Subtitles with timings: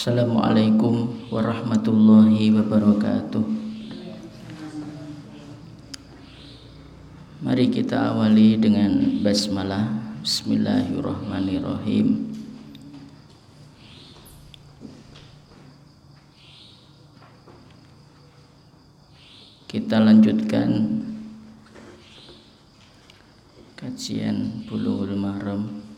[0.00, 3.44] Assalamualaikum warahmatullahi wabarakatuh.
[7.44, 9.92] Mari kita awali dengan basmalah.
[10.24, 12.32] Bismillahirrahmanirrahim.
[19.68, 20.96] Kita lanjutkan
[23.76, 25.90] kajian Bulughul Maram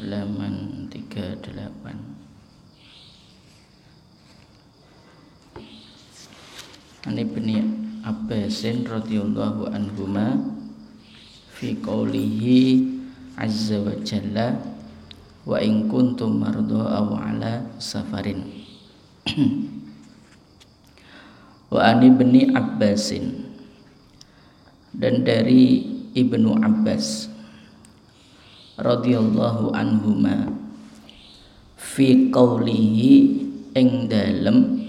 [0.00, 1.52] halaman 38
[7.04, 7.48] Ani bin
[8.60, 10.36] Abbasin radhiyallahu anhuma
[11.48, 12.84] fi qawlihi
[13.40, 14.52] azza wa jalla
[15.48, 18.44] wa in kuntum mardo aw ala safarin.
[21.72, 23.48] Wa ani bin Abbasin.
[24.92, 25.80] Dan dari
[26.12, 27.32] Ibnu Abbas
[28.76, 30.52] radhiyallahu anhuma
[31.80, 33.12] fi qawlihi
[33.72, 34.84] ing dalem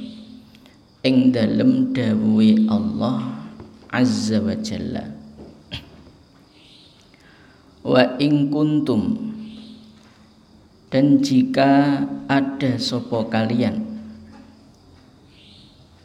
[1.08, 3.31] ing dalem dawuhe Allah
[3.92, 5.12] azza wa jalla.
[7.84, 9.30] Wa ing kuntum.
[10.92, 13.88] Dan jika ada sopo kalian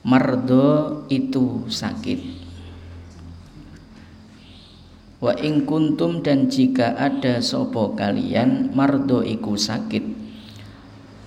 [0.07, 2.23] mardo itu sakit.
[5.19, 10.07] Wa ing kuntum dan jika ada sopo kalian mardo iku sakit.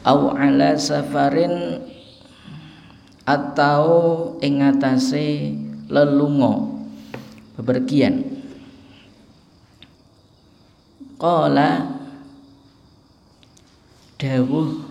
[0.08, 1.84] Au ala safarin
[3.28, 3.84] atau
[4.40, 5.60] ing atase
[5.90, 6.86] lelungo.
[7.58, 8.24] Bepergian.
[11.20, 12.00] Qala.
[14.16, 14.88] Dawuh.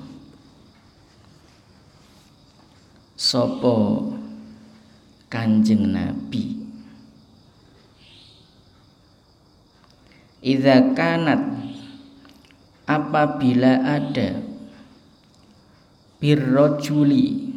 [3.18, 3.74] Sopo
[5.32, 6.60] kanjeng nabi.
[10.42, 11.56] Idza kanat.
[12.88, 14.40] Apabila ada
[16.24, 17.47] birrojuli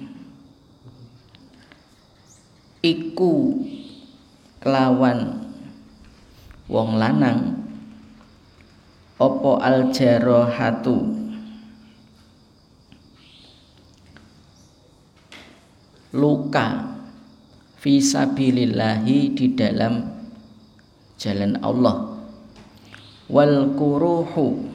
[2.82, 3.62] iku
[4.62, 5.46] kelawan
[6.66, 7.62] wong lanang.
[9.22, 10.98] Opo aljarohatu
[16.18, 16.98] luka
[17.78, 20.02] fisabilillahi di dalam
[21.22, 22.18] jalan Allah.
[23.30, 24.66] Wal kuruhu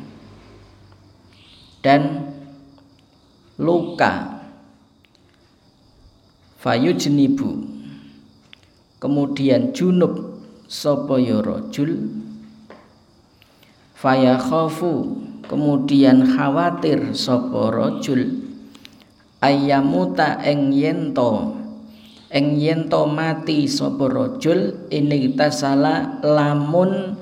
[1.83, 2.31] dan
[3.59, 4.39] luka.
[6.63, 7.76] Fayujnibu
[8.97, 12.11] kemudian junub sapa ya rajul?
[13.97, 14.93] Fayakhafu
[15.49, 18.45] kemudian khawatir sapa rajul?
[19.41, 21.57] Ayamuta eng yento.
[22.33, 24.89] Eng yento mati sapa rajul?
[24.91, 27.17] Ini tasala lamun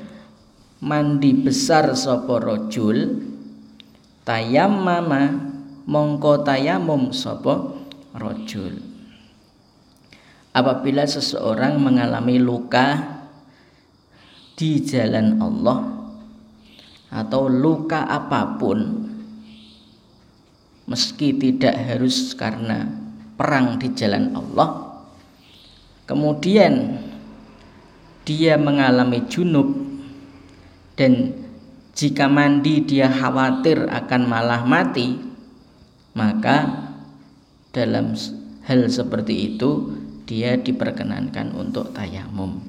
[0.81, 3.23] mandi besar sapa rajul?
[4.25, 5.53] Tayammama
[5.85, 7.77] mongko tayamum sapa
[8.17, 8.94] rajul
[10.55, 13.19] apabila seseorang mengalami luka
[14.55, 15.83] di jalan Allah
[17.11, 18.79] atau luka apa pun
[20.87, 22.87] meski tidak harus karena
[23.35, 25.03] perang di jalan Allah
[26.07, 27.03] kemudian
[28.23, 29.75] dia mengalami junub
[30.95, 31.35] dan
[31.99, 35.19] jika mandi dia khawatir akan malah mati
[36.15, 36.87] maka
[37.75, 38.15] dalam
[38.71, 42.61] hal seperti itu dia diperkenankan untuk tayamum.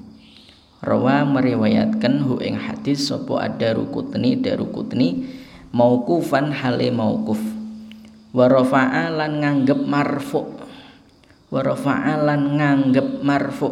[0.85, 5.25] Rawa meriwayatkan hu ing hadis sapa ada rukutni darukutni
[5.73, 7.41] mauqufan hale mauquf.
[8.35, 10.45] Wa rafa'a lan nganggep marfu.
[11.49, 13.71] Wa rafa'a lan nganggep marfu.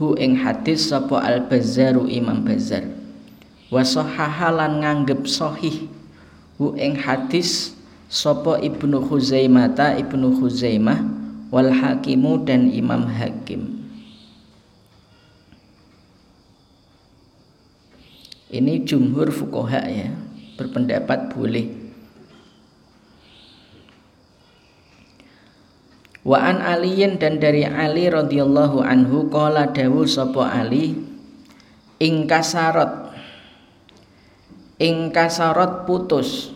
[0.00, 2.84] Hu ing hadis sapa al bazzaru imam bazzar.
[3.66, 5.90] Wasohahalan nganggep sohih
[6.54, 7.74] hu ing hadis
[8.06, 11.15] sopo ibnu Huzaimata ibnu Huzaimah
[11.50, 13.86] wal hakimu dan imam hakim.
[18.46, 20.14] Ini jumhur fukoha ya
[20.54, 21.66] berpendapat boleh.
[26.26, 30.98] Wa an Aliyin dan dari Ali radhiyallahu anhu qala dawu sapa Ali
[32.02, 33.14] ing kasarot
[34.82, 36.50] ing kasarot putus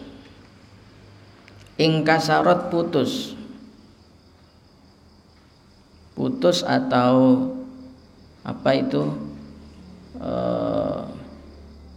[1.78, 3.39] ing kasarot putus
[6.20, 7.48] putus atau
[8.44, 9.08] apa itu
[10.20, 10.32] e,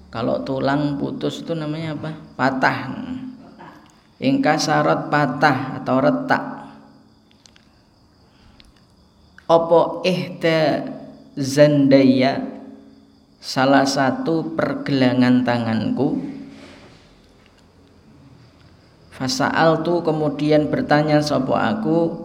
[0.08, 2.16] kalau tulang putus itu namanya apa?
[2.40, 2.80] Patah.
[4.24, 6.44] Ing kasarot patah atau retak.
[9.52, 10.88] Opo ihda
[11.36, 12.40] zandaya
[13.44, 16.24] salah satu pergelangan tanganku.
[19.12, 22.23] Fasa'al tu kemudian bertanya sopo aku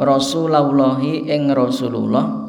[0.00, 2.40] Rasulullahi ing Rasulullah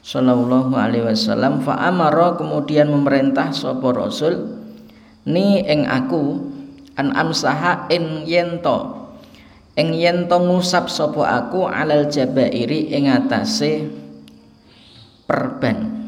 [0.00, 1.60] Sallallahu alaihi wasallam.
[1.60, 4.48] Fa amara kemudian memerintah sopo Rasul
[5.28, 6.40] ni ing aku
[6.96, 9.12] an amsaha in yento
[9.76, 13.92] ing yento ngusap sopo aku alal jabairi ing atase
[15.28, 16.00] perban.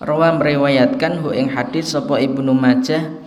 [0.00, 3.19] Rawa meriwayatkan hu ing hadis sapa Ibnu Majah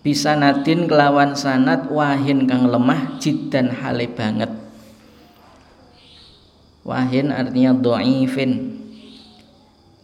[0.00, 4.48] bisa nadin kelawan sanat wahin kang lemah jiddan hale banget.
[6.80, 8.80] Wahin artinya do'ifin.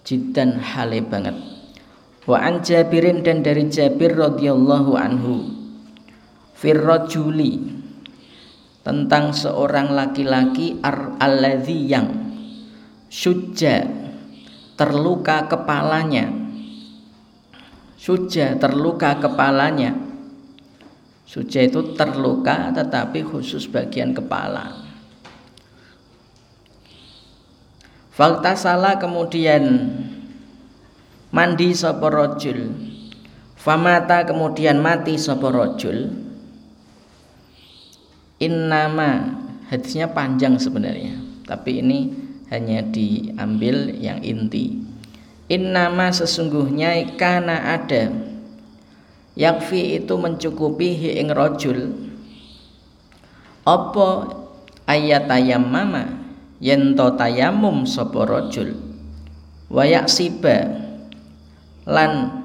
[0.07, 1.35] Jiddan hale banget.
[2.29, 5.51] Wa an Jabirin dan dari Jabir radhiyallahu anhu.
[6.57, 7.59] Firrajuli
[8.87, 10.79] tentang seorang laki-laki
[11.19, 12.07] alladzi yang
[13.11, 13.83] suja
[14.79, 16.46] terluka kepalanya
[17.97, 19.97] Suja terluka kepalanya.
[21.27, 24.87] Suja itu terluka tetapi khusus bagian kepala.
[28.15, 29.93] Fakta salah kemudian
[31.35, 32.09] mandi sapa.
[33.59, 36.15] Famata kemudian mati sapa rajul.
[38.39, 39.35] Innama
[39.67, 41.19] hadisnya panjang sebenarnya,
[41.51, 42.15] tapi ini
[42.55, 44.86] hanya diambil yang inti.
[45.47, 48.11] Innama sesungguhnya karena ada.
[49.39, 51.95] Yakfi itu mencukupi hi ing rojul.
[53.63, 54.31] Apa
[54.87, 55.27] ayat
[55.59, 56.27] mama
[56.59, 58.75] Yento tayamum sopo rojul?
[59.69, 60.71] Wayak siba
[61.85, 62.43] Lan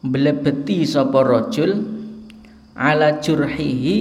[0.00, 1.84] Blebeti sopo rojul
[2.78, 3.98] Ala jurhihi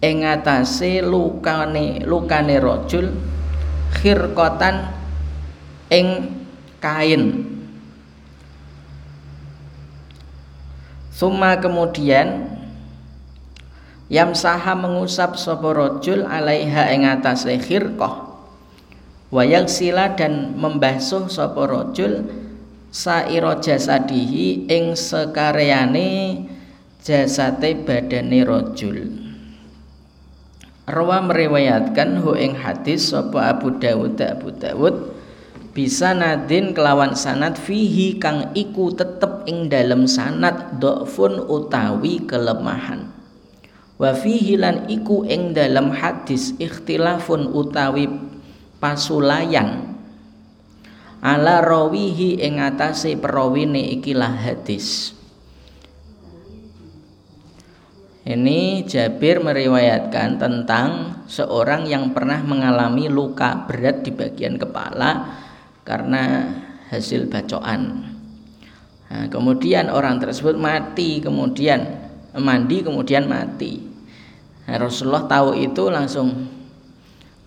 [0.00, 3.12] Ing atase lukane, lukane rojul
[4.00, 4.96] Khirkotan
[5.92, 6.37] Ing
[6.78, 7.46] kain.
[11.14, 12.58] Suma kemudian
[14.08, 18.24] Yamsaha mengusap sapa rajul alaiha ing atase khirqah.
[19.28, 22.24] Wayak sila dan membasuh sapa rajul
[22.88, 26.40] saira jasadihi ing sekareane
[27.04, 29.12] jasate badane rajul.
[30.88, 35.17] Rawa meriwayatkan hu ing hadis sapa Abu Dawud Abu Dawud
[35.78, 43.06] bisa nadin kelawan sanat fihi kang iku tetep ing dalam sanat dhafun utawi kelemahan.
[43.94, 48.10] Wa fihi lan iku ing dalam hadis ikhtilafun utawi
[48.82, 49.94] pasulayan
[51.22, 55.14] ala rawihi ing atase perawine ikilah hadis.
[58.26, 65.46] Ini Jabir meriwayatkan tentang seorang yang pernah mengalami luka berat di bagian kepala
[65.88, 66.52] karena
[66.92, 68.12] hasil bacaan.
[69.08, 73.80] Nah, kemudian orang tersebut mati, kemudian mandi, kemudian mati.
[74.68, 76.44] Nah, Rasulullah tahu itu langsung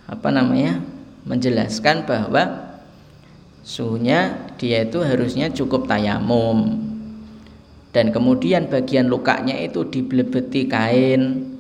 [0.10, 0.82] apa namanya
[1.30, 2.74] menjelaskan bahwa
[3.62, 6.82] suhunya dia itu harusnya cukup tayamum
[7.94, 11.54] dan kemudian bagian lukanya itu dibelebeti kain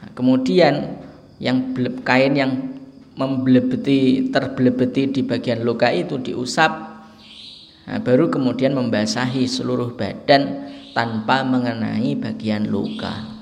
[0.00, 0.96] nah, kemudian
[1.36, 2.75] yang kain yang
[3.16, 6.72] membelebeti terbelebeti di bagian luka itu diusap.
[7.88, 13.32] Nah, baru kemudian membasahi seluruh badan tanpa mengenai bagian luka.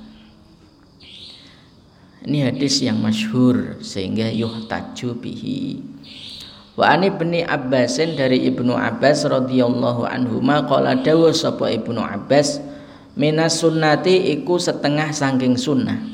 [2.24, 5.82] Ini hadis yang masyhur sehingga yuhtaju bihi.
[6.74, 12.58] Wa ani ibni Abbasin dari Ibnu Abbas radhiyallahu anhu qala dawu sapa Ibnu Abbas
[13.14, 16.13] minas sunnati iku setengah saking sunnah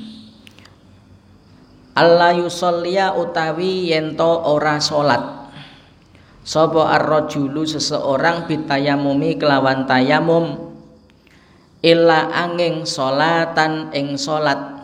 [2.01, 5.53] Allah yusollia utawi yento ora salat
[6.41, 10.73] sapa ar-rajulu seseorang bitayamumi kelawan tayamum
[11.85, 14.81] illa angin solatan ing solat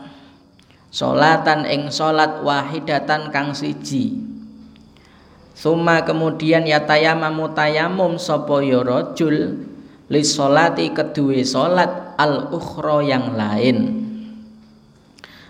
[0.92, 4.20] solatan ing solat wahidatan kang siji.
[5.56, 9.56] Suma kemudian ya tayamamu tayamum sapa ya rajul
[10.12, 10.22] li
[10.92, 14.05] kedue solat al ukhra yang lain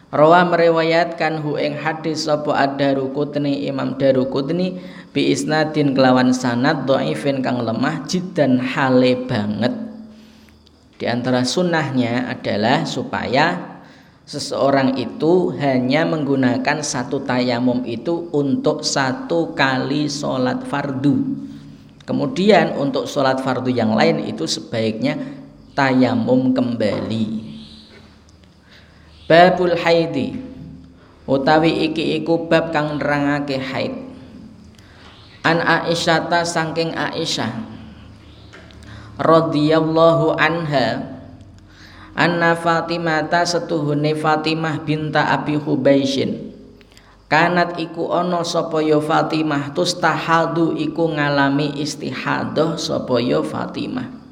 [0.06, 4.78] Rawa meriwayatkan hu ing hadis sapa ad-Darukutni Imam Darukutni
[5.10, 9.74] bi isnadin kelawan sanad dhaifin kang lemah jiddan hale banget.
[10.96, 13.82] Di antara sunnahnya adalah supaya
[14.30, 21.18] seseorang itu hanya menggunakan satu tayamum itu untuk satu kali sholat fardu.
[22.06, 25.18] Kemudian untuk sholat fardu yang lain itu sebaiknya
[25.74, 27.45] tayamum kembali.
[29.26, 30.38] Babul haidi
[31.26, 33.90] utawi iki iku bab kang nerangake haid.
[35.42, 37.50] An Aisyata saking Aisyah
[39.18, 41.18] radhiyallahu anha
[42.14, 46.54] anna Fatimata setuhune Fatimah binta Abi Hubaisyin.
[47.26, 48.14] Kanat iku
[48.46, 54.25] sapa ya Fatimah tustahadu iku ngalami istihadah sapa ya Fatimah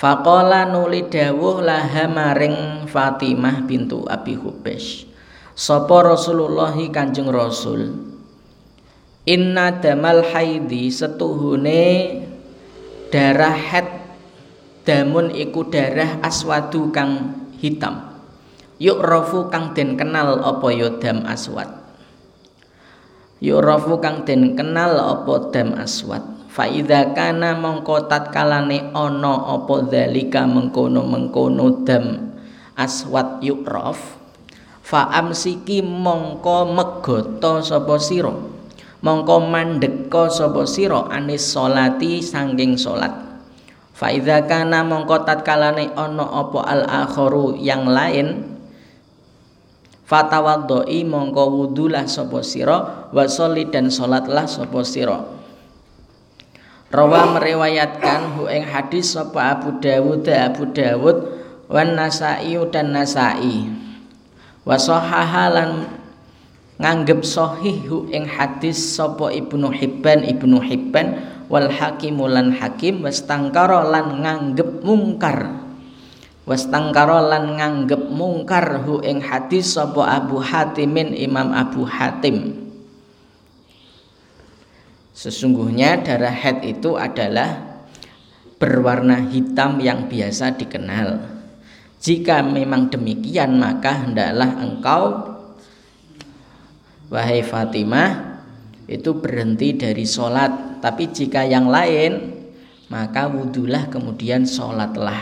[0.00, 5.04] Faqala nuli dawuh laha maring Fatimah bintu Abi Hubash.
[5.52, 8.00] Sapa Rasulullah Kanjeng Rasul.
[9.28, 12.16] Inna damal haidi setuhune
[13.12, 14.08] darah head
[14.88, 18.00] damun iku darah aswadu kang hitam.
[18.80, 21.68] Yuk rofu kang den kenal apa ya dam aswad.
[23.44, 30.50] Yuk rofu kang den kenal apa dam aswad faida kana mongko tatkalane ana apa zalika
[30.50, 32.34] mengkono-mengkono dam
[32.74, 34.18] aswat yukraf
[34.82, 38.34] fa amsiki mongko megoto sapa sira
[38.98, 43.14] mongko mandeka sapa sira anis salati sangking salat.
[43.94, 48.48] Faida kana mongko tatkalane ana apa al akharu yang lain
[50.08, 53.24] fatawaddoi mongko wudulah sapa sira wa
[53.70, 55.39] dan salatlah sapa sira
[56.90, 61.22] Rawa meriwayatkan hu ing hadis sapa Abu Dawud Abu Dawud
[61.70, 63.70] wan Nasa'i dan Nasa'i.
[64.66, 64.74] Wa
[66.80, 71.06] nganggep sahih hu ing hadis sapa Ibnu Hibban Ibnu Hibban
[71.46, 75.46] wal Hakim lan Hakim wastangkara lan nganggep mungkar.
[76.42, 82.69] Wastangkara lan nganggep mungkar hu ing hadis sapa Abu Hatimin Imam Abu Hatim.
[85.20, 87.84] Sesungguhnya darah head itu adalah
[88.56, 91.20] berwarna hitam yang biasa dikenal.
[92.00, 95.04] Jika memang demikian maka hendaklah engkau
[97.12, 98.40] wahai Fatimah
[98.88, 100.80] itu berhenti dari sholat.
[100.80, 102.40] Tapi jika yang lain
[102.88, 105.20] maka wudhulah kemudian sholatlah.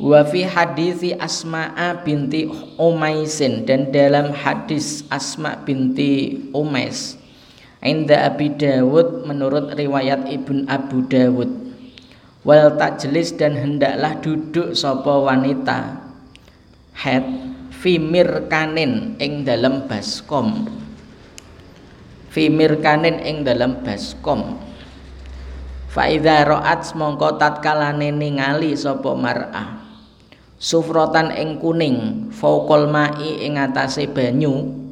[0.00, 2.48] Wa fi hadisi Asma'a binti
[2.80, 7.25] Umaisin dan dalam hadis Asma binti Umais
[7.84, 11.50] Inda Abi Dawud menurut riwayat Ibn Abu Dawud.
[12.46, 16.00] Wal tajlis dan hendaklah duduk sopo wanita.
[16.96, 17.26] Head
[17.76, 20.64] Fimir kanin ing dalam baskom.
[22.32, 24.56] Fimir kanin ing dalam baskom.
[25.92, 29.84] Faidha ro'at mongko tatkalane ningali sopo mar'ah.
[30.56, 34.85] Sufrotan ing kuning Faukol ma'i ing atase banyu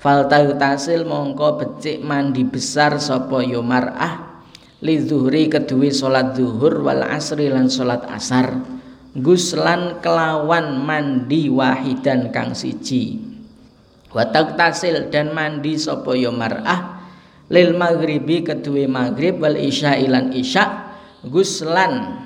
[0.00, 4.40] Faltau tasil mongko becik mandi besar sapa yo mar'ah
[4.80, 8.64] li zuhri kedue salat zuhur wal asri lan salat asar
[9.12, 13.20] guslan kelawan mandi wahidan kang siji.
[14.08, 17.04] Wa tasil dan mandi sapa yo mar'ah
[17.52, 20.96] lil maghribi kedue maghrib wal isya ilan isya
[21.28, 22.24] guslan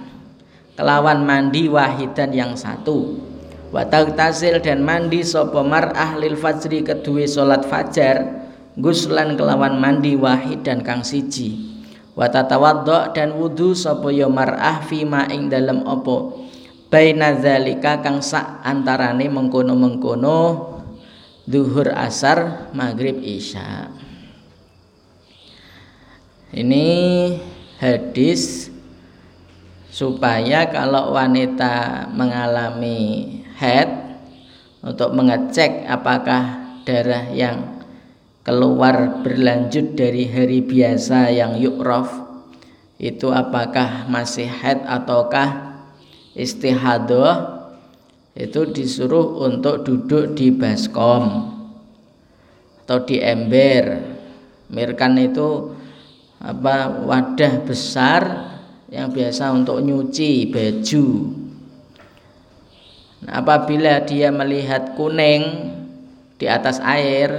[0.78, 3.33] kelawan mandi wahidan yang satu
[3.74, 8.46] wa taghtasil dan mandi sapa mar'ah lil fajri kedue salat fajar
[8.78, 11.74] guslan kelawan mandi wahid dan kang siji.
[12.14, 16.46] Wa tatawaddo dan wudu sapa ya mar'ah fima ing dalem apa?
[16.86, 20.38] Baina zalika kang sak antarane mengkono-mengkono
[21.42, 23.90] duhur asar maghrib isya.
[26.54, 26.86] Ini
[27.82, 28.70] hadis
[29.90, 33.88] supaya kalau wanita mengalami head
[34.84, 37.80] untuk mengecek apakah darah yang
[38.44, 42.12] keluar berlanjut dari hari biasa yang yukraf
[43.00, 45.80] itu apakah masih head ataukah
[46.36, 47.64] istihadah
[48.36, 51.54] itu disuruh untuk duduk di baskom
[52.84, 54.12] atau di ember.
[54.68, 55.72] Mirkan itu
[56.42, 58.22] apa wadah besar
[58.90, 61.06] yang biasa untuk nyuci baju
[63.24, 65.72] Nah, apabila dia melihat kuning
[66.36, 67.32] di atas air,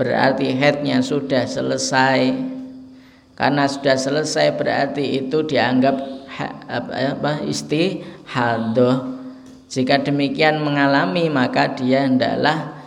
[0.00, 2.32] berarti headnya sudah selesai.
[3.36, 5.96] Karena sudah selesai berarti itu dianggap
[6.68, 9.20] apa, istihadah.
[9.70, 12.80] Jika demikian mengalami maka dia hendaklah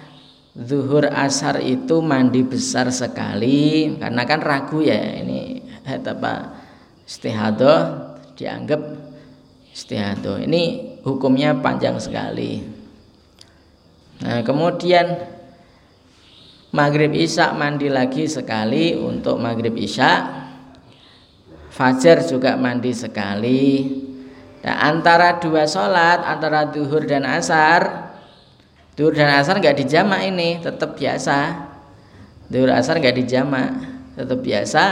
[0.54, 6.54] zuhur asar itu mandi besar sekali karena kan ragu ya ini head apa
[7.08, 8.82] istihadah dianggap
[9.74, 10.44] istihadah.
[10.46, 12.64] Ini hukumnya panjang sekali.
[14.24, 15.20] Nah, kemudian
[16.72, 20.42] maghrib isya mandi lagi sekali untuk maghrib isya.
[21.70, 23.64] Fajar juga mandi sekali.
[24.64, 28.14] Dan antara dua sholat antara duhur dan asar
[28.94, 31.66] Duhur dan asar nggak dijamak ini, tetap biasa.
[32.46, 33.74] Duhur asar nggak dijamak,
[34.14, 34.84] tetap biasa.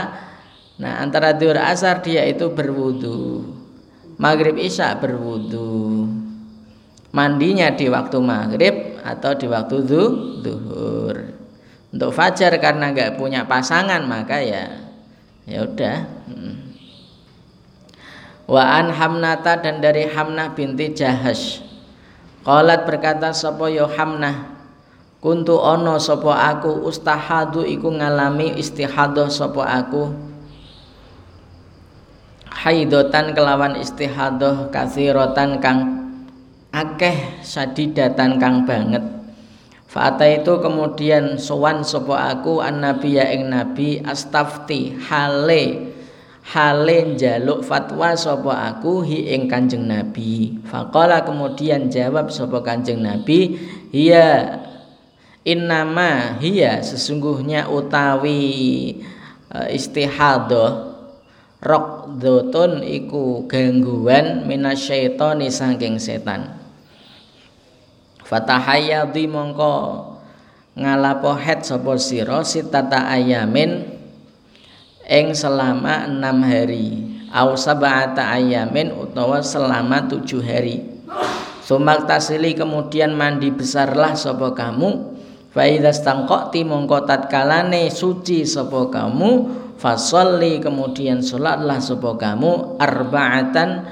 [0.82, 3.46] Nah antara duhur asar dia itu berwudu,
[4.22, 6.06] maghrib isya berwudu.
[7.10, 9.76] Mandinya di waktu maghrib atau di waktu
[10.40, 11.16] duhur.
[11.92, 14.70] Untuk fajar karena nggak punya pasangan maka ya
[15.44, 15.98] ya udah.
[16.30, 16.72] Hmm.
[18.46, 21.62] Wa an Hamnata dan dari Hamnah binti Jahash
[22.42, 24.50] Qalat berkata sapa ya Hamnah
[25.22, 30.31] Kuntu ono sapa aku ustahadu iku ngalami istihadah sapa aku
[32.52, 35.80] Haidotan kelawan istihadah kasirotan kang
[36.72, 39.02] akeh sadidatan kang banget
[39.92, 45.92] Fata itu kemudian sowan sapa aku an nabi ya ing nabi astafti hale
[46.48, 50.58] hale jaluk fatwa sapa aku hi ing Kanjeng Nabi.
[50.66, 53.54] Faqala kemudian jawab sapa Kanjeng Nabi,
[53.94, 54.58] "Hiya
[55.46, 58.40] innama hiya sesungguhnya utawi
[59.54, 59.68] uh,
[61.62, 66.58] raqdatun iku gangguan minasyaitani saking setan."
[68.26, 69.74] Fatahayadi mongko
[70.72, 73.84] ngalapo het sapa sira sitata ayamin
[75.04, 77.12] ing selama enam hari.
[77.32, 80.84] Au sab'ata ayamin utawa selama tujuh hari.
[81.64, 85.12] Sumak tasili kemudian mandi besarlah sopo kamu.
[85.52, 89.30] Faidas tangkokti mongko tatkalane suci sopo kamu
[89.82, 93.82] Fasolli kemudian sholatlah sopo kamu Arba'atan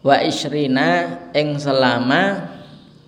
[0.00, 2.48] wa isrina ing selama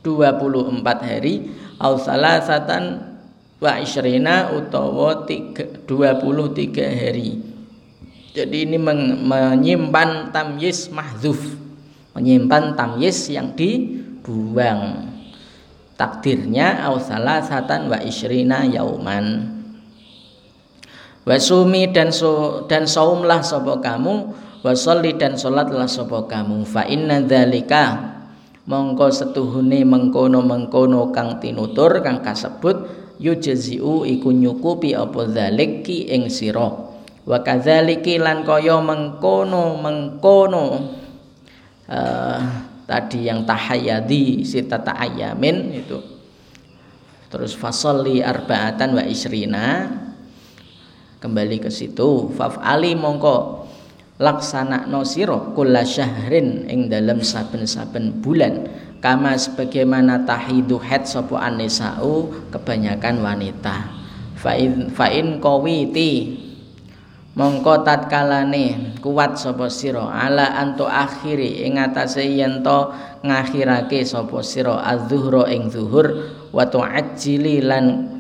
[0.05, 1.49] 24 hari.
[1.81, 3.17] Au salasatan
[3.57, 5.89] wa isrina utawa 23
[6.85, 7.41] hari.
[8.37, 11.41] Jadi ini menyimpan tamyiz mahzuf
[12.13, 15.09] menyimpan tamyiz yang dibuang.
[15.97, 19.62] Takdirnya au salasatan wa isrina yauman
[21.23, 26.63] wasumi dan so, dan saumlah sapa kamu wasolli dan salatlah sapa kamu.
[26.65, 28.15] Fa inna dzalika
[28.65, 32.87] mongko setuhune mengkono-mengkono kang tinutur kang kasebut
[33.19, 36.71] yujziu iku nyukupi apa zalik ki ing sira.
[37.23, 40.67] Wa kadzaliki lan kaya mengkono mengkono
[41.87, 42.41] uh,
[42.87, 45.99] tadi yang tahayyadi sita ayamin itu.
[47.31, 49.89] Terus fasolli arbaatan wa isrina
[51.23, 52.35] kembali ke situ.
[52.35, 53.63] Faf'ali mongko
[54.19, 58.67] laksana no siro kulla syahrin ing dalam saben-saben bulan.
[58.99, 63.87] Kama sebagaimana tahidu head sopo anisau kebanyakan wanita.
[64.35, 66.43] Fa'in fa'in kawiti
[67.39, 72.91] mongko tatkalane kuat sopo siro ala anto akhiri ing atase yen to
[73.23, 78.12] ngakhirake sapa sira az-zuhra ing zuhur wa tu'ajjili lan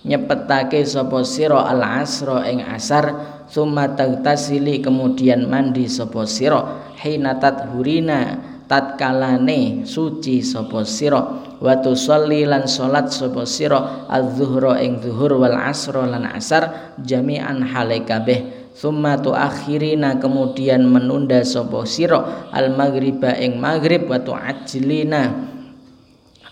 [0.00, 3.12] nyepetake sapa sira al-asra ing asar
[3.50, 7.36] summa tagtasili kemudian mandi sapa sira hina
[7.68, 11.20] hurina tatkalane suci sapa sira
[11.60, 18.00] wa tusolli lan salat sapa sira az-zuhra ing zuhur wal asra lan asar jami'an hale
[18.06, 25.50] kabeh summa tuakhirina kemudian menunda sapa sira al maghriba ing maghrib wa tuajlina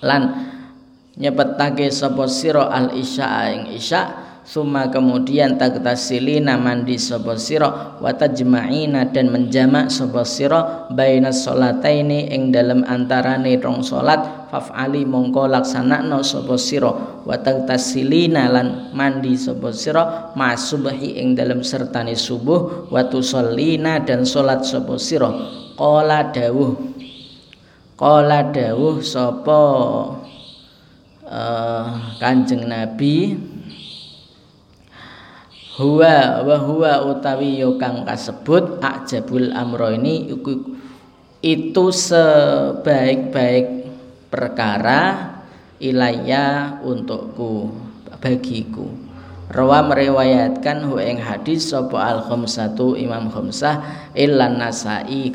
[0.04, 0.47] lan
[1.18, 9.12] nyepetake sapa sira al isya ing isya Suma kemudian taktasilina mandi sapa sira wa tajma'ina
[9.12, 16.56] dan menjamak sapa sira baina sholataini ing dalam antarane rong salat faf'ali mongko laksanakno sapa
[16.56, 16.88] sira
[17.28, 24.64] wa taktasilina lan mandi sapa sira masubhi ing dalam sertane subuh wa tusallina dan salat
[24.64, 25.28] sapa sira.
[25.76, 26.72] Qala dawuh
[28.00, 29.60] qala dawuh sapa
[31.28, 33.36] uh, Kanjeng Nabi
[35.78, 40.26] huwa wa huwa utawi yo kang kasebut ajabul amro ini
[41.38, 43.86] itu sebaik-baik
[44.26, 45.30] perkara
[45.78, 47.70] ilayya untukku
[48.18, 48.90] bagiku.
[49.48, 53.80] Rawa meriwayatkan hu ing hadis sapa al khamsatu Imam Khamsah
[54.12, 55.32] illan Nasai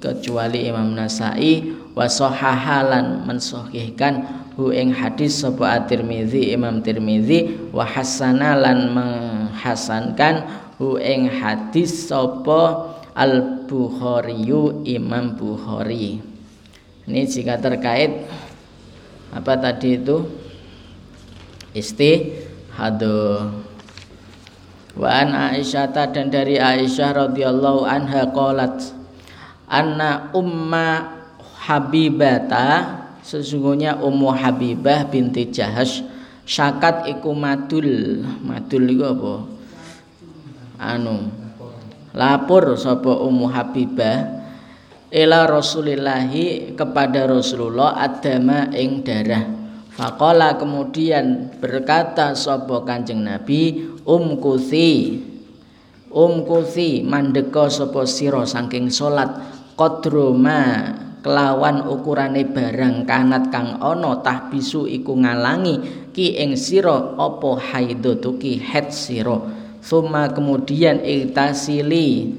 [0.00, 8.94] kecuali Imam Nasai wa sahahalan mensahihkan hu ing hadis sapa At-Tirmizi Imam Tirmizi wa hasanalan
[8.94, 10.46] menghasankan
[10.78, 14.46] hu ing hadis sapa Al Bukhari
[14.86, 16.22] Imam Bukhari.
[17.10, 18.26] Ini jika terkait
[19.34, 20.26] apa tadi itu?
[21.70, 22.34] Isti
[22.74, 23.50] hado
[24.98, 28.90] wa an Aisyah dan dari Aisyah radhiyallahu anha qalat
[29.70, 31.19] anna umma
[31.60, 36.00] habibata sesungguhnya Ummu Habibah binti Jahash
[36.48, 39.34] syakat iku madul madul iku apa?
[40.80, 41.28] Anu
[42.16, 44.40] lapor sapa Ummu Habibah
[45.12, 49.60] ila Rasulillahi kepada Rasulullah adama ing darah.
[49.90, 55.20] Fakola kemudian berkata sapa Kanjeng Nabi Um kusi
[56.08, 59.28] Um kusi mandeka sapa sira saking salat
[59.76, 60.90] qadroma
[61.20, 68.92] kelawan ukurane barang kanat kang ana tahbisu iku ngalangi ki ing sira apa haidatuki het
[68.92, 69.38] sira.
[69.80, 72.36] Summa kemudian iktasili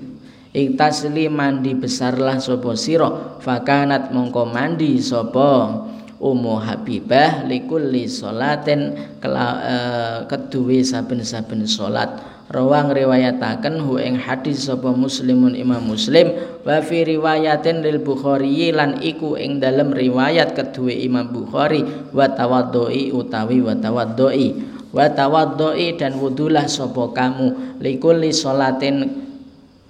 [0.54, 3.42] iktasili mandi besarlah sapa sira.
[3.42, 5.86] Fakanat mongko mandi sapa
[6.22, 8.94] Ummu Habibah likulli salatin
[9.26, 16.36] uh, keduwe saben-saben salat rawang riwayataken hu ing hadis sapa muslimun imam muslim
[16.68, 23.16] wa fi riwayatin lil bukhari lan iku ing dalem riwayat kedue imam bukhari wa tawaddoi
[23.16, 24.48] utawi wa tawaddoi
[24.92, 29.22] wa tawaddoi dan wudulah sapa kamu likulli salatin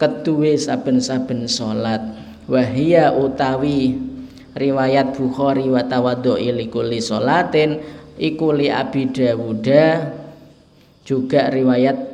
[0.02, 2.02] kedue saben-saben salat.
[2.50, 3.94] Wahia utawi
[4.58, 7.78] riwayat Bukhari wa tawaddu'i likulli salatin
[8.18, 9.70] iku li Abi Dawud
[11.06, 12.11] juga riwayat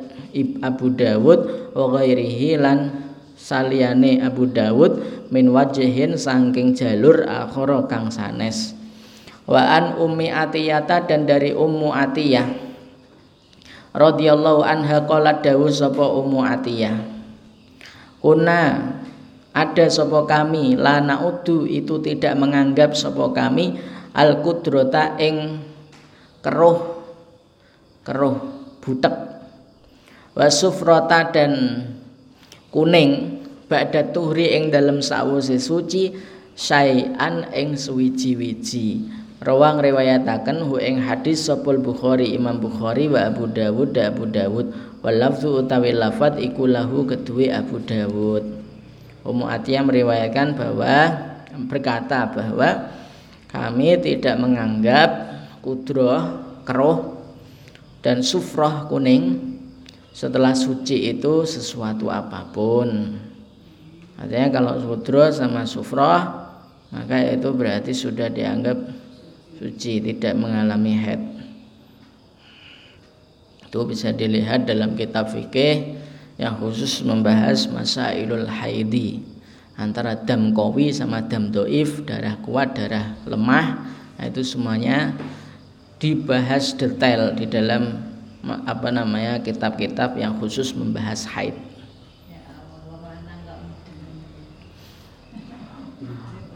[0.63, 8.73] Abu Dawud wa ghairihi lan saliyane Abu Dawud min wajhin saking jalur akhara kang sanes.
[9.47, 12.47] Wa an ummi atiyata dan dari ummu atiyah
[13.95, 16.97] radhiyallahu anha qalat dawuh sapa ummu atiyah.
[18.17, 18.91] Kuna
[19.57, 23.79] ada sopo kami lana udu itu tidak menganggap sopo kami
[24.13, 25.63] al kudrota ing
[26.43, 27.01] keruh
[28.05, 28.37] keruh
[28.83, 29.36] butek
[30.37, 31.81] wasufrota dan
[32.69, 36.13] kuning ba'da tuhri ing dalam sawuse suci
[36.53, 39.17] syai'an ing suwiji-wiji.
[39.37, 44.73] Rawang riwayataken hu ing hadis sopul Bukhari Imam Bukhari wa Abu Dawud da Abu Dawud.
[45.01, 48.43] Wa lafzu utawi lafat iku lahu Abu Dawud.
[49.21, 50.95] Ummu Atiyah meriwayatkan bahwa
[51.69, 52.89] berkata bahwa
[53.45, 55.09] kami tidak menganggap
[55.61, 57.17] kudroh keruh
[58.01, 59.46] dan sufroh kuning
[60.17, 63.21] setelah suci itu sesuatu apa pun.
[64.17, 66.49] Artinya kalau kudroh sama sufroh
[66.89, 68.81] maka itu berarti sudah dianggap
[69.61, 71.21] suci tidak mengalami head
[73.67, 75.99] itu bisa dilihat dalam kitab fikih
[76.41, 79.21] yang khusus membahas masailul haidi
[79.77, 83.85] antara dam kowi sama dam doif darah kuat darah lemah.
[84.17, 85.13] Nah itu semuanya
[86.01, 91.57] dibahas detail di dalam apa namanya kitab-kitab yang khusus membahas haid.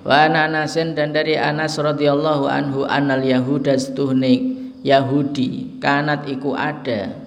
[0.02, 7.22] Wa Anasin dan dari Anas radhiyallahu anhu anal Yahuda stuhni Yahudi kanat iku ada.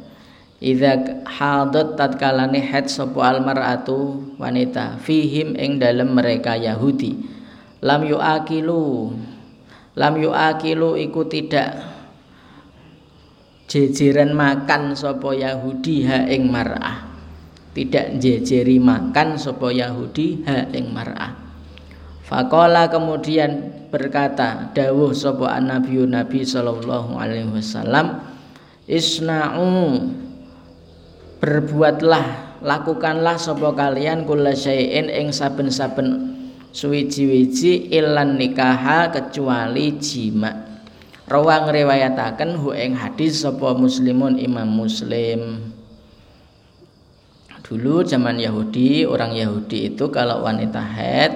[0.58, 7.14] Idza hadat tatkalane haid sapa almaratu wanita fihim ing dalem mereka Yahudi.
[7.78, 9.14] Lam yuakilu
[9.94, 11.93] lam yuakilu iku tidak
[13.70, 17.12] jejeran makan sapa Yahudi ha ing mar'ah.
[17.74, 21.32] Tidak jejeri makan sapa Yahudi ha ing mar'ah.
[22.24, 28.26] Fakola kemudian berkata dawuh sapa nabi Nabi sallallahu alaihi wasallam
[28.90, 30.02] isna'u
[31.38, 36.34] berbuatlah lakukanlah sapa kalian kula syai'in ing saben-saben
[36.74, 40.73] suwiji-wiji ilan nikaha kecuali jima
[41.28, 45.72] rawang riwayataken hu ing hadis sapa muslimun imam muslim
[47.64, 51.32] dulu zaman Yahudi orang Yahudi itu kalau wanita haid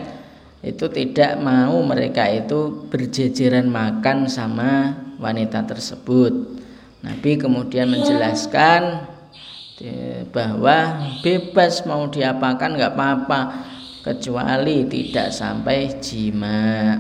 [0.61, 6.59] itu tidak mau mereka itu berjejeran makan sama wanita tersebut
[7.01, 9.09] Nabi kemudian menjelaskan
[10.35, 13.41] bahwa bebas mau diapakan nggak apa-apa
[14.03, 16.97] kecuali tidak sampai jima.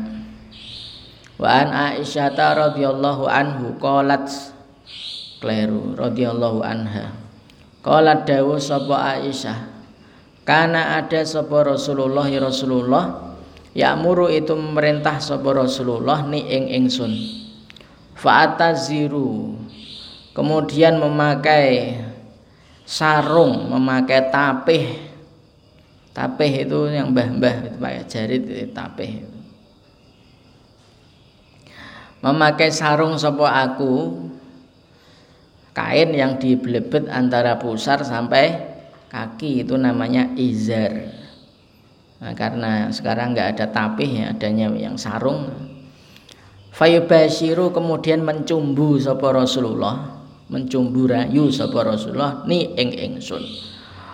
[1.38, 4.26] Wa an Aisyah radhiyallahu anhu qalat
[5.38, 7.14] kleru radhiyallahu anha.
[7.80, 9.78] Qalat dawu sapa Aisyah.
[10.42, 13.28] Karena ada sapa Rasulullah ya Rasulullah
[13.76, 17.14] Ya'muru itu memerintah sapa Rasulullah ni ing ingsun.
[18.18, 19.54] Fa'ataziru.
[20.34, 22.02] Kemudian memakai
[22.88, 24.96] sarung memakai tapih
[26.16, 29.28] tapih itu yang mbah-mbah pakai jarit tapih
[32.24, 34.26] memakai sarung sopo aku
[35.74, 38.74] kain yang dibelebet antara pusar sampai
[39.08, 41.14] kaki itu namanya izar
[42.18, 45.68] nah, karena sekarang nggak ada tapih ya adanya yang sarung
[46.78, 53.42] Fayubashiru kemudian mencumbu sapa Rasulullah, mencumbu rayu sapa Rasulullah ni ing ingsun.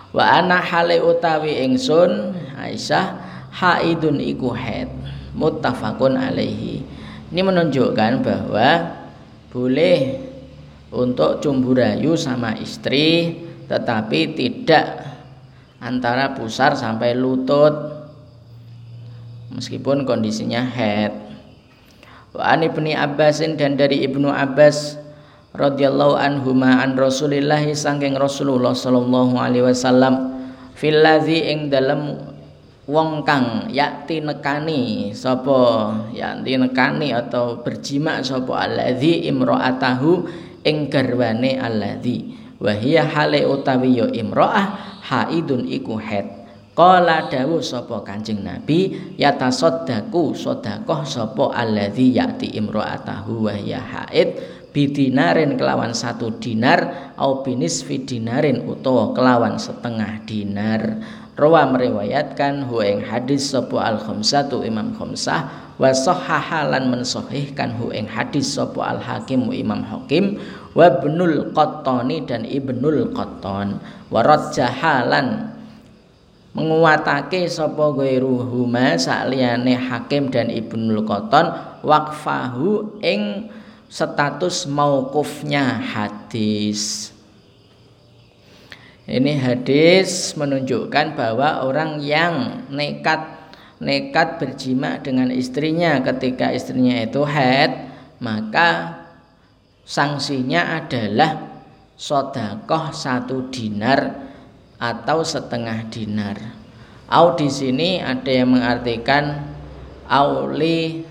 [0.09, 3.21] Wa ana hale utawi ingsun Aisyah
[3.53, 4.89] haidun iku haid.
[5.37, 6.81] Muttafaqun alaihi.
[7.35, 8.95] Ini menunjukkan bahwa
[9.51, 10.23] boleh
[10.95, 15.03] untuk cumbu rayu sama istri tetapi tidak
[15.83, 17.75] antara pusar sampai lutut.
[19.51, 21.11] Meskipun kondisinya head.
[22.31, 24.95] Wa ibni Abbasin dan dari Ibnu Abbas
[25.51, 30.39] radhiyallahu anhu an Rasulillah sangking Rasulullah sallallahu alaihi wasallam
[30.71, 32.15] fil ing dalem
[32.85, 40.11] wong kang yakti nekani sapa yakti nekani atau berjima sapa alladzi imra'atahu
[40.65, 42.45] ing garwane alladzi.
[42.55, 50.35] Wa hiya hale utawi ya imra'ah haidun iku haid Kala dawuh sapa Kanjeng Nabi yatasaddaqu
[50.35, 54.35] sedekah sapa alladzi yati imra'atahu wa ya haid
[54.75, 60.99] bidinarin kelawan satu dinar au binis dinarin utawa kelawan setengah dinar
[61.35, 68.07] Rawa meriwayatkan hu ing hadis sapa al khamsatu Imam Khamsah wa sahahalan mensahihkan hu ing
[68.07, 70.39] hadis sapa al Hakim Imam Hakim
[70.71, 75.51] wa Ibnul Qattani dan Ibnul Qattan wa rajjahalan
[76.55, 81.51] menguatake sapa ghairuhuma sakliyane Hakim dan Ibnul Qattan
[81.83, 83.51] waqfahu ing
[83.91, 87.14] status mauqufnya hadis.
[89.05, 93.37] Ini hadis menunjukkan bahwa orang yang nekat
[93.77, 98.97] nekat berjima dengan istrinya ketika istrinya itu haid, maka
[99.85, 101.61] sanksinya adalah
[101.93, 104.25] sodakoh satu dinar
[104.81, 106.37] atau setengah dinar.
[107.05, 109.53] Au di sini ada yang mengartikan
[110.09, 111.05] au li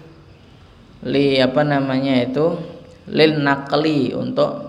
[1.04, 2.58] li apa namanya itu
[3.06, 4.63] lil nakli untuk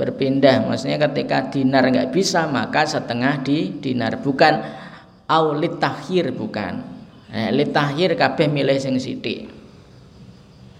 [0.00, 0.64] berpindah.
[0.64, 4.64] Maksudnya ketika dinar nggak bisa maka setengah di dinar bukan
[5.28, 6.80] au tahir bukan.
[7.30, 9.52] Nah, tahir kabeh milih sing sithik.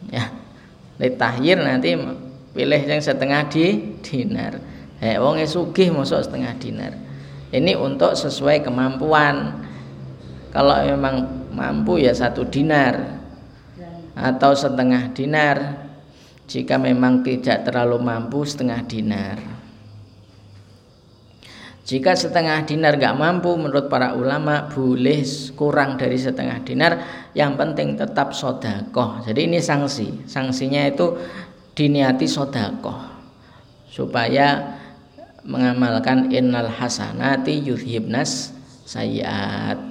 [0.09, 0.33] Ya.
[0.97, 1.97] tahir nanti
[2.57, 4.57] pilih yang setengah di dinar.
[5.01, 6.93] Eh wong sugih mosok setengah dinar
[7.51, 9.67] ini untuk sesuai kemampuan
[10.55, 13.19] kalau memang mampu ya satu dinar
[14.15, 15.57] atau setengah dinar
[16.51, 19.39] jika memang tidak terlalu mampu setengah dinar.
[21.87, 25.23] Jika setengah dinar gak mampu menurut para ulama boleh
[25.55, 26.93] kurang dari setengah dinar.
[27.35, 29.23] Yang penting tetap sodakoh.
[29.23, 30.27] Jadi ini sanksi.
[30.27, 31.15] Sanksinya itu
[31.75, 32.99] diniati sodakoh.
[33.91, 34.79] Supaya
[35.47, 38.55] mengamalkan innal hasanati yudhibnas
[38.87, 39.90] sayiat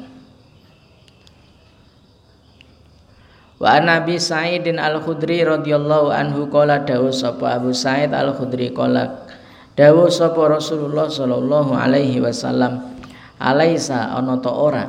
[3.60, 8.72] Wa Nabi Sa'idin Al-Khudri radhiyallahu anhu qala dawu sapa Abu Sa'id Al-Khudri?
[8.72, 9.28] Qala
[9.76, 12.96] dawu sapa Rasulullah sallallahu alaihi wasallam.
[13.36, 14.88] Alaisa ana ta ora?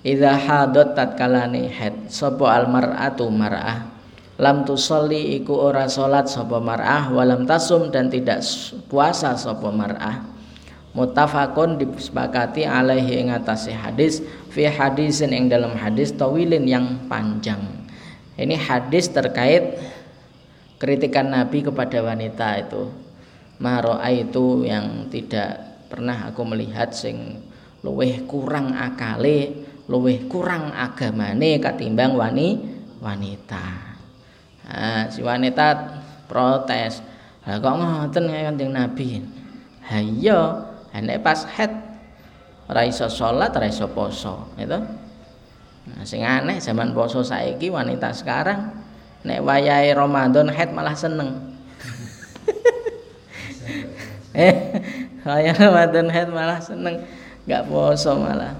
[0.00, 3.84] Idza hadat tatkalane haid sapa al mar'atu mar'ah?
[4.40, 8.40] Lam tusolli iku ora salat sapa mar'ah walam tasum dan tidak
[8.88, 10.24] puasa sapa mar'ah.
[10.96, 17.84] Mutafakun disepakati alaihi ing atase hadis fi hadisin ing dalam hadis tawilin yang panjang
[18.36, 19.80] ini hadis terkait
[20.76, 22.92] kritikan Nabi kepada wanita itu
[23.60, 27.40] maroa itu yang tidak pernah aku melihat sing
[27.80, 32.60] luweh kurang akale luweh kurang agamane katimbang wani
[33.00, 33.86] wanita
[34.66, 35.94] Nah, si wanita
[36.26, 36.98] protes.
[37.46, 39.22] Lah kok ngoten Kanjeng Nabi?
[39.86, 40.66] Ha iya,
[41.22, 41.70] pas head
[42.66, 44.74] ora iso salat, ora iso poso, gitu.
[45.86, 48.74] Nah, sing aneh zaman poso saiki wanita sekarang
[49.22, 51.54] nek wayahe Ramadan head malah seneng.
[54.34, 54.82] eh,
[55.22, 57.06] wayahe Ramadan head malah seneng,
[57.46, 58.54] enggak poso malah.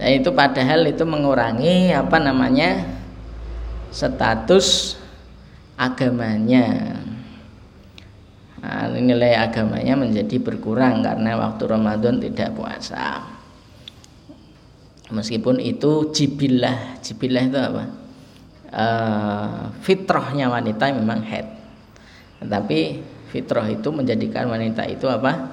[0.00, 2.88] Nah itu padahal itu mengurangi apa namanya
[3.92, 4.96] status
[5.76, 6.96] agamanya
[8.62, 13.39] nah, nilai agamanya menjadi berkurang karena waktu Ramadan tidak puasa
[15.10, 16.98] meskipun itu jibilah.
[17.02, 17.84] Jibilah itu apa?
[18.70, 21.46] Uh, fitrahnya wanita memang head.
[22.40, 23.02] Tetapi
[23.34, 25.52] fitrah itu menjadikan wanita itu apa?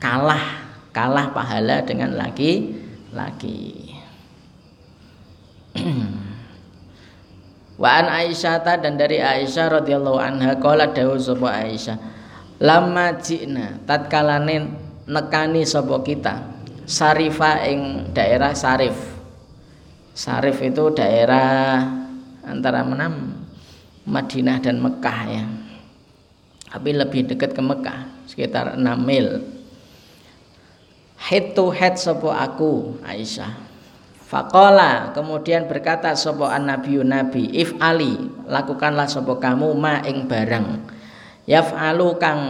[0.00, 0.68] Kalah.
[0.90, 3.94] Kalah pahala dengan laki-laki.
[7.80, 11.96] Wa an Aisyah dan dari Aisyah radhiyallahu anha qala dawu sapa Aisyah
[12.60, 14.68] lama jina tatkalane
[15.08, 16.59] nekani sapa kita
[16.90, 18.98] sarifa ing daerah Sarif.
[20.10, 21.86] Sarif itu daerah
[22.42, 23.06] antara mana
[24.02, 25.46] Madinah dan Mekah ya.
[26.74, 29.38] Tapi lebih dekat ke Mekah sekitar 6 mil.
[31.30, 33.70] Head to head sopo aku Aisyah.
[34.26, 38.14] Fakola kemudian berkata sopo an nabi nabi if ali
[38.46, 40.98] lakukanlah sopo kamu ma ing barang.
[41.50, 42.40] Yaf'alu kang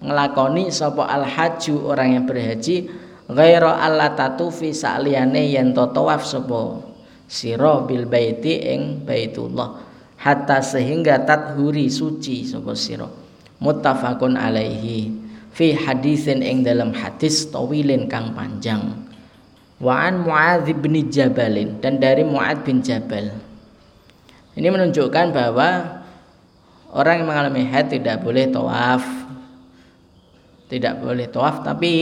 [0.00, 6.84] ngelakoni sopo al haju orang yang berhaji ghaira alla tatufi sa'liyane yen tawaf sopo
[7.24, 9.92] siro bil baiti ing baitullah.
[10.20, 13.08] Hatta sehingga tathuri suci sopo siro
[13.60, 15.24] muttafaqun alaihi.
[15.54, 19.06] Fi hadisin ing dalam hadis tawilin kang panjang.
[19.78, 23.30] Wa'an Mu'adz bin Jabalin dan dari Mu'adz bin Jabal.
[24.54, 25.98] Ini menunjukkan bahwa
[26.94, 29.02] orang yang mengalami haid tidak boleh tawaf.
[30.70, 31.92] Tidak boleh tawaf tapi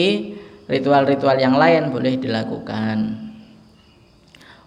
[0.72, 3.28] ritual-ritual yang lain boleh dilakukan.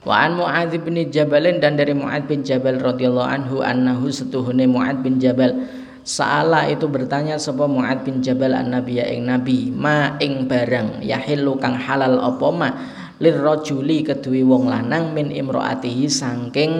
[0.05, 5.17] Wa'an Mu'adz bin Jabalin dan dari Mu'adz bin Jabal radhiyallahu anhu annahu setuhune Mu'adz bin
[5.17, 5.65] Jabal.
[6.05, 9.73] Saala itu bertanya sapa Mu'ad bin Jabal an nabiya ing nabi?
[9.73, 12.69] Ma ing barang yahillu kang halal apa ma?
[13.17, 16.73] Lirrajuli kedue wong lanang min imroatihi saking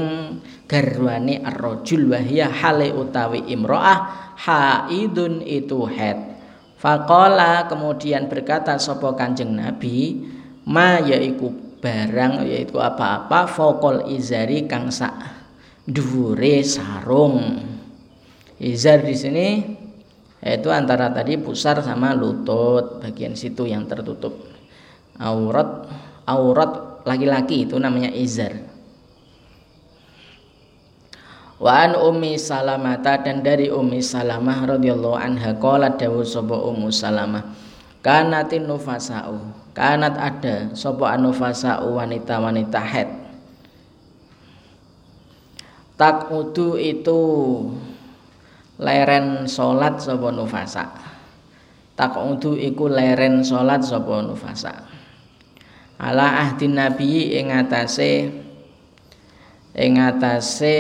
[0.70, 6.35] garwane ar-rajul hale utawi imroah haidun itu head
[6.86, 10.22] Faqala kemudian berkata sapa Kanjeng Nabi
[10.70, 11.50] ma yaiku
[11.82, 15.18] barang yaitu apa-apa fokol izari kang sak
[15.90, 17.58] dhuwure sarung
[18.62, 19.48] Izar di sini
[20.46, 24.46] yaitu antara tadi pusar sama lutut bagian situ yang tertutup.
[25.18, 25.90] Aurat
[26.30, 28.75] aurat laki-laki itu namanya izar.
[31.56, 37.44] Wa an Ummi Salamah dan dari Ummi Salamah radhiyallahu anha qalat dawu sapa Ummu Salamah
[38.04, 39.40] kanatin nufasau.
[39.76, 43.26] Kanat ada sapa anufasau wanita-wanita haid
[45.96, 47.20] tak udu itu
[48.76, 50.92] leren salat sapa nufasa.
[51.96, 54.84] Taqudu iku leren salat sapa nufasa.
[55.96, 58.28] Ala ahdi nabi ing atase
[59.76, 60.80] ing atase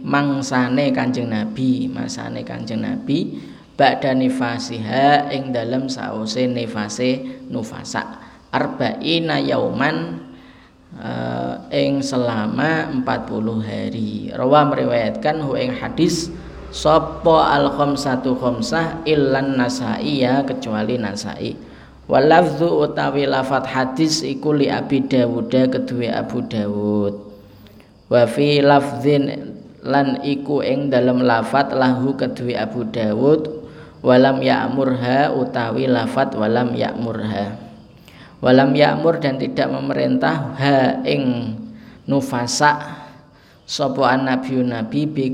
[0.00, 3.36] mangsane kanjeng nabi masane kanjeng nabi
[3.76, 7.20] ba'da nifasiha ing dalem sause nifase
[7.52, 8.18] nufasa
[8.48, 10.24] arba'ina yauman
[10.96, 14.32] uh, ing selama 40 hari.
[14.32, 16.32] Rawa meriwayatkan hu ing hadis
[16.68, 21.56] Sopo al khamsatu khamsah illan nasai ya kecuali nasai.
[22.04, 27.27] Walafzu utawi lafat hadis iku li Abi Dawud kedua Abu Dawud
[28.08, 33.68] wa fi lafzin lan iku ing dalam lafat lahu kedua Abu Dawud
[34.02, 37.68] walam ya'murha utawi lafat walam ya'murha.
[38.38, 41.54] Walam ya'mur dan tidak memerintah ha ing
[42.06, 43.02] nufasa
[43.66, 45.28] sapa nabi nabi bi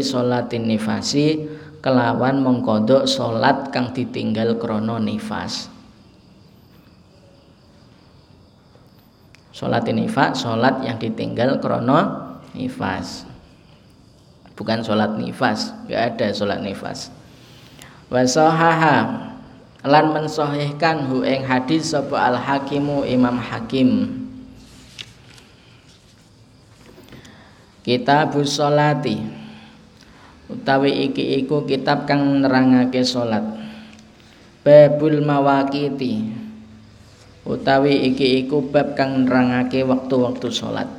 [0.00, 1.44] salatin nifasi
[1.82, 5.75] kelawan mengkodok salat kang ditinggal krana nifas
[9.56, 13.24] Salat nifas, salat yang ditinggal krono nifas.
[14.52, 17.08] Bukan salat nifas, enggak ada salat nifas.
[18.12, 19.32] Wa sahaha
[19.80, 24.20] lan mensahihkan hu ing hadis sapa al hakimu Imam Hakim
[27.80, 29.22] Kitab sholati
[30.52, 33.42] utawi iki iku kitab kang nerangake salat
[34.66, 36.35] babul mawakiti
[37.46, 40.90] utawi iki iku bab kang nerangake waktu-waktu salat.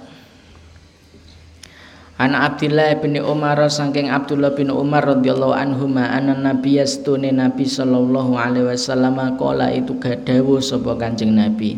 [2.17, 7.69] An Abdullah bin Umar saking Abdullah bin Umar radhiyallahu anhu ma anna nabiy astune nabi
[7.69, 11.77] sallallahu alaihi wasallam kala itu gadawu sapa Kanjeng Nabi.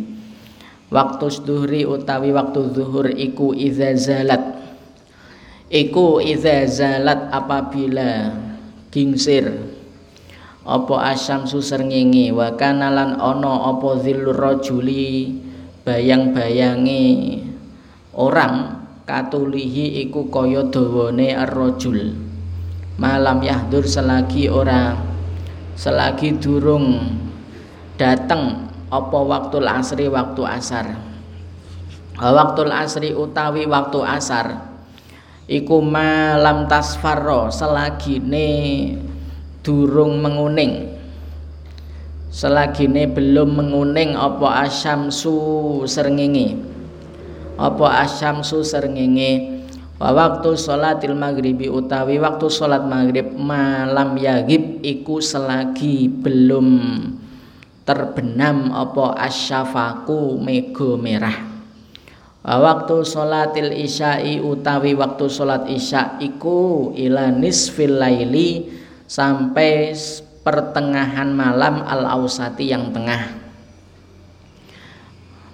[0.88, 4.40] Waktu zuhri utawi waktu zuhur iku iza zalat.
[5.68, 8.32] Iku iza zalat apabila
[8.96, 9.79] gingsir
[10.70, 12.30] apa asyamsu srengenge?
[12.30, 15.34] Wa kana lan ana apa zillur rajuli?
[15.82, 17.42] Bayang-bayangi
[18.14, 22.14] orang katulihi iku kaya dawane ar-rajul.
[23.02, 24.94] Malam yahdur selagi ora
[25.74, 27.18] selagi durung
[27.98, 30.94] dateng apa waktu asri waktu asar.
[32.20, 34.70] Waktu asri utawi waktu asar
[35.50, 38.94] iku malam tasfarro selagine
[39.70, 40.98] durung menguning.
[42.34, 45.38] Selagine belum menguning apa asyamsu
[45.86, 46.58] srengenge?
[47.54, 49.62] Apa asyamsu srengenge?
[50.02, 56.70] Wa waktu salatil maghribi utawi waktu salat maghrib malam yagib iku selagi belum
[57.86, 61.36] terbenam apa asyafaku mego merah.
[62.40, 68.79] Waktu sholatil isya'i utawi waktu sholat isya iku ila nisfil laili
[69.10, 69.98] sampai
[70.46, 73.42] pertengahan malam al ausati yang tengah.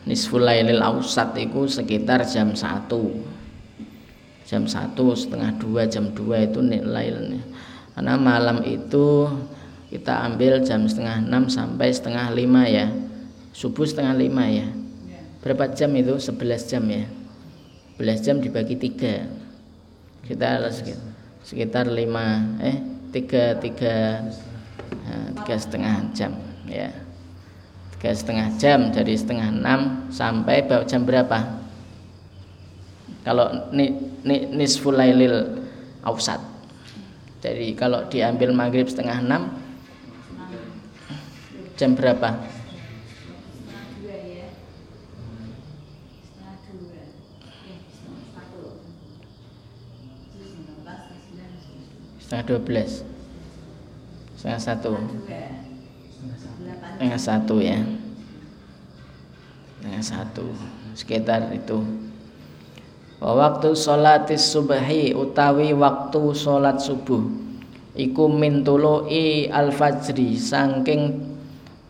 [0.06, 2.86] Nisful lailil ausat itu sekitar jam 1
[4.46, 7.42] jam 1 setengah 2 jam 2 itu lailnya
[7.98, 9.26] karena malam itu
[9.90, 12.92] kita ambil jam setengah 6 sampai setengah 5 ya.
[13.56, 14.68] Subuh setengah 5 ya.
[15.40, 16.14] Berapa jam itu?
[16.20, 17.08] 11 jam ya.
[17.98, 21.06] 11 jam dibagi 3 kita sekitar,
[21.42, 23.64] sekitar 5 eh 3 3
[25.40, 26.36] tiga setengah jam
[26.68, 26.92] ya.
[27.96, 31.64] Tiga setengah jam dari setengah enam sampai jam berapa?
[33.24, 33.96] Kalau ni,
[34.28, 35.64] ni, nisful lailil
[36.06, 36.38] ausat
[37.46, 39.54] jadi kalau diambil maghrib setengah enam
[41.78, 42.42] jam berapa
[52.26, 53.06] setengah dua belas.
[54.34, 54.98] Setengah satu.
[56.98, 57.86] Setengah satu ya.
[59.78, 60.46] Setengah satu.
[60.98, 61.86] Sekitar itu.
[63.22, 67.22] Waktu sholatis subahi utawi waktu sholat subuh.
[67.94, 68.28] Iku
[69.08, 71.32] i al fajri saking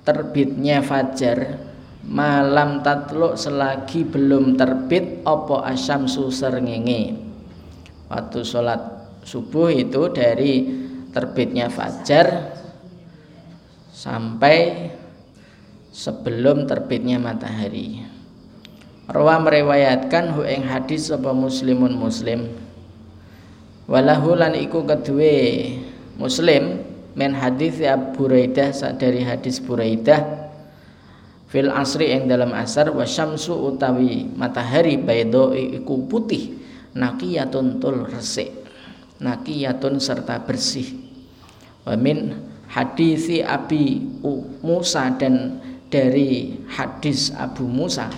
[0.06, 1.66] terbitnya fajar
[2.06, 7.18] malam tatluk selagi belum terbit opo asyam susar ngenge
[8.06, 8.95] waktu sholat
[9.26, 10.70] subuh itu dari
[11.10, 12.54] terbitnya fajar
[13.90, 14.94] sampai
[15.90, 18.06] sebelum terbitnya matahari.
[19.10, 22.54] Rawa meriwayatkan hu ing hadis sapa muslimun muslim.
[23.86, 25.78] Walahu lan iku kedue
[26.18, 26.82] muslim
[27.14, 30.50] men hadis Abu Buraidah dari hadis Buraidah
[31.54, 36.58] fil asri yang dalam asar wa syamsu utawi matahari baido iku putih
[36.98, 38.65] nakiyatun tul resik
[39.20, 40.96] nakiyatun serta bersih.
[41.86, 42.36] Wa min
[42.70, 44.02] hadisi Abi
[44.66, 48.10] Musa dan dari hadis Abu Musa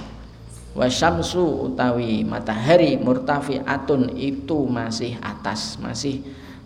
[0.77, 6.21] wasyamsu utawi matahari murtafiatun itu masih atas masih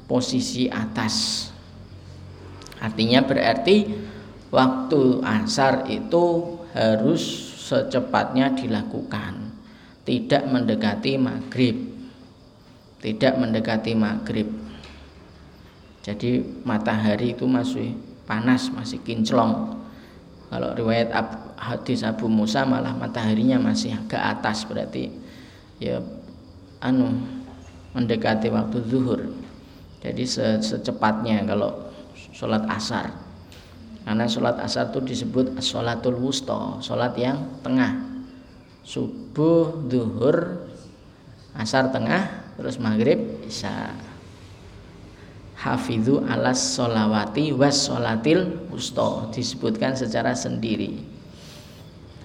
[0.05, 1.47] posisi atas.
[2.83, 3.87] Artinya berarti
[4.51, 7.23] waktu asar itu harus
[7.71, 9.53] secepatnya dilakukan
[10.03, 11.90] tidak mendekati maghrib
[13.01, 14.47] tidak mendekati maghrib.
[16.01, 17.97] Jadi matahari itu masih
[18.29, 19.81] panas masih kinclong.
[20.49, 21.09] Kalau riwayat
[21.57, 25.09] hadis Abu Musa malah mataharinya masih ke atas berarti
[25.81, 26.01] ya
[26.81, 27.09] anu
[27.93, 29.21] mendekati waktu zuhur.
[30.01, 30.25] Jadi
[30.57, 31.89] secepatnya kalau
[32.33, 33.13] sholat asar.
[34.01, 38.09] Karena sholat asar itu disebut sholatul wusto sholat yang tengah.
[38.81, 40.65] Subuh zuhur
[41.53, 43.93] asar tengah terus maghrib isya.
[45.61, 50.97] Hafidhu alas solawati was solatil usto disebutkan secara sendiri.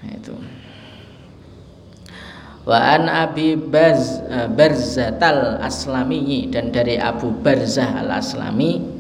[0.01, 0.35] Nah, itu.
[2.64, 6.49] Wa an abi Baz, uh, barzatal aslami.
[6.49, 8.97] Dan dari Abu Barzah al aslami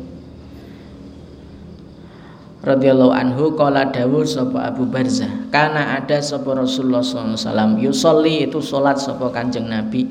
[2.66, 8.98] radhiyallahu anhu kala dawuh sapa Abu Barzah karena ada sapa Rasulullah SAW yusolli itu salat
[8.98, 10.02] sapa Kanjeng Nabi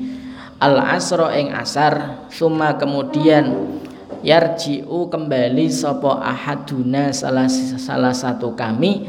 [0.62, 3.76] al asro ing asar summa kemudian
[4.24, 9.06] yarji'u kembali sopo ahaduna salah salah satu kami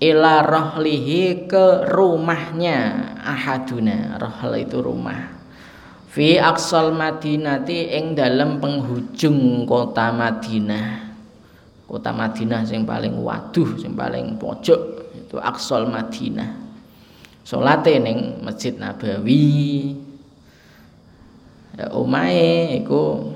[0.00, 4.16] ila rohlihi ke rumahnya ahaduna.
[4.16, 5.36] Rohl itu rumah.
[6.10, 11.06] Fi aksal madinati ing dalam penghujung kota Madinah.
[11.86, 14.80] Kota Madinah yang paling waduh yang paling pojok
[15.14, 16.50] itu aksal Madinah.
[17.46, 19.94] Salate ning Masjid Nabawi
[21.80, 23.32] ya omae iku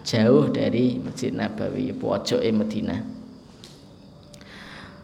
[0.00, 3.20] jauh dari Masjid Nabawi pojok Madinah.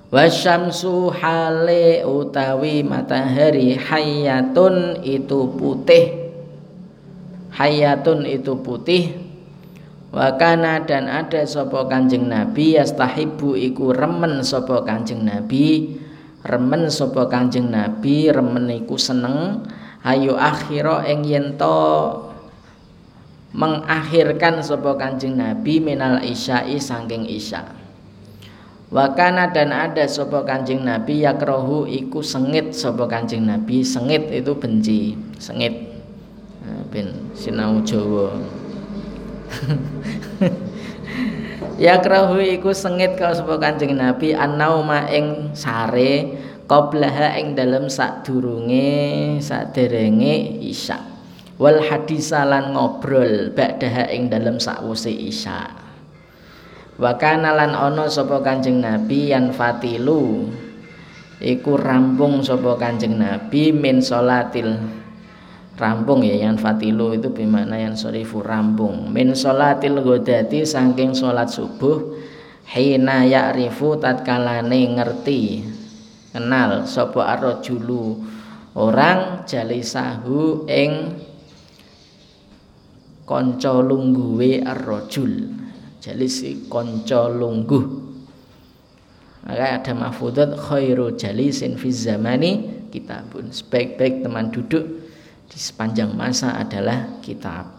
[0.09, 6.33] Wasyamsu hale utawi matahari hayatun itu putih.
[7.53, 9.21] Hayatun itu putih.
[10.17, 15.99] Wakana dan ada sopo kanjeng nabi yastahibu iku remen sopo kanjeng nabi.
[16.47, 19.67] Remen sopo kanjeng nabi remen iku seneng.
[20.07, 21.75] Ayo akhiro eng yento
[23.55, 27.63] mengakhirkan sapa Kanjeng Nabi minal isya'i saking isya.
[28.87, 35.19] Wakana dan ada sapa Kanjeng Nabi yakrohu iku sengit sapa Kanjeng Nabi, sengit itu benci,
[35.43, 35.75] sengit.
[36.63, 38.31] Nah, ben sinau Jawa.
[41.77, 50.63] yakrahu iku sengit kalau sapa Kanjeng Nabi annauma ing sare qablaha ing dalem sadurunge saderenge
[50.65, 51.16] isya
[51.57, 55.73] wal hadisalan ngobrol ba'daha ing dalem sakwuse isya.
[56.97, 58.09] Wa kana lan ana
[58.41, 60.49] Kanjeng Nabi yan fatilu
[61.37, 64.81] iku rampung sapa Kanjeng Nabi min salatil
[65.77, 69.13] rampung ya yang fatilu itu bimana yang sorifu rampung.
[69.13, 72.17] Min salatil godati saking salat subuh
[72.65, 75.69] hina ya'rifu tatkalane ngerti
[76.33, 78.25] kenal sapa arrajulu
[78.73, 81.13] orang jalisahu ing
[83.27, 85.51] kanca lungguhe arrajul.
[85.99, 88.07] Jalisi kanca lungguh.
[89.47, 92.53] Maka ada mahfudat khairu jalisin fi zamani.
[92.89, 93.51] Kitabun.
[93.51, 94.87] Sebaik-baik teman duduk
[95.51, 97.75] di sepanjang masa adalah kitab.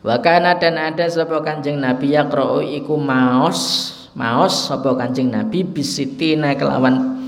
[0.00, 3.92] Wakana dan ada sapa Kanjeng Nabi yaqra'u iku maos.
[4.18, 7.20] Maos sapa Kanjeng Nabi bisitina kelawan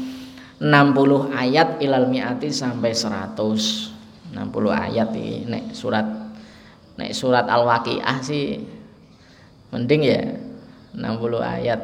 [0.59, 3.93] 60 ayat ilal miati sampai 100.
[4.33, 6.22] 60 ayat iki nek surat
[6.99, 8.61] nek surat Al-Waqiah sih
[9.73, 10.23] mending ya
[10.93, 11.81] 60 ayat.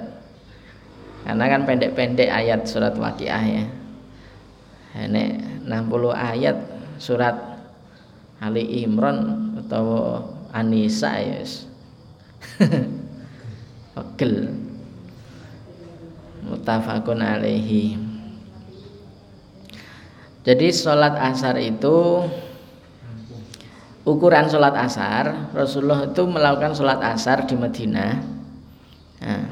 [1.24, 3.64] Karena kan pendek-pendek ayat surat Waqiah ya.
[5.08, 6.56] Nek 60 ayat
[7.00, 7.36] surat
[8.38, 10.22] Ali Imran atau
[10.54, 11.42] Anisa ya
[13.94, 14.54] pegel
[16.46, 17.98] mutafakun alaihi
[20.46, 22.24] jadi sholat asar itu
[24.08, 28.12] ukuran sholat asar Rasulullah itu melakukan sholat asar di Madinah
[29.20, 29.44] nah,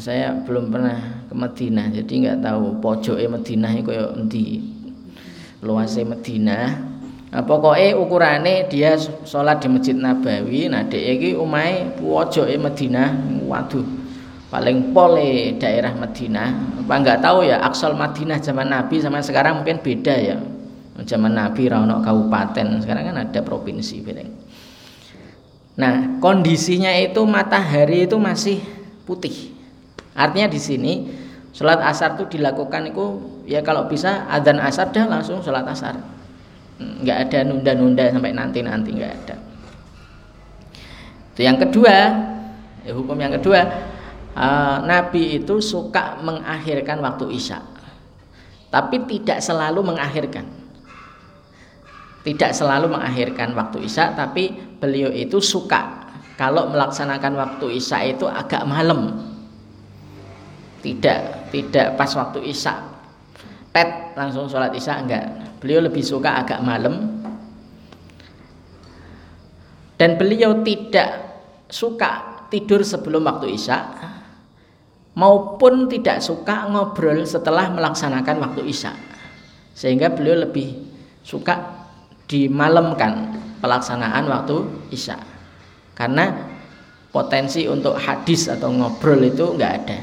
[0.00, 4.44] saya belum pernah ke Madinah jadi nggak tahu pojoknya Madinah itu kayak di
[5.60, 6.66] luasnya Madinah
[7.28, 10.72] nah, pokoknya ukurannya dia sholat di Masjid Nabawi.
[10.72, 13.08] Nah dia ini umai pojoknya Madinah
[13.44, 13.84] waduh
[14.48, 19.82] paling pole daerah Madinah apa nggak tahu ya aksal Madinah zaman Nabi sama sekarang mungkin
[19.82, 20.38] beda ya
[21.02, 24.22] zaman Nabi Rauno kabupaten sekarang kan ada provinsi beda
[25.74, 28.62] nah kondisinya itu matahari itu masih
[29.04, 29.52] putih.
[30.16, 30.92] Artinya di sini
[31.54, 33.04] sholat asar itu dilakukan itu
[33.46, 36.00] ya kalau bisa adzan asar dah langsung sholat asar.
[36.80, 39.36] Nggak ada nunda-nunda sampai nanti-nanti nggak ada.
[41.36, 41.94] Itu yang kedua
[42.84, 43.60] ya hukum yang kedua
[44.34, 47.62] uh, Nabi itu suka mengakhirkan waktu isya.
[48.72, 50.63] Tapi tidak selalu mengakhirkan
[52.24, 54.48] tidak selalu mengakhirkan waktu isya tapi
[54.80, 56.08] beliau itu suka.
[56.34, 59.12] Kalau melaksanakan waktu isya itu agak malam.
[60.80, 62.80] Tidak tidak pas waktu isya.
[63.70, 65.24] Pet langsung sholat isya enggak.
[65.60, 67.22] Beliau lebih suka agak malam.
[69.94, 71.22] Dan beliau tidak
[71.68, 73.78] suka tidur sebelum waktu isya
[75.14, 78.96] maupun tidak suka ngobrol setelah melaksanakan waktu isya.
[79.74, 80.74] Sehingga beliau lebih
[81.22, 81.73] suka
[82.28, 85.16] dimalamkan pelaksanaan waktu isya.
[85.94, 86.54] Karena
[87.14, 89.98] potensi untuk hadis atau ngobrol itu enggak ada.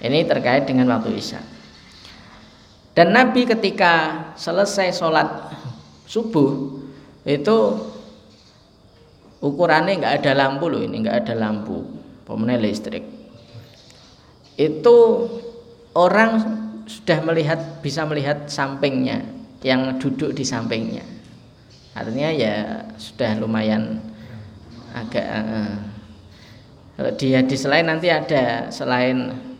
[0.00, 1.42] Ini terkait dengan waktu Isya.
[2.96, 5.28] Dan Nabi ketika selesai sholat
[6.08, 6.80] subuh
[7.28, 7.56] itu
[9.44, 11.84] ukurannya nggak ada lampu loh ini nggak ada lampu.
[12.24, 13.04] Pemenang listrik.
[14.56, 15.26] Itu
[15.92, 16.38] orang
[16.86, 21.04] sudah melihat bisa melihat sampingnya yang duduk di sampingnya
[21.92, 22.54] artinya ya
[22.96, 24.00] sudah lumayan
[24.94, 25.74] agak uh,
[26.96, 29.50] kalau di hadis lain nanti ada selain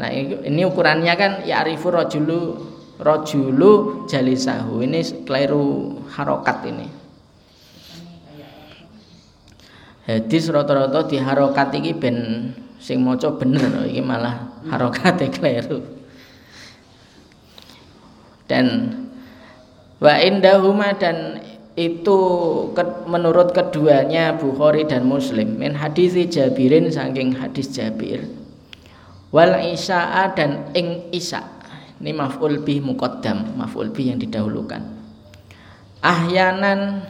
[0.00, 2.56] Nah ini ukurannya kan ya arifu rojulu
[2.96, 6.88] rojulu jalisahu ini keliru harokat ini.
[10.08, 12.16] Hadis rata-rata di harokat ini ben
[12.80, 15.84] sing moco bener ini malah harokatnya keliru.
[18.48, 18.96] Dan
[20.00, 21.44] wa indahuma dan
[21.78, 22.18] itu
[23.06, 25.56] menurut keduanya Bukhari dan Muslim.
[25.60, 28.26] Min hadis Jabirin saking hadis Jabir.
[29.30, 31.46] Wal isya'a dan ing isya.
[32.00, 34.82] Ini maf'ul bih muqaddam maf'ul bih yang didahulukan.
[36.00, 37.04] Ahyanan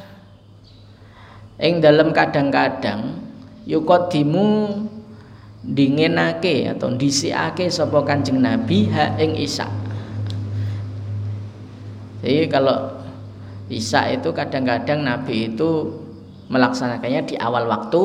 [1.62, 3.22] ing dalam kadang-kadang
[3.64, 4.82] yuqaddimu
[5.62, 9.89] dinginake atau disiake sapa Kanjeng Nabi ha ing isya
[12.21, 13.01] jadi kalau
[13.73, 15.89] isya itu kadang-kadang Nabi itu
[16.53, 18.03] melaksanakannya di awal waktu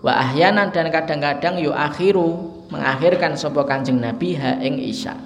[0.00, 5.18] wa ahyanan dan kadang-kadang yu akhiru mengakhirkan sapa Kanjeng Nabi ha ing isya.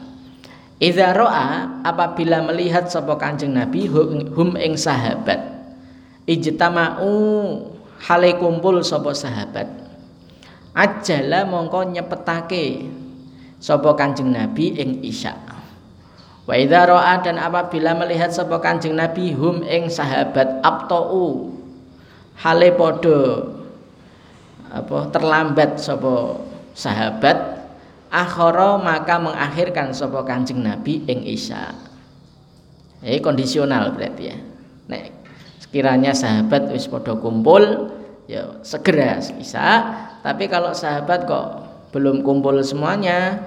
[0.83, 5.55] Idza ra'a apabila melihat sapa Kanjeng Nabi hum ing sahabat.
[6.27, 7.13] Ijtama'u
[8.03, 9.69] hale kumpul sapa sahabat.
[10.75, 12.91] Ajala mongko nyepetake
[13.63, 15.44] sapa Kanjeng Nabi ing isya
[16.45, 21.53] wa idza ra'a dan apabila melihat sapa Kanjeng Nabi hum ing sahabat abtau.
[22.35, 23.47] Hale padha
[24.75, 26.43] apa terlambat sapa
[26.75, 27.63] sahabat
[28.11, 31.73] akhara maka mengakhirkan sapa Kanjeng Nabi ing isya.
[33.05, 34.37] Ini kondisional berarti ya.
[34.91, 35.05] Nek
[35.65, 37.91] sekiranya sahabat wis padha kumpul
[38.31, 39.67] ya segera bisa
[40.25, 41.47] tapi kalau sahabat kok
[41.93, 43.39] belum kumpul semuanya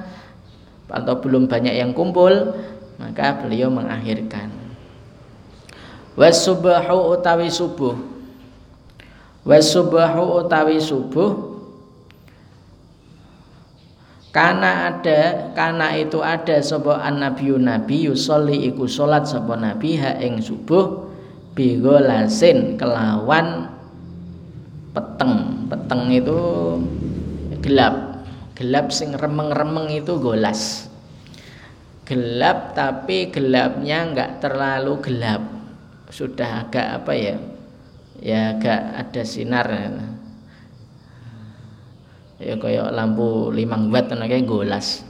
[0.88, 2.56] atau belum banyak yang kumpul
[2.98, 4.50] maka beliau mengakhirkan.
[6.18, 7.94] Wasubahu utawi subuh.
[9.46, 11.56] Wasubahu utawi subuh.
[14.34, 20.38] Karena ada karena itu ada sapa annabiyyu nabi yusolli iku salat sapa nabi ha ing
[20.42, 21.10] subuh
[21.58, 23.70] bigolasin kelawan
[24.94, 25.66] peteng.
[25.70, 26.40] Peteng itu
[27.62, 28.26] gelap.
[28.58, 30.87] Gelap sing remeng-remeng itu golas
[32.08, 35.44] gelap tapi gelapnya enggak terlalu gelap.
[36.08, 37.36] Sudah agak apa ya?
[38.24, 39.68] Ya agak ada sinar.
[42.40, 45.08] Ya kayak lampu limang watt kayak golas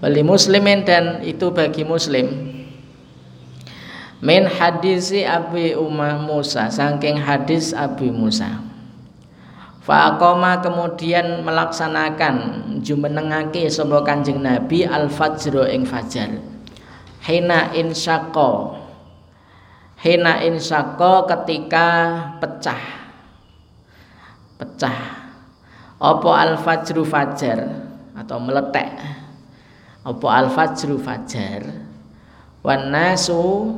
[0.00, 2.52] bali muslimin dan itu bagi muslim
[4.20, 8.60] min hadisi Abi Umar Musa saking hadis Abi Musa
[9.86, 12.34] Faqoma kemudian melaksanakan
[12.82, 16.42] jumenengake sapa Kanjeng Nabi al-fajr ing fajar.
[17.22, 18.82] Hina insyaqqa.
[20.02, 21.86] Hina insyaqqa ketika
[22.42, 22.82] pecah.
[24.58, 25.26] Pecah
[25.96, 29.00] apa al fajru fajar atau meletek
[30.04, 31.64] apa al fajru fajar
[32.60, 33.72] wan nasu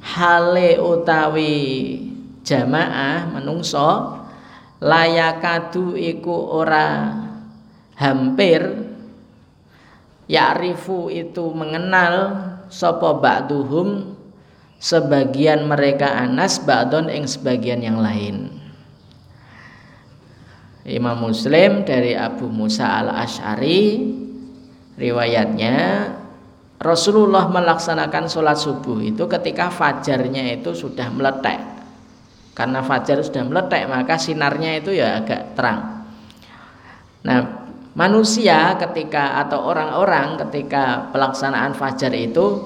[0.00, 2.00] hale utawi
[2.40, 4.21] jamaah menungso
[4.82, 7.14] layakadu iku ora
[7.94, 8.90] hampir.
[10.26, 12.14] Ya'rifu itu mengenal
[12.66, 14.16] sapa ba'duhum
[14.80, 18.48] sebagian mereka anas ba'don ing sebagian yang lain.
[20.82, 24.02] Imam Muslim dari Abu Musa al Ashari
[24.98, 26.10] riwayatnya
[26.82, 31.71] Rasulullah melaksanakan sholat subuh itu ketika fajarnya itu sudah meletek
[32.52, 36.04] karena fajar sudah meletek maka sinarnya itu ya agak terang.
[37.24, 37.38] Nah
[37.92, 42.60] manusia ketika atau orang-orang ketika pelaksanaan fajar itu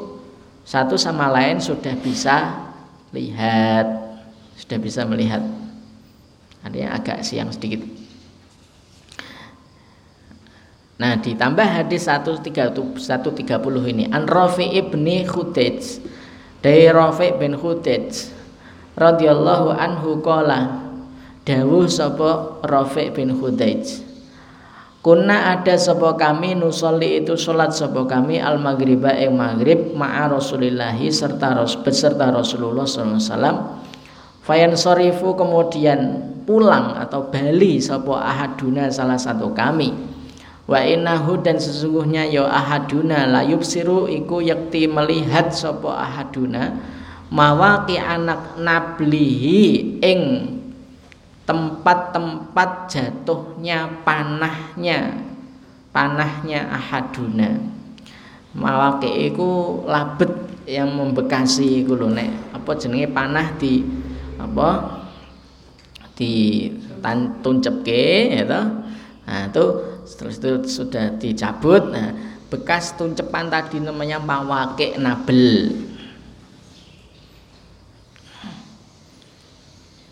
[0.66, 2.66] satu sama lain sudah bisa
[3.14, 3.86] lihat
[4.56, 5.44] sudah bisa melihat.
[6.66, 7.86] Artinya agak siang sedikit.
[10.96, 12.56] Nah, ditambah hadis 130
[13.84, 14.08] ini.
[14.08, 16.00] An Rafi ibni Khudej
[16.64, 18.32] dari Rafi bin Khudej
[18.96, 20.88] radhiyallahu anhu qala
[21.44, 24.06] dawuh sapa Rafi bin Khudej
[25.06, 31.14] Kuna ada sapa kami nusolli itu salat sapa kami al maghriba ing maghrib ma'a Rasulillahi
[31.14, 35.16] serta beserta Rasulullah sallallahu alaihi wasallam.
[35.38, 36.00] Kemudian
[36.42, 39.94] pulang atau bali sapa ahaduna salah satu kami.
[40.66, 46.82] Wa innahu dan sesungguhnya ya ahaduna la yubsiru iku yakti melihat sapa ahaduna
[47.30, 50.20] mawaqi anak nablihi ing
[51.46, 55.14] tempat-tempat jatuhnya panahnya
[55.94, 57.56] panahnya ahaduna.
[58.56, 60.32] Mawaqi iku labet
[60.66, 62.56] yang membekasi iku lho nek.
[62.56, 63.84] Apa jenenge panah di
[64.36, 64.68] apa
[66.16, 66.66] di
[67.44, 68.44] tuncepke ya
[69.26, 69.64] nah itu
[70.06, 71.82] setelah itu sudah dicabut.
[71.90, 72.14] Nah
[72.46, 75.74] bekas tuncepan tadi namanya mawake nabel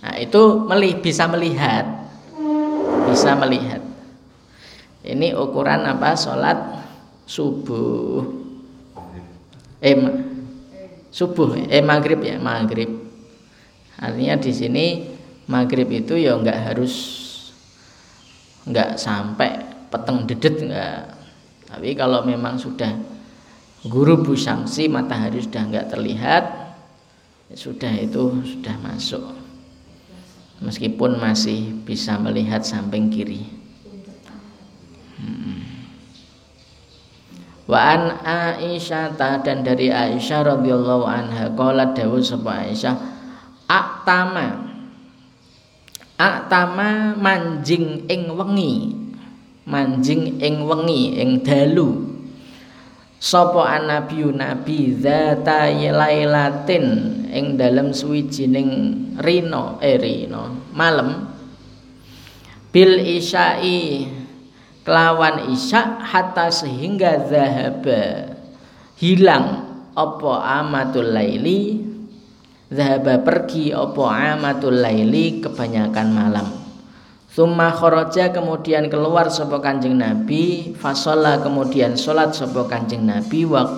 [0.04, 1.88] nah itu melih bisa melihat.
[3.08, 3.80] Bisa melihat.
[5.00, 6.12] Ini ukuran apa?
[6.12, 6.84] Sholat
[7.24, 8.20] subuh.
[9.80, 9.96] Eh
[11.08, 12.92] subuh eh maghrib ya maghrib.
[13.96, 14.86] Artinya di sini
[15.48, 17.24] maghrib itu ya nggak harus
[18.64, 19.60] nggak sampai
[19.92, 21.14] peteng dedet enggak
[21.68, 22.96] tapi kalau memang sudah
[23.84, 26.44] guru busangsi matahari sudah enggak terlihat
[27.52, 29.43] ya sudah itu sudah masuk
[30.62, 33.42] meskipun masih bisa melihat samping kiri.
[35.18, 35.62] Hmm.
[37.64, 42.94] Wa an Aisyah dan dari Aisyah radhiyallahu anha qala dawuh sapa Aisyah
[43.66, 44.68] aktama
[46.20, 49.02] aktama manjing ing wengi.
[49.64, 52.13] Manjing ing wengi ing dalu
[53.24, 56.84] sapa anabiyu nabi zata lailatin
[57.32, 61.32] ing dalem suwijining rino eh rino malam
[62.68, 64.12] bil isyai
[64.84, 68.36] kelawan isya hatta sehingga zahaba
[69.00, 71.80] hilang apa amatul laili?
[72.74, 75.38] Zahaba pergi apa amatul laili?
[75.38, 76.63] Kebanyakan malam
[77.34, 83.42] Summa kharaja kemudian keluar sapa Kanjeng Nabi, fasolla kemudian salat sapa Kanjeng Nabi.
[83.42, 83.74] Wa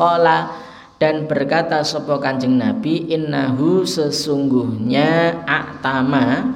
[1.00, 6.52] dan berkata sapa Kanjeng Nabi innahu sesungguhnya aktama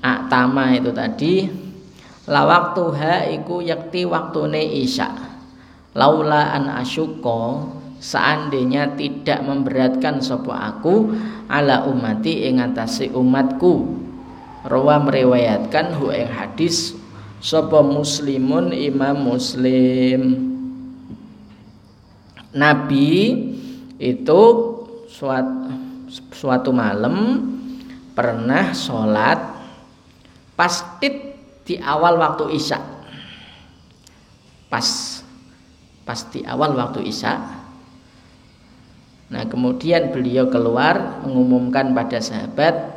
[0.00, 1.52] aktama itu tadi
[2.24, 5.12] la waktuha iku yakti waktune isya.
[5.92, 7.68] Laula an asyuqa
[8.00, 11.12] seandainya tidak memberatkan sapa aku
[11.52, 12.64] ala umati ing
[13.12, 14.01] umatku
[14.62, 16.94] Rawa meriwayatkan hu hadis
[17.42, 20.22] sapa muslimun imam muslim.
[22.54, 23.10] Nabi
[23.98, 24.42] itu
[25.10, 25.72] suatu,
[26.30, 27.48] suatu malam
[28.14, 29.40] pernah sholat
[30.54, 31.34] pastit
[31.66, 32.78] di awal waktu isya.
[34.70, 35.18] Pas
[36.06, 37.34] pas di awal waktu isya.
[39.32, 42.91] Nah kemudian beliau keluar mengumumkan pada sahabat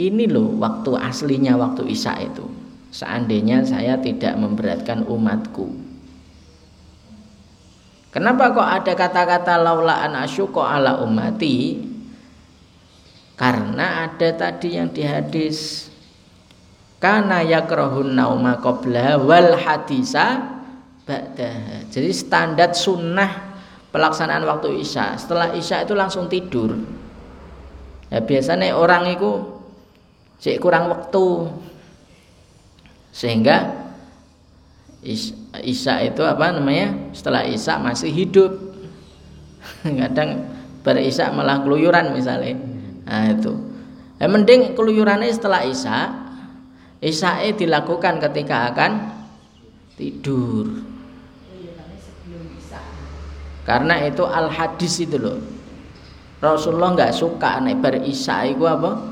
[0.00, 2.46] ini loh waktu aslinya waktu Isya itu.
[2.92, 5.72] Seandainya saya tidak memberatkan umatku.
[8.12, 11.80] Kenapa kok ada kata-kata laulaan asyuko ala umati
[13.40, 15.88] karena ada tadi yang di hadis
[17.00, 20.44] karena yakrahun nauma qabla wal hadisa
[21.08, 21.88] ba'daha.
[21.88, 23.56] Jadi standar sunnah
[23.88, 26.76] pelaksanaan waktu Isya setelah Isya itu langsung tidur.
[28.12, 29.51] Ya biasanya orang itu
[30.42, 31.54] cek kurang waktu
[33.14, 33.78] sehingga
[35.62, 37.14] Isa itu apa namanya?
[37.14, 38.54] Setelah Isa masih hidup.
[40.02, 40.46] Kadang
[40.86, 42.58] berisa malah keluyuran misalnya.
[43.06, 43.52] Nah itu.
[44.22, 46.22] Ya, mending keluyurannya setelah Isa
[47.02, 48.92] Isa dilakukan ketika akan
[49.98, 50.70] tidur.
[53.66, 55.38] Karena itu al hadis itu loh.
[56.38, 59.11] Rasulullah nggak suka nih berisa itu apa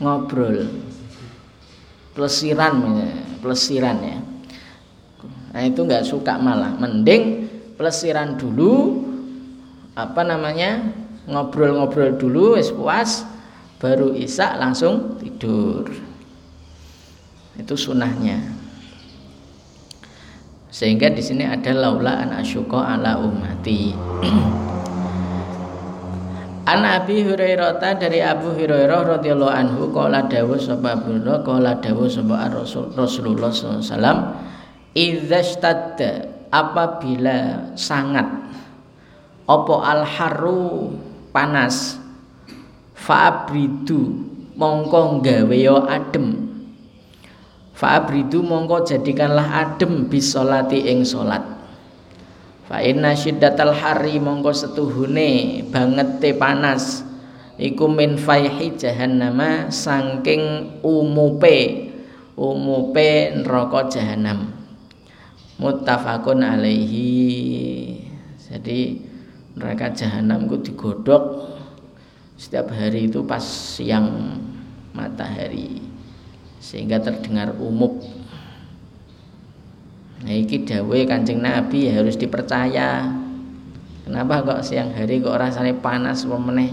[0.00, 0.66] ngobrol.
[2.16, 2.74] Pelesiran
[3.38, 4.18] pelesiran ya.
[5.54, 6.74] Nah itu nggak suka malah.
[6.74, 7.46] Mending
[7.78, 9.06] pelesiran dulu
[9.94, 10.90] apa namanya
[11.30, 13.22] ngobrol-ngobrol dulu es puas
[13.78, 15.86] baru isak langsung tidur.
[17.54, 18.60] Itu sunahnya
[20.70, 23.90] sehingga di sini ada laula an asyuqa ala ummati
[26.70, 32.46] An Abi Hurairah dari Abu Hurairah radhiyallahu anhu qala dawu sapa Abdullah qala dawu sapa
[32.46, 34.38] Rasul Rasulullah SAW
[34.94, 38.22] idzastadda apabila sangat
[39.50, 40.94] apa al haru
[41.34, 41.98] panas
[42.94, 46.54] fa'abridu mongko gawe yo adem.
[47.74, 51.59] Fa'abridu mongko jadikanlah adem bisolati ing salat
[52.70, 57.02] Fa inna syiddatal hari mongko setuhune bangete panas.
[57.58, 61.90] Iku min faihi jahannama saking umupe
[62.38, 64.54] umupe neraka jahanam
[65.58, 68.06] muttafaqun alaihi.
[68.38, 69.02] Jadi
[69.58, 71.50] neraka jahanam ku digodok
[72.38, 74.38] setiap hari itu pas siang
[74.94, 75.82] matahari
[76.62, 77.98] sehingga terdengar umum
[80.20, 83.08] Nah, iki dawe Kanjeng Nabi ya harus dipercaya.
[84.04, 86.68] Kenapa kok siang hari kok rasanya panas meneh?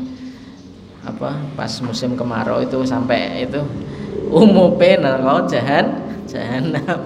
[1.08, 3.64] Apa pas musim kemarau itu sampai itu
[4.28, 5.86] umupe neraka jahan
[6.28, 7.00] jahanam.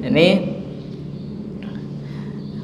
[0.08, 0.28] Ini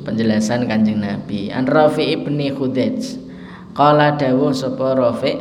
[0.08, 1.52] penjelasan Kanjeng Nabi.
[1.52, 3.28] An Rafi ibni Khudaij.
[3.76, 5.36] Qala dawuh sapa Rafi,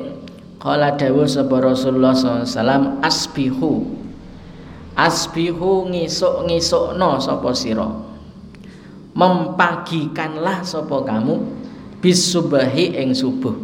[0.59, 3.95] qala dawuh sapa Rasulullah SAW asbihu
[4.96, 7.88] asbihu ngisuk-ngisukno sapa sira.
[9.16, 11.39] Mempagikanlah sapa kamu
[12.00, 13.56] bisubahi ing subuh.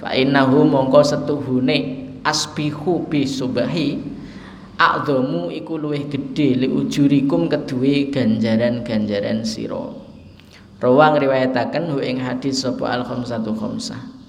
[0.00, 4.00] Fa innahu mongko setuhune asbihu bisubahi
[4.80, 9.92] a'dhamu iku luwih gedhe li ujurikum kedue ganjaran-ganjaran sira.
[10.80, 14.19] Rawang riwayataken hu ing hadis sapa al khamsatu khamsah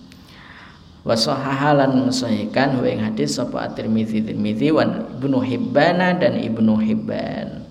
[1.01, 7.65] wa sahahalan mensahihkan hu ing hadis sapa at-Tirmizi Tirmizi wan Ibnu Hibban dan Ibnu Hibban.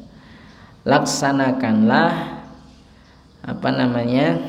[0.82, 2.42] Laksanakanlah
[3.40, 4.40] apa namanya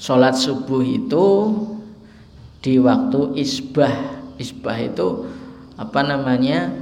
[0.00, 1.26] sholat subuh itu
[2.62, 4.24] di waktu isbah.
[4.40, 5.28] Isbah itu
[5.76, 6.72] apa namanya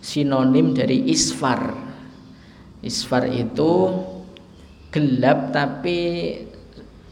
[0.00, 1.74] sinonim dari isfar.
[2.80, 3.90] Isfar itu
[4.94, 5.98] gelap tapi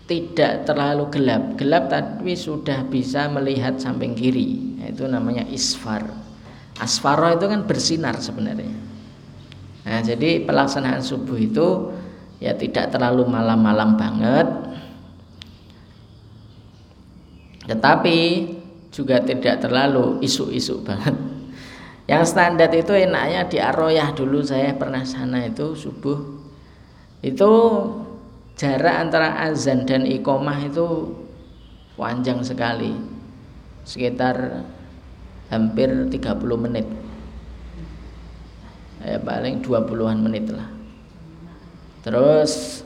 [0.04, 1.56] tidak terlalu gelap.
[1.56, 4.76] Gelap tapi sudah bisa melihat samping kiri.
[4.84, 6.04] Itu namanya isfar.
[6.76, 8.74] Asfaro itu kan bersinar sebenarnya.
[9.84, 11.92] Nah jadi pelaksanaan subuh itu
[12.40, 14.48] ya tidak terlalu malam-malam banget.
[17.64, 18.18] Tetapi
[18.92, 21.16] juga tidak terlalu isu-isu banget.
[22.04, 26.20] Yang standar itu enaknya di Aroyah dulu saya pernah sana itu subuh.
[27.24, 27.50] Itu
[28.54, 31.10] jarak antara azan dan ikomah itu
[31.98, 32.94] panjang sekali.
[33.84, 34.64] Sekitar
[35.50, 36.86] hampir 30 menit.
[39.04, 40.64] Ya paling 20-an menit lah.
[42.00, 42.80] Terus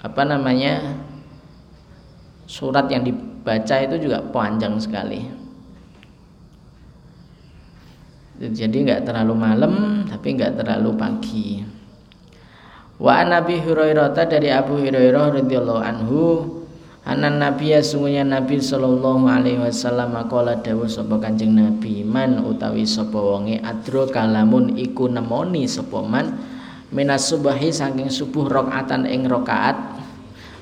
[0.00, 0.98] apa namanya
[2.50, 5.30] surat yang dibaca itu juga panjang sekali.
[8.40, 9.74] Jadi nggak terlalu malam
[10.08, 11.60] tapi nggak terlalu pagi
[13.00, 16.22] wa Nabi Hurairah dari Abu Hurairah radhiyallahu anhu
[17.00, 22.84] Anan Nabi ya sungguhnya Nabi sallallahu alaihi wasallam qala dawuh sapa Kanjeng Nabi man utawi
[22.84, 26.36] sapa wonge adro kalamun iku nemoni sapa man
[26.92, 29.80] minas subahi saking subuh rakaatan ing rakaat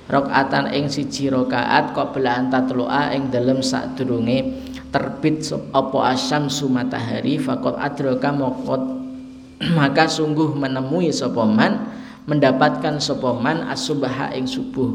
[0.06, 4.62] rakaatan ing siji rakaat qabla antatlu'a ing dalem sadurunge
[4.94, 5.42] terbit
[5.74, 8.82] apa asyamsu matahari faqad adraka maqad
[9.76, 11.97] maka sungguh menemui sopoman
[12.28, 14.92] mendapatkan sopoman asubaha ing subuh.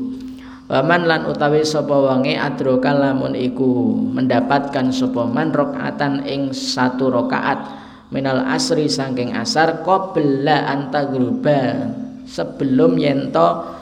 [0.69, 7.67] Waman lan utawi sapa wange adraka lamun iku mendapatkan sopoman rakaatan ing satu rakaat
[8.13, 11.91] minal asri saking asar qabla antagruba
[12.23, 13.75] sebelum yento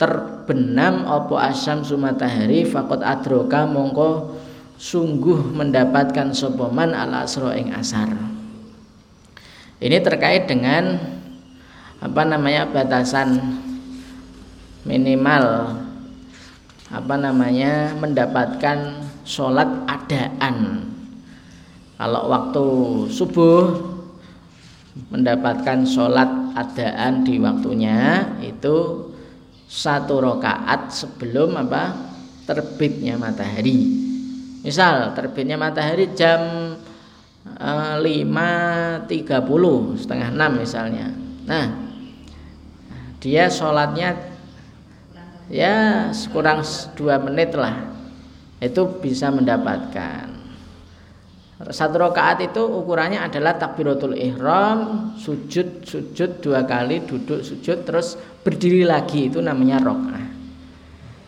[0.00, 4.40] terbenam apa asam sumatahari fakot adroka mongko
[4.74, 8.10] sungguh mendapatkan sopoman al asro ing asar.
[9.78, 11.17] Ini terkait dengan
[11.98, 13.58] apa namanya batasan
[14.86, 15.74] minimal
[16.88, 20.88] apa namanya mendapatkan sholat adaan
[21.98, 22.66] kalau waktu
[23.10, 23.64] subuh
[25.10, 29.10] mendapatkan sholat adaan di waktunya itu
[29.68, 31.92] satu rokaat sebelum apa
[32.48, 34.08] terbitnya matahari
[34.68, 36.74] Misal terbitnya matahari jam
[37.46, 39.08] eh, 5.30
[39.96, 41.06] setengah 6 misalnya.
[41.46, 41.87] Nah,
[43.18, 44.14] dia sholatnya
[45.50, 46.62] ya kurang
[46.94, 47.74] dua menit lah.
[48.58, 50.34] Itu bisa mendapatkan.
[51.70, 58.14] Satu rakaat itu ukurannya adalah takbiratul ihram sujud sujud dua kali duduk sujud terus
[58.46, 59.26] berdiri lagi.
[59.30, 60.30] Itu namanya rakaat.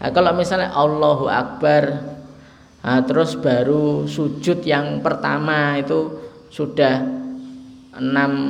[0.01, 2.11] Nah, kalau misalnya Allahu Akbar
[2.81, 6.17] Nah, terus baru sujud yang pertama itu
[6.49, 7.05] sudah
[7.91, 8.03] 6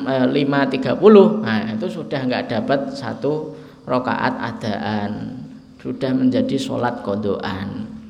[0.04, 1.00] eh, 5.30
[1.40, 3.56] nah itu sudah nggak dapat satu
[3.88, 5.40] rokaat adaan.
[5.80, 8.00] Sudah menjadi sholat kodoan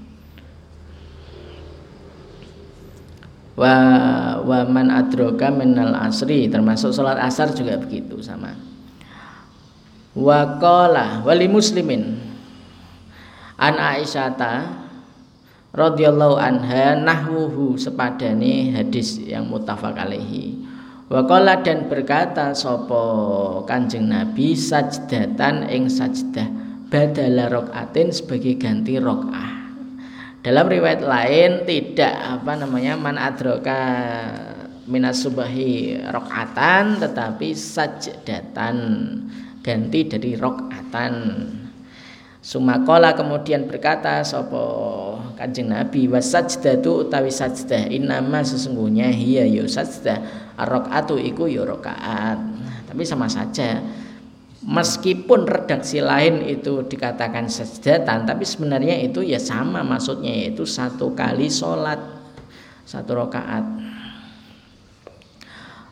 [3.61, 3.77] wa
[4.41, 8.57] wa man adroka minal asri termasuk sholat asar juga begitu sama.
[10.17, 12.19] Wa qala wali muslimin.
[13.61, 14.81] An aisyata
[15.77, 20.60] radhiyallahu anha nahwuhu sepadane hadis yang muttafaq alaihi
[21.11, 23.03] Waqala dan berkata sopo
[23.67, 26.47] kanjeng Nabi sajdatan ing sajdah
[26.87, 29.59] badala rokaatin sebagai ganti rokah.
[30.47, 33.83] Dalam riwayat lain tidak apa namanya man adroka
[34.87, 38.77] minas subahi rokaatan tetapi sajdatan
[39.67, 41.15] ganti dari rokatan.
[42.41, 44.65] Sumakola kemudian berkata sopo
[45.37, 50.25] kanjeng Nabi wasajdatu utawi sajdah inama sesungguhnya hiya yo sajdah
[50.57, 52.41] arrokaatu iku yo rokaat
[52.89, 53.85] tapi sama saja
[54.65, 61.53] meskipun redaksi lain itu dikatakan sajdatan tapi sebenarnya itu ya sama maksudnya yaitu satu kali
[61.53, 62.01] sholat
[62.89, 63.65] satu rokaat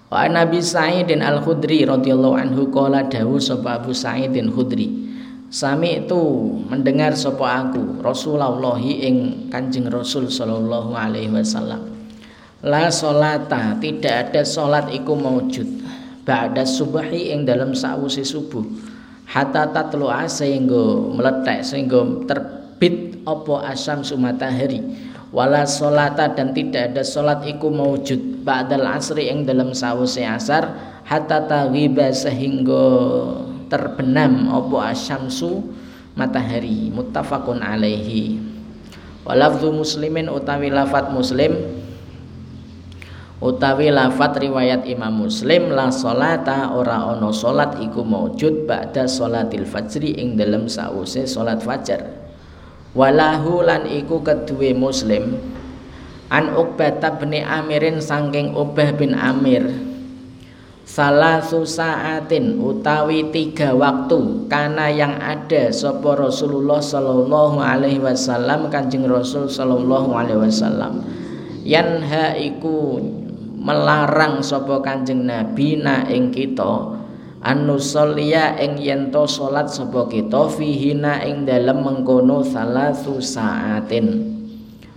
[0.09, 5.08] Wa Nabi Sa'idin Al-Khudri radhiyallahu anhu qala dawu sapa Abu Sa'idin Khudri
[5.49, 6.21] Sami itu
[6.69, 11.89] mendengar sopo aku Rasulullah ing Kanjeng Rasul sallallahu alaihi wasallam.
[12.61, 15.65] La solata tidak ada solat iku maujud
[16.29, 18.61] ba'da subahi ing dalam sausi subuh.
[19.25, 24.85] Hatta tatlu'a sehingga meletak sehingga terbit opo asam sumatahari
[25.29, 30.73] wala solata dan tidak ada solat iku maujud ba'dal asri ing dalam sausi asar
[31.05, 32.85] hatta taghiba sehingga
[33.69, 35.65] terbenam opo asyamsu?
[36.19, 38.43] Matahari muttafaqun alaihi.
[39.23, 41.55] Walafzu muslimin utawi lafat muslim
[43.39, 50.19] utawi lafat riwayat Imam Muslim la salata ora ono salat iku maujud ba'da salatil fajri
[50.19, 52.19] ing dalam sause salat fajar.
[52.99, 55.39] Walahu lan iku kedue muslim
[56.29, 59.88] An Uqbah bin Amirin saking Ubah bin Amir
[60.89, 69.53] Salah susaatin utawi tiga waktu Karena yang ada Sopo Rasulullah Sallallahu Alaihi Wasallam Kanjeng Rasul
[69.53, 71.05] Sallallahu Alaihi Wasallam.
[71.69, 73.05] Yanha iku
[73.61, 76.97] melarang Sopo kanjeng Nabi na ing kita
[77.45, 84.25] anusolia ing yento salat sapa kita fihina ing dalem mengkono salah susaatin.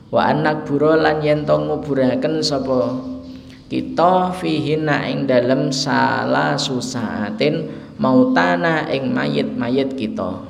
[0.08, 3.11] Wa anak buro lan yen to nguburaken sapa
[3.72, 10.44] kita fihina ing dalem salah susaatin mautana ing mayit-mayit kita.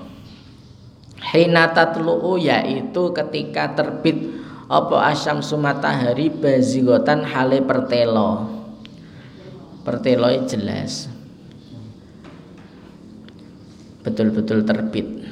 [1.22, 4.18] Hina tatlu'u yaitu ketika terbit
[4.66, 8.50] apa asyam sumatahari bazigotan hale pertelo.
[9.86, 11.06] Pertelo jelas.
[14.02, 15.30] Betul-betul terbit.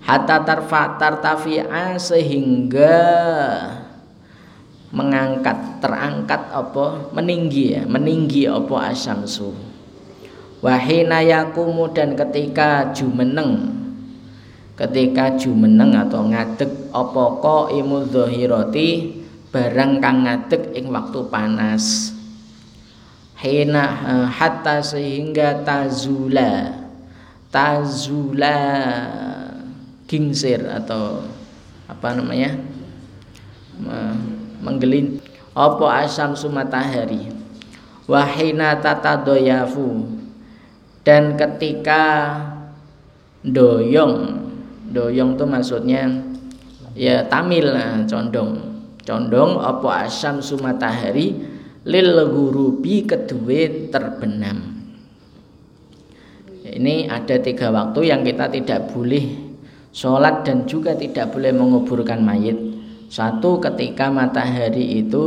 [0.00, 2.96] Hatta tarfa tartafi'a sehingga
[4.88, 9.52] mengangkat terangkat apa meninggi ya meninggi apa asyamsu.
[10.58, 13.78] Wahina yakumu dan ketika jumeneng
[14.78, 19.18] ketika jumeneng atau ngadeg apa qaimul dhahirati
[19.50, 22.14] barang kang ngadeg ing waktu panas.
[23.38, 26.74] Hina eh, hatta sehingga tazula
[27.54, 28.58] tazula
[30.10, 31.22] gingsir atau
[31.86, 32.58] apa namanya
[34.62, 35.22] menggelin
[35.54, 37.30] apa asam sumatahari?
[38.08, 40.08] Wahina tata doyafu
[41.04, 42.32] dan ketika
[43.44, 44.44] doyong
[44.88, 46.02] doyong itu maksudnya
[46.96, 48.64] ya tamil nah, condong.
[49.04, 51.56] Condong apa asam sumatahari?
[51.88, 54.76] Lil gurubi kedua terbenam.
[56.68, 59.48] Ini ada tiga waktu yang kita tidak boleh
[59.98, 62.54] Sholat dan juga tidak boleh menguburkan mayit
[63.08, 65.24] Satu ketika matahari itu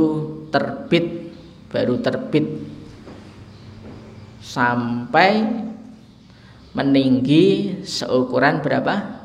[0.53, 1.21] terbit
[1.71, 2.67] Baru terbit.
[4.43, 5.47] Sampai
[6.75, 9.23] meninggi seukuran berapa?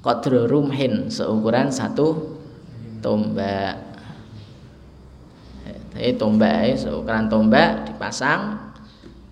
[0.00, 2.40] Kodro rumhin Seukuran satu
[3.04, 3.76] tombak.
[5.92, 8.72] Jadi tombak seukuran tombak dipasang.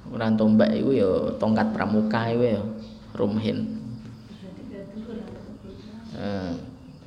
[0.04, 1.10] Ukuran tombak itu ya
[1.40, 2.62] tongkat pramuka itu ya
[3.16, 3.80] rumhin.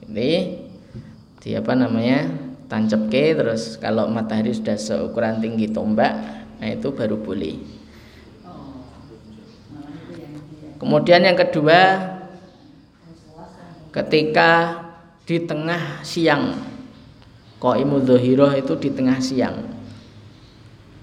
[0.09, 0.31] Ini
[1.43, 2.31] di apa namanya
[2.71, 6.15] tancap ke terus kalau matahari sudah seukuran tinggi tombak
[6.63, 7.59] nah itu baru boleh.
[10.79, 11.79] Kemudian yang kedua
[13.91, 14.81] ketika
[15.23, 16.73] di tengah siang
[17.63, 19.63] Qaimul Dhuhiroh itu di tengah siang.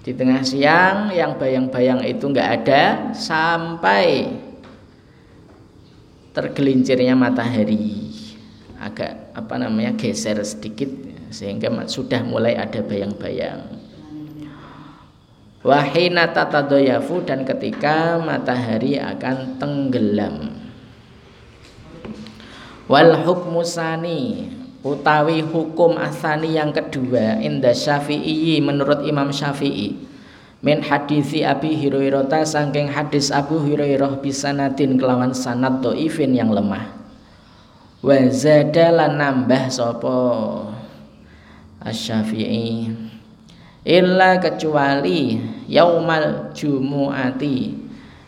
[0.05, 4.29] Di tengah siang yang bayang-bayang itu enggak ada sampai
[6.37, 8.13] tergelincirnya matahari.
[8.77, 10.93] Agak apa namanya geser sedikit
[11.33, 13.81] sehingga sudah mulai ada bayang-bayang.
[15.61, 20.57] Wahina tatadoyafu dan ketika matahari akan tenggelam.
[22.91, 30.11] Wal hukmu sani utawi hukum asani yang kedua inda syafi'i menurut Imam Syafi'i.
[30.61, 37.00] Min hadisi Abi Hurairah saking hadis Abu Hurairah bisanadin kelawan sanad doifin yang lemah
[38.01, 40.17] wa zada lan nambah sapa?
[41.81, 42.93] Asy-Syafi'i.
[43.81, 47.73] Illa kecuali yaumal jumuati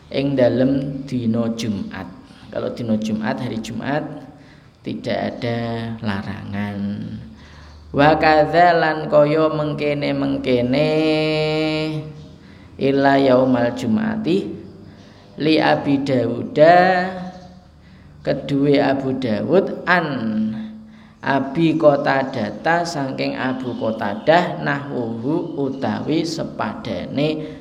[0.09, 2.09] ing dalem dina Jumat.
[2.49, 4.01] Kalau dina Jumat hari Jumat
[4.81, 5.57] tidak ada
[6.01, 6.77] larangan.
[7.93, 10.89] Wa kadzalan kaya mengkene-mengkene
[12.81, 14.49] illa yaumal jumati
[15.37, 16.77] li Abi Dawuda
[18.23, 20.07] kedua Abu Dawud an
[21.23, 27.59] Abi Kota Data saking Abu Qatadah nahwuhu utawi sepadane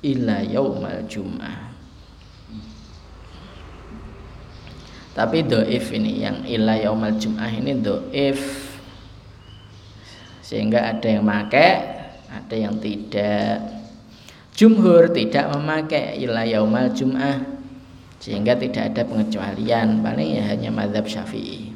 [0.00, 1.68] illa yaumal jum'ah.
[5.12, 8.40] Tapi doif ini yang illa yaumal jum'ah ini doif.
[10.40, 11.72] Sehingga ada yang pakai
[12.32, 13.60] ada yang tidak.
[14.56, 16.88] Jumhur tidak memakai ila yaumal
[18.28, 20.04] sehingga tidak ada pengecualian.
[20.04, 21.72] Paling ya hanya madhab syafi'i.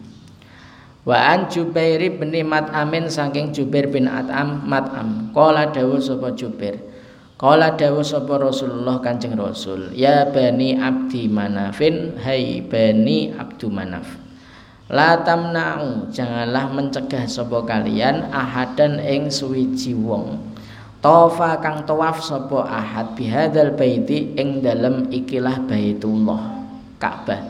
[1.09, 5.33] Wa an Jubair bin Mat'amin saking Jubair bin At'am Mat'am.
[5.33, 6.77] Qala dawu sapa Jubair.
[7.41, 9.97] Qala dawu sapa Rasulullah Kanjeng Rasul.
[9.97, 14.07] Ya bani abdi manafin hai bani abdu manaf.
[14.93, 20.52] La tamna'u janganlah mencegah sapa kalian ahadan ing suwiji wong
[21.03, 26.63] Tofa kang tawaf sapa ahad bihadzal baiti ing dalem ikilah Baitullah
[27.03, 27.43] Ka'bah.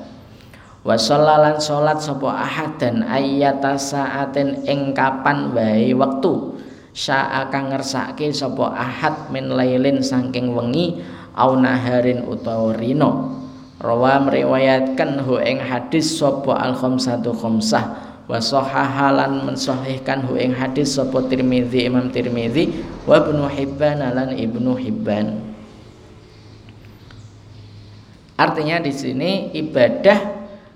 [0.83, 6.57] wa salat salat sapa ahad dan ayata saatin ing kapan wae wektu
[6.97, 11.05] syaa kang ngersake sapa ahad min lailin saking wengi
[11.37, 13.37] au naharin utawa rino
[13.85, 20.95] rawa meriwayatkan hu ing hadis sapa al khamsatu khamsah wa sahahalan mensahihkan hu ing hadis
[20.95, 22.70] sapa Tirmizi Imam Tirmizi
[23.03, 25.53] wa Ibnu Hibban lan Ibnu Hibban.
[28.39, 30.18] Artinya di sini ibadah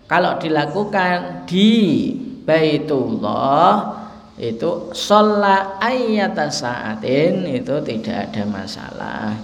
[0.07, 2.15] kalau dilakukan di
[2.47, 4.07] Baitullah
[4.39, 9.35] itu sholat ayat saatin itu tidak ada masalah.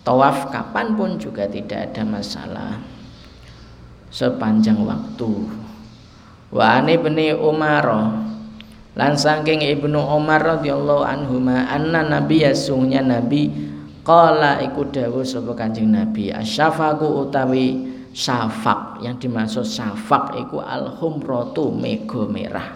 [0.00, 2.80] Tawaf kapan pun juga tidak ada masalah.
[4.08, 5.30] Sepanjang waktu
[6.50, 7.86] wa ani bni Umar.
[8.98, 13.48] Lan saking Ibnu Umar radhiyallahu anhu anna nabi yasungnya nabi
[14.02, 22.26] qala iku dawuh sapa Kanjeng Nabi asyafaku utawi syafaq yang dimaksud syafaq iku al-humratu mega
[22.26, 22.74] merah.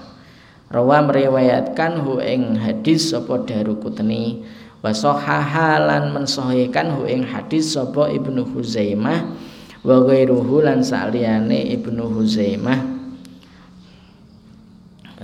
[0.71, 4.47] Rawa meriwayatkan hu ing hadis sapa Darukutni
[4.87, 9.35] wa sahahalan mensahihkan hu ing hadis sapa Ibnu Huzaimah
[9.83, 12.94] wa ghairuhu lan saliyane Ibnu Huzaimah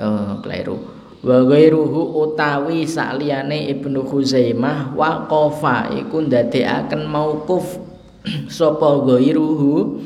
[0.00, 7.76] oh keliru wa ghairuhu utawi sakliyane Ibnu Khuzaimah waqafa iku ndadekaken mauquf.
[8.52, 10.00] Sapa ghairuhu?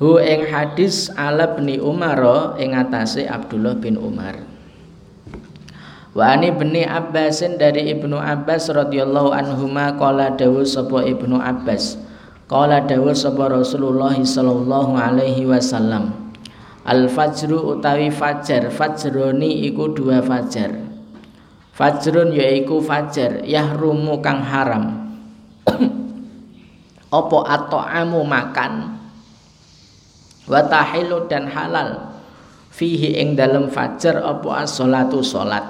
[0.00, 4.40] Hu ing hadis ala bin Umar ing atase Abdullah bin Umar.
[6.16, 12.00] Wa ani bni Abbasin dari Ibnu Abbas radhiyallahu anhuma qala dawuh sapa Ibnu Abbas.
[12.48, 16.29] Qala dawuh sapa Rasulullah sallallahu alaihi wasallam
[16.84, 18.72] Al fajru utawi fajar.
[18.72, 20.90] Fajroni iku dua fajar.
[21.80, 25.16] Fajrun yaiku fajar Yahrumu kang haram.
[27.18, 29.00] Opo atau amu makan
[30.44, 32.20] Watahilu dan halal.
[32.68, 35.64] Fihi ing dalam fajar Opo as-solatu solat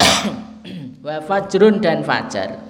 [1.04, 2.64] Wa fajrun dan fajar.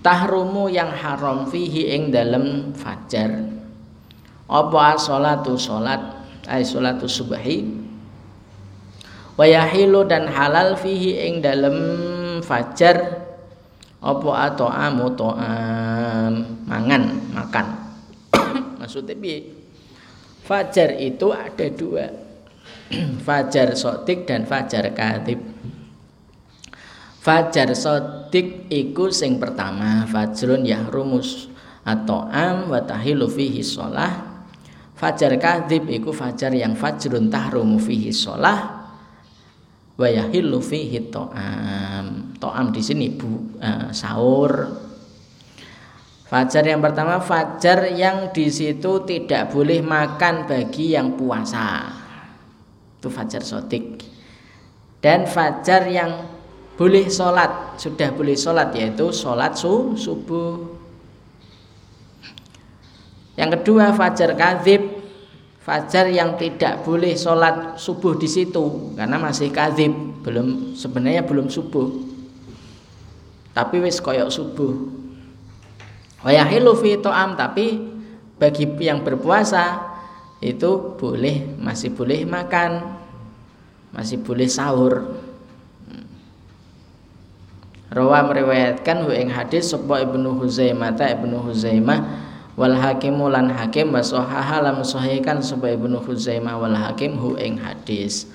[0.00, 3.57] Tahrumu yang haram Fihi ing dalam fajar
[4.48, 6.00] apa salatu salat
[6.48, 7.68] ay salatu subhi.
[9.36, 11.76] Wa yahilu dan halal fihi ing dalem
[12.40, 13.28] fajar.
[13.98, 16.64] Apa atau amu to'am.
[16.64, 17.02] Mangan
[17.34, 17.66] makan.
[18.80, 19.42] Maksudnya bi
[20.42, 22.06] fajar itu ada dua.
[23.26, 25.44] Fajar sotik dan fajar katib.
[27.20, 31.50] Fajar sotik iku sing pertama fajrun yahrumus
[31.84, 34.27] atau am wa tahilu fihi sholah
[34.98, 38.90] Fajar kadhib iku fajar yang fajrun tahrumu fihi sholah
[39.94, 42.34] wa yahillu fihi to'am.
[42.42, 44.50] To'am di sini bu uh, sahur.
[46.26, 51.94] Fajar yang pertama fajar yang di situ tidak boleh makan bagi yang puasa.
[52.98, 54.02] Itu fajar sotik.
[54.98, 56.10] Dan fajar yang
[56.78, 60.77] boleh sholat sudah boleh sholat yaitu sholat su subuh
[63.38, 64.98] yang kedua fajar kadhib
[65.62, 69.94] fajar yang tidak boleh sholat subuh di situ karena masih kadhib
[70.26, 71.86] belum sebenarnya belum subuh.
[73.54, 74.74] Tapi wis koyok subuh.
[76.26, 77.78] Wayahilu fi to'am tapi
[78.42, 79.86] bagi yang berpuasa
[80.42, 82.98] itu boleh masih boleh makan
[83.94, 85.14] masih boleh sahur.
[87.88, 92.27] Rawa meriwayatkan hu ing hadis sapa Ibnu Huzaimah Ibnu Huzaimah
[92.58, 94.02] wal hakimu lan hakim wa
[94.58, 98.26] lam sahihkan sapa Ibnu Khuzaimah wal hakim hu ing hadis.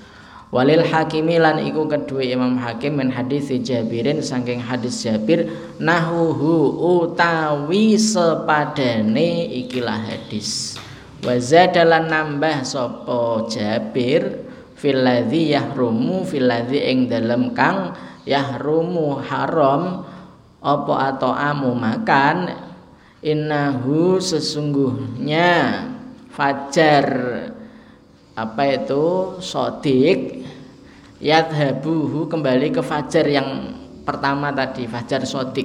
[0.54, 5.50] Walil hakimi lan iku kedua Imam Hakim men hadis Jabirin saking hadis Jabir
[5.82, 10.78] nahuhu utawi sepadane ikilah hadis.
[11.26, 14.46] Wa zadalan nambah sapa Jabir
[14.78, 17.90] fil ladzi yahrumu fil ladzi ing dalem kang
[18.22, 20.06] yahrumu haram
[20.62, 22.63] apa atau amu makan
[23.24, 25.80] innahu sesungguhnya
[26.28, 27.08] fajar.
[28.34, 29.38] Apa itu?
[29.40, 30.44] Sodik
[31.24, 35.64] yadhabuhu kembali ke fajar yang pertama tadi fajar sodik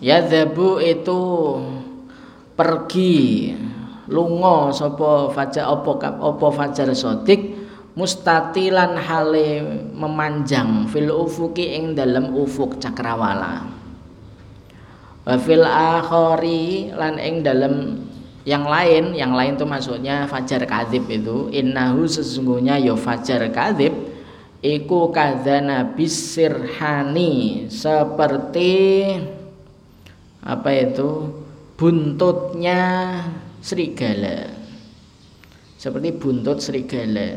[0.00, 1.20] yadhabu itu
[2.56, 3.52] pergi
[4.08, 7.52] lungo sopo fajar opo opo fajar sodik
[7.92, 9.60] mustatilan hale
[9.92, 13.77] memanjang fil ufuki ing dalam ufuk cakrawala
[15.28, 18.00] wa fil akhari lan ing dalam
[18.48, 23.92] yang lain yang lain tuh maksudnya fajar kadhib itu innahu sesungguhnya ya fajar kadhib
[24.64, 28.72] iku kadzana bisirhani seperti
[30.40, 31.28] apa itu
[31.76, 32.80] buntutnya
[33.60, 34.48] serigala.
[35.78, 37.36] Seperti buntut serigala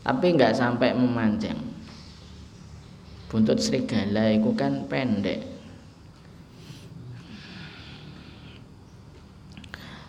[0.00, 1.60] tapi nggak sampai memanjang.
[3.28, 5.53] Buntut serigala itu kan pendek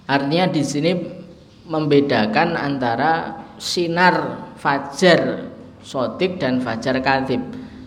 [0.06, 0.92] artinya di sini
[1.66, 5.50] membedakan antara sinar fajar
[5.82, 7.42] sotik dan fajar kadib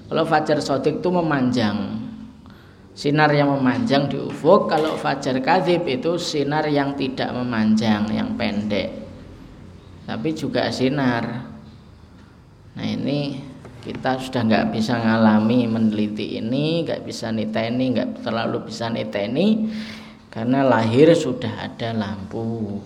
[0.08, 2.00] kalau fajar sotik itu memanjang.
[2.96, 8.90] Sinar yang memanjang di ufuk kalau fajar kadib itu sinar yang tidak memanjang yang pendek.
[10.08, 11.44] Tapi juga sinar.
[12.74, 13.44] Nah ini
[13.84, 19.70] kita sudah nggak bisa ngalami meneliti ini nggak bisa niteni nggak terlalu bisa niteni
[20.28, 22.80] karena lahir sudah ada lampu.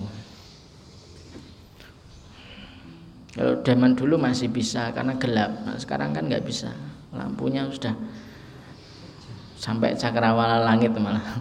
[3.32, 5.50] Kalau zaman dulu masih bisa karena gelap.
[5.64, 6.68] Nah, sekarang kan nggak bisa.
[7.16, 7.96] Lampunya sudah
[9.56, 11.40] sampai cakrawala langit malah.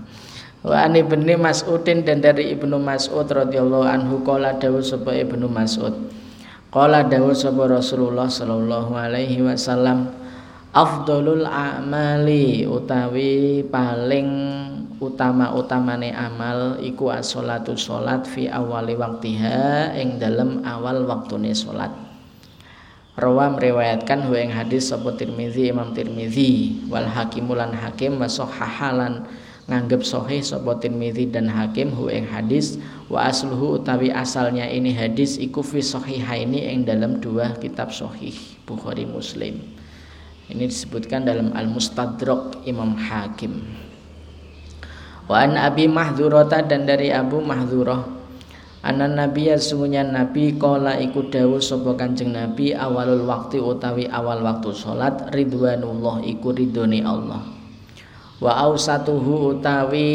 [0.61, 6.13] Wa ani ibni Mas'udin dan dari Ibnu Mas'ud radhiyallahu anhu qala dawu sapa Ibnu Mas'ud.
[6.69, 10.13] Qala dawu sapa Rasulullah sallallahu alaihi wasallam
[10.69, 14.29] afdolul a'mali utawi paling
[15.01, 21.89] utama-utamane amal iku as-sholatu sholat fi awali waktiha ing dalam awal waktune sholat
[23.11, 29.27] Rawa meriwayatkan hu hadis sapa Tirmizi Imam Tirmizi wal hakimulan hakim wa sahahalan
[29.67, 32.79] nganggep sohih sapa Tirmidzi dan Hakim hu hadis
[33.11, 38.33] wa asluhu utawi asalnya ini hadis iku fi sahihaini ing dalam dua kitab sahih
[38.63, 39.59] Bukhari Muslim.
[40.51, 43.63] Ini disebutkan dalam Al-Mustadrak Imam Hakim
[45.25, 48.21] wa an Abi Mahdzurata dan dari Abu Mahdzurah
[48.81, 54.73] Anan Nabi sesungguhnya Nabi kola iku dawu sapa Kanjeng Nabi awalul waktu utawi awal waktu
[54.73, 57.45] salat ridwanullah iku ridhone Allah.
[58.41, 60.09] Wa ausatuhu utawi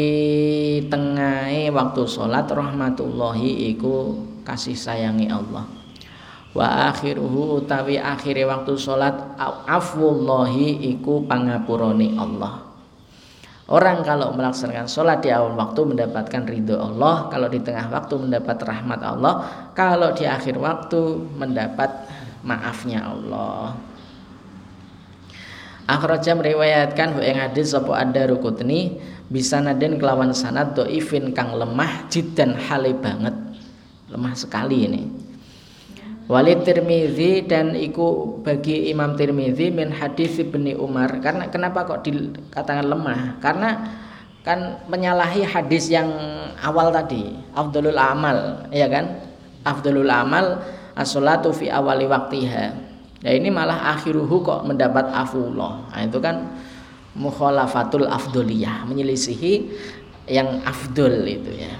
[0.91, 5.63] tengahe waktu salat rahmatullahi iku kasih sayangi Allah.
[6.51, 9.15] Wa akhiruhu utawi akhire waktu salat
[9.63, 12.66] afwullahi iku pangapurane Allah
[13.67, 18.57] Orang kalau melaksanakan sholat di awal waktu mendapatkan ridho Allah Kalau di tengah waktu mendapat
[18.63, 19.33] rahmat Allah
[19.75, 21.91] Kalau di akhir waktu mendapat
[22.47, 23.75] maafnya Allah
[25.87, 28.99] Akhraja meriwayatkan hu ing hadis sapa Ad-Darqutni
[29.31, 33.31] bisa naden kelawan sanad dhaifin kang lemah jiddan hale banget.
[34.11, 35.26] Lemah sekali ini.
[36.27, 41.23] Walid Tirmizi dan iku bagi Imam Tirmizi min hadis Ibni Umar.
[41.23, 43.39] Karena kenapa kok dikatakan lemah?
[43.39, 43.69] Karena
[44.43, 46.11] kan menyalahi hadis yang
[46.59, 49.23] awal tadi, afdalul amal, ya kan?
[49.63, 50.63] Afdalul amal
[50.95, 52.87] as-salatu fi awali waktiha
[53.25, 55.89] Ya ini malah akhiruhu kok mendapat afullah.
[55.89, 56.53] Nah, itu kan
[57.17, 59.73] mukhalafatul afdoliyah, menyelisihi
[60.29, 61.73] yang afdol itu ya.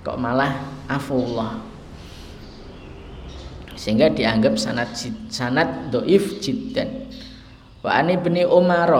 [0.00, 0.56] Kok malah
[0.88, 1.69] afullah.
[3.80, 4.92] Sehingga dianggap sanad
[5.32, 7.08] sanad doif jiddan.
[7.80, 8.92] Wa ani bni Umar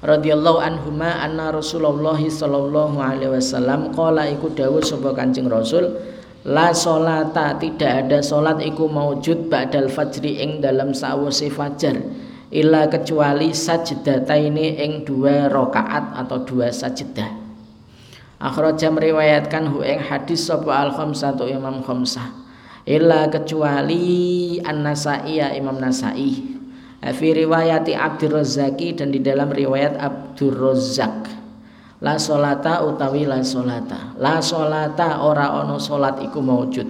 [0.00, 5.90] radhiyallahu anhuma anna Rasulullah sallallahu alaihi wasallam qala iku dawuh sapa Kanjeng Rasul
[6.46, 11.98] La solata tidak ada solat iku maujud ba'dal fajri ing dalam sawuse fajar
[12.48, 17.28] illa kecuali sajdah ini ing dua rokaat atau dua sajdah
[18.38, 22.47] akhraja meriwayatkan hu ing hadis sapa al khamsatu imam khamsah
[22.88, 26.56] illa kecuali an-nasai ya imam nasai.
[26.98, 31.38] Fi riwayati Abdur Razzaqi dan di dalam riwayat Abdur Razzaq.
[32.02, 36.86] La solata utawi la solata la solata ora ono solat iku maujud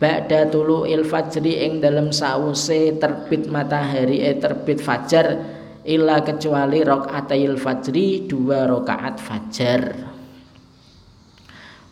[0.00, 5.40] ba'da tulu il fajri ing dalam sause terbit matahari eh terbit fajar
[5.84, 9.82] illa kecuali rakaatayil fajri dua rakaat fajar.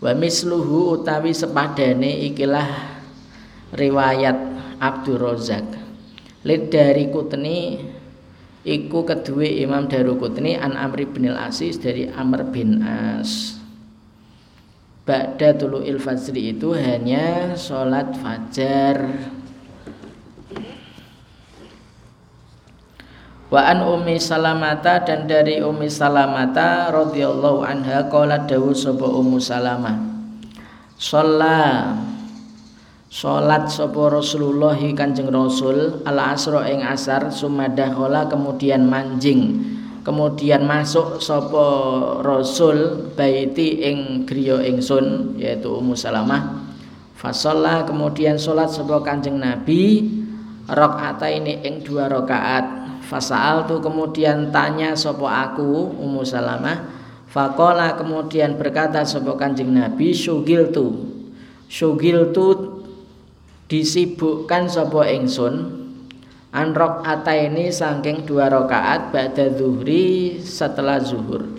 [0.00, 2.93] Wa misluhu utawi sepadane ikilah
[3.74, 4.38] riwayat
[4.78, 5.66] Abdul Razak
[6.46, 7.92] lid dari kutni
[8.64, 13.60] Iku kedua Imam Daruqutni an Amr bin Al-Asis dari Amr bin As.
[15.04, 15.52] Ba'da
[15.84, 19.04] il fajri itu hanya sholat fajar.
[23.52, 30.00] Wa an Ummi Salamata dan dari Ummi Salamata radhiyallahu anha qala dawu sapa Ummu Salamah.
[30.96, 32.13] Sholat
[33.14, 39.62] Salat sapa Rasulullah Kanjeng Rasul al asra ing asar sumadakhala kemudian manjing.
[40.02, 41.62] Kemudian masuk sapa
[42.26, 46.66] Rasul baiti ing griya ingsun yaitu Ummu Salamah.
[47.14, 50.10] Fasalla kemudian salat sapa Kanjeng Nabi
[50.66, 52.98] rakaat ini ing dua rakaat.
[53.06, 56.90] Fasaal tu kemudian tanya sapa aku Ummu Salamah.
[57.30, 61.14] Fakola kemudian berkata sebuah kanjeng Nabi Syugil tu
[61.66, 62.73] Syugil tu
[63.68, 65.84] disibukkan sebuah ingsun
[66.54, 67.02] Anrok
[67.34, 71.50] ini saking dua rakaat ba'da zuhri setelah zuhur.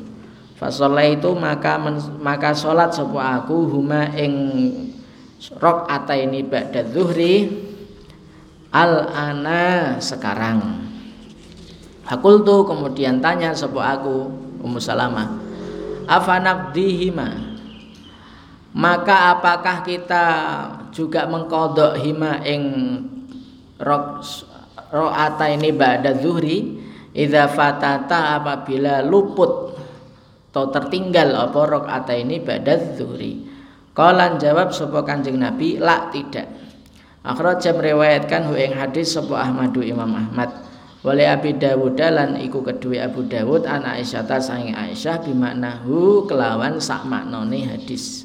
[0.55, 4.31] Fasolah itu maka men, maka sholat sebuah aku huma ing
[5.59, 7.43] rok ata ini ba'da zuhri
[8.71, 10.87] al ana sekarang.
[12.07, 14.31] Hakul tuh kemudian tanya sebuah aku
[14.63, 15.27] Ummu Salamah
[16.07, 17.51] afanabdihima?
[18.71, 20.23] Maka apakah kita
[20.95, 22.63] juga mengkodok hima ing
[23.83, 24.23] rok
[24.95, 26.79] ro'ata ini ba'da zuhri
[27.11, 29.75] idza fatata apabila luput
[30.55, 33.43] atau tertinggal apa rokaat ini ba'da zuhri?
[33.91, 36.47] Qalan jawab sapa Kanjeng Nabi la tidak.
[37.59, 40.47] Jam meriwayatkan hu ing hadis sapa Ahmadu Imam Ahmad.
[41.03, 46.79] Wali Abi Dawud lan iku kedua Abu Dawud anak Aisyah ta sange Aisyah bimaknahu kelawan
[46.79, 48.23] sak maknane hadis.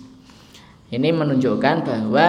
[0.91, 2.27] Ini menunjukkan bahwa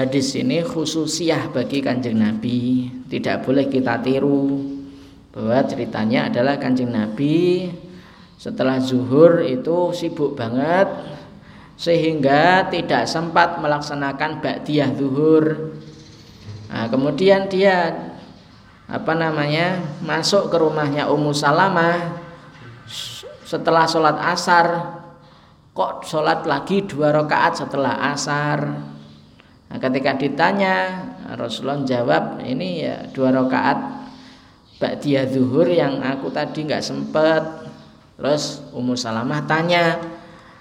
[0.00, 2.88] hadis ini khususiah bagi kanjeng Nabi.
[3.04, 4.56] Tidak boleh kita tiru
[5.28, 7.68] bahwa ceritanya adalah kanjeng Nabi
[8.40, 10.88] setelah zuhur itu sibuk banget
[11.76, 15.76] sehingga tidak sempat melaksanakan ba'diyah zuhur.
[16.72, 17.92] Nah, kemudian dia
[18.88, 22.16] apa namanya masuk ke rumahnya Ummu Salamah
[23.44, 24.66] setelah sholat asar
[25.76, 28.89] kok sholat lagi dua rakaat setelah asar
[29.70, 30.74] nah, ketika ditanya
[31.38, 34.00] Rasulullah jawab ini ya dua rakaat
[34.98, 37.44] dia zuhur yang aku tadi nggak sempet.
[38.16, 40.00] Terus Ummu Salamah tanya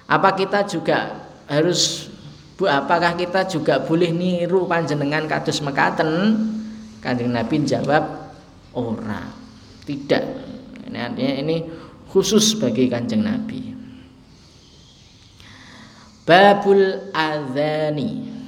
[0.07, 2.11] apa kita juga harus
[2.59, 6.35] Bu apakah kita juga boleh niru panjenengan kados mekaten?
[6.99, 8.35] Kanjeng Nabi jawab
[8.75, 9.31] ora
[9.87, 10.27] tidak.
[10.83, 11.55] Ini artinya ini
[12.11, 13.71] khusus bagi kanjeng Nabi.
[16.27, 18.38] Babul adzani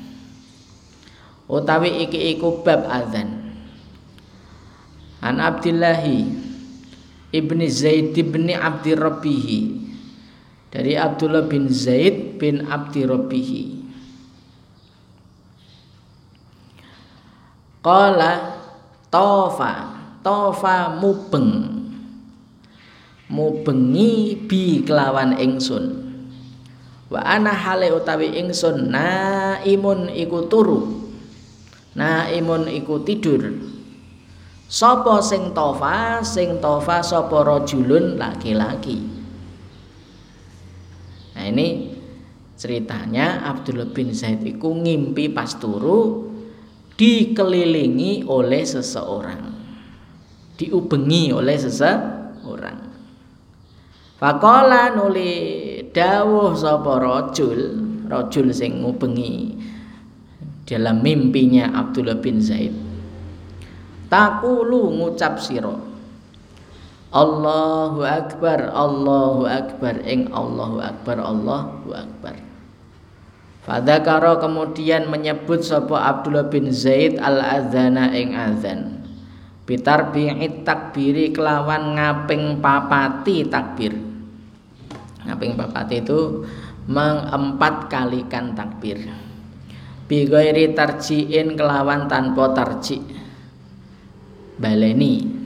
[1.51, 3.43] utawi iki iku bab adzan.
[5.19, 6.31] An Abdillahi
[7.35, 9.59] ibni Zaid ibni Abdi Rabbihi.
[10.71, 13.63] Dari Abdullah bin Zaid bin Abdi Rabbihi.
[17.83, 18.55] Qala
[19.11, 21.83] tofa tofa mubeng.
[23.27, 26.07] Mubengi bi kelawan ingsun.
[27.11, 31.00] Wa ana hale utawi ingsun naimun iku turu
[31.95, 33.51] naimun iku tidur.
[34.71, 39.03] Sapa sing tofa sing tofa sapa rajulun laki-laki.
[41.35, 41.91] Nah ini
[42.55, 46.31] ceritanya Abdullah bin Zaid iku ngimpi pas turu
[46.95, 49.43] dikelilingi oleh seseorang.
[50.55, 52.79] Diubengi oleh seseorang.
[54.21, 55.33] Fakola nuli
[55.89, 57.59] dawuh sapa rajul,
[58.07, 59.60] rajul sing ngubengi
[60.71, 62.71] dalam mimpinya Abdullah bin Zaid.
[64.07, 65.75] Takulu ngucap sira.
[67.11, 72.39] Allahu akbar, Allahu akbar, ing Allahu akbar, Allahu akbar.
[73.67, 79.01] Fadakaro kemudian menyebut sapa Abdullah bin Zaid al-adzana ing azan
[79.69, 83.95] bitarbi'i takbiri kelawan ngaping papati takbir
[85.23, 86.43] ngaping papati itu
[86.89, 88.97] mengempat kalikan takbir
[90.11, 92.99] bigoiri tarjiin kelawan tanpa tarji
[94.59, 95.39] baleni.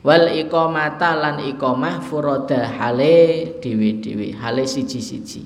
[0.00, 5.44] Wal iqamata lan iqamah furoda hale dewi-dewi hale siji-siji.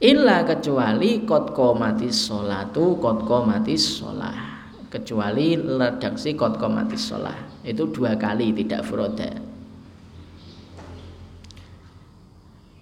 [0.00, 4.56] Illa kecuali kot komatis solatu kot komatis sholah.
[4.88, 7.60] Kecuali redaksi kot komatis sholah.
[7.60, 9.43] Itu dua kali tidak furoda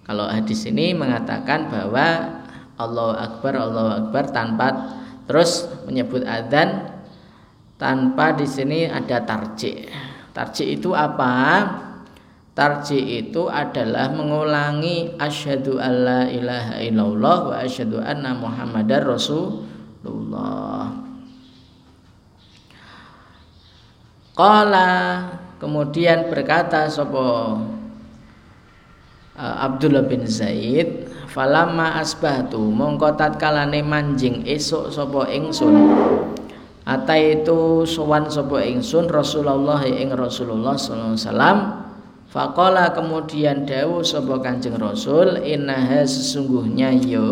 [0.03, 2.39] kalau hadis ini mengatakan bahwa
[2.75, 4.67] Allah Akbar Allah Akbar tanpa
[5.23, 6.91] terus menyebut adzan
[7.79, 9.87] tanpa di sini ada tarji.
[10.35, 11.31] Tarji itu apa?
[12.53, 20.93] Tarji itu adalah mengulangi asyhadu alla ilaha illallah wa asyhadu anna muhammadar rasulullah.
[24.33, 24.89] Qala
[25.61, 27.57] kemudian berkata sapa
[29.33, 35.73] Abdullah bin Zaid falamma asbahtu mongko tatkalane manjing esuk sapa ingsun.
[36.85, 41.57] Ata itu sowan sapa ingsun Rasulullah ing Rasulullah sallallahu alaihi wasallam.
[42.29, 47.25] Faqala kemudian dawuh sapa Kanjeng Rasul innaha sesungguhnya yo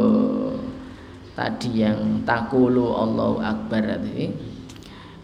[1.37, 4.29] tadi yang takulu Allahu akbar tadi.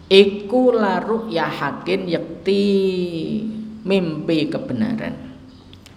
[0.08, 2.62] Iku laruk ya hakin yakti
[3.82, 5.27] mimpi kebenaran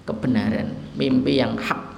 [0.06, 1.92] kebenaran mimpi yang hak.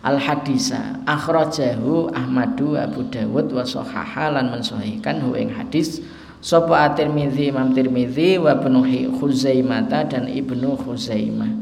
[0.00, 6.00] Al hadisa akhrajahu Ahmadu Abu Dawud wa sahaha lan mensahihkan hu ing hadis
[6.40, 8.80] sapa at-Tirmizi Imam Tirmizi wa Ibnu
[9.20, 11.52] Khuzaimah dan Ibnu Khuzaimah.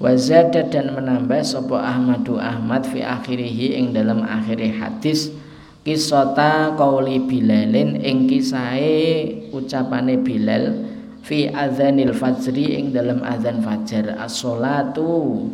[0.00, 5.34] Wa zada dan menambah sapa Ahmadu Ahmad fi akhirih ing dalam akhir hadis
[5.82, 10.89] kisota qauli Bilalin ing kisahe ucapane Bilal
[11.24, 14.16] fi adzanil fajri ing dalam azan fajar.
[14.16, 15.46] As-salatu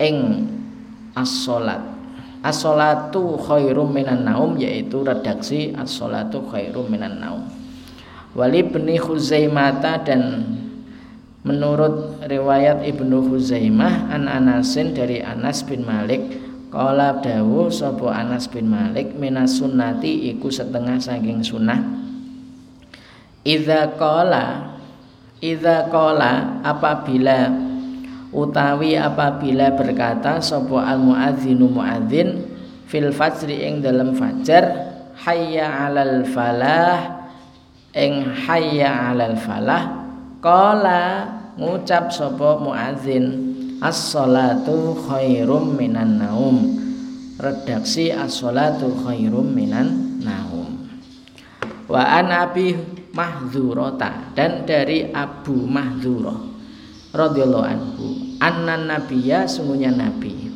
[0.00, 0.48] ing
[1.16, 1.82] as-salat.
[2.44, 7.44] As-salatu khairum minan naum yaitu redaksi as-salatu khairum minan naum.
[8.36, 10.44] Wali ibni Khuzaimah dan
[11.40, 16.46] menurut riwayat Ibnu Khuzaimah an Anasin dari Anas bin Malik
[16.76, 21.80] Kala dawu sopo Anas bin Malik minas sunnati iku setengah saking sunnah.
[23.48, 24.75] Iza kola
[25.40, 27.52] Iza kola apabila
[28.32, 32.56] utawi apabila berkata sapa al muadzinu muadzin?
[32.86, 34.94] Fil fajri ing dalam fajar
[35.26, 37.26] hayya alal falah
[37.90, 40.06] ing hayya alal falah
[40.38, 41.26] qala
[41.58, 43.52] ngucap sapa muadzin
[43.82, 46.78] as-salatu khairum minan naum
[47.36, 50.88] redaksi as-salatu khairum minan naum.
[51.90, 52.32] Wa an
[53.16, 56.36] mahdzurata dan dari Abu Mahdzurah
[57.16, 58.06] radhiyallahu anhu
[58.36, 60.52] anna nabiyya sungguhnya nabi.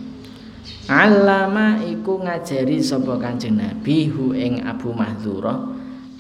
[0.91, 5.59] Alama iku ngajari sapa kanjeng nabi hu ing Abu Mahdzurah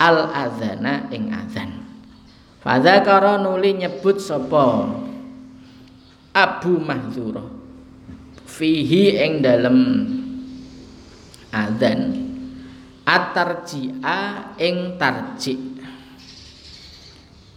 [0.00, 1.84] al adzana ing adzan.
[2.64, 4.88] Fadzakara nuli nyebut sapa
[6.32, 7.48] Abu Mahdzurah
[8.48, 9.78] fihi ing dalem
[11.52, 12.32] adzan.
[13.10, 15.69] Atarji'a ing tarji'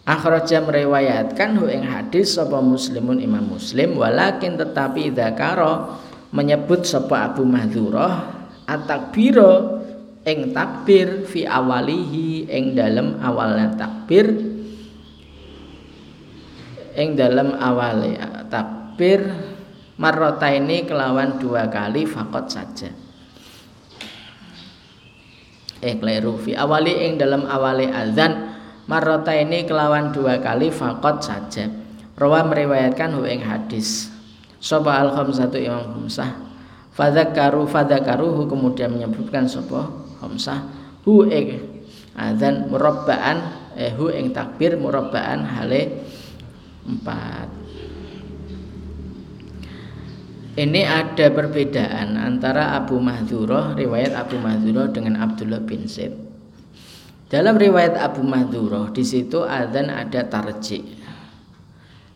[0.04, 5.96] Akhraja meriwayatkan hu ing hadis sapa muslimun imam muslim walakin tetapi dzakara
[6.36, 9.80] menyebut sapa Abu Mahdzurah at-takbira
[10.28, 14.28] ing takbir fi awalihi ing dalem awalnya takbir
[17.00, 18.20] ing dalem awale
[18.52, 19.24] takbir
[19.96, 22.92] marrota ini kelawan dua kali fakot saja.
[25.80, 28.53] Eh kleru fi awali ing dalam awale azan
[28.90, 31.84] marrota ini kelawan dua kali fakot saja
[32.14, 34.14] Rawa meriwayatkan hu ing hadis.
[34.62, 36.30] Soba al satu imam khamsah.
[36.94, 39.90] Fadzakaru fadzakaruhu kemudian menyebutkan soba
[40.22, 40.62] khamsah.
[41.10, 41.58] Hu ing
[42.14, 46.06] adzan murabbaan eh hu ing takbir murabbaan hale
[46.86, 47.50] empat.
[50.54, 56.14] Ini ada perbedaan antara Abu Mahdzurah riwayat Abu Mahdzurah dengan Abdullah bin Zaid
[57.34, 60.86] dalam riwayat Abu Mahdurah di situ adzan ada tarji.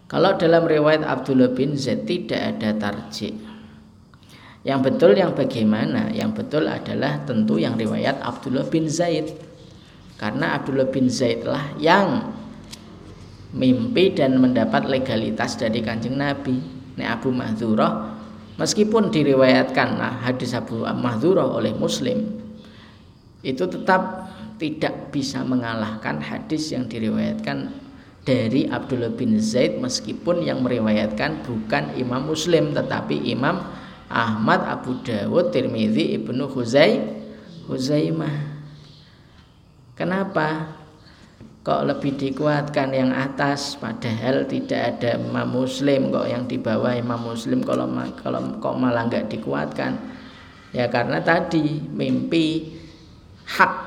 [0.05, 3.33] Kalau dalam riwayat Abdullah bin Zaid tidak ada tarji.
[4.61, 6.13] Yang betul yang bagaimana?
[6.13, 9.33] Yang betul adalah tentu yang riwayat Abdullah bin Zaid.
[10.21, 12.37] Karena Abdullah bin Zaid lah yang
[13.57, 16.61] mimpi dan mendapat legalitas dari kanjeng Nabi.
[16.93, 18.21] Ini Abu Mahdurah
[18.61, 22.37] meskipun diriwayatkan nah, hadis Abu Mahdurah oleh Muslim
[23.45, 24.27] itu tetap
[24.57, 27.71] tidak bisa mengalahkan hadis yang diriwayatkan
[28.27, 33.63] dari Abdullah bin Zaid meskipun yang meriwayatkan bukan Imam Muslim tetapi Imam
[34.07, 36.99] Ahmad, Abu Dawud, Tirmidzi, Ibnu Huzai,
[37.67, 38.59] Huzaimah.
[39.95, 40.75] Kenapa?
[41.67, 47.19] Kok lebih dikuatkan yang atas padahal tidak ada Imam Muslim kok yang di bawah Imam
[47.19, 47.91] Muslim kalau
[48.23, 49.99] kalau kok malah nggak dikuatkan?
[50.71, 52.71] Ya karena tadi mimpi
[53.43, 53.86] hak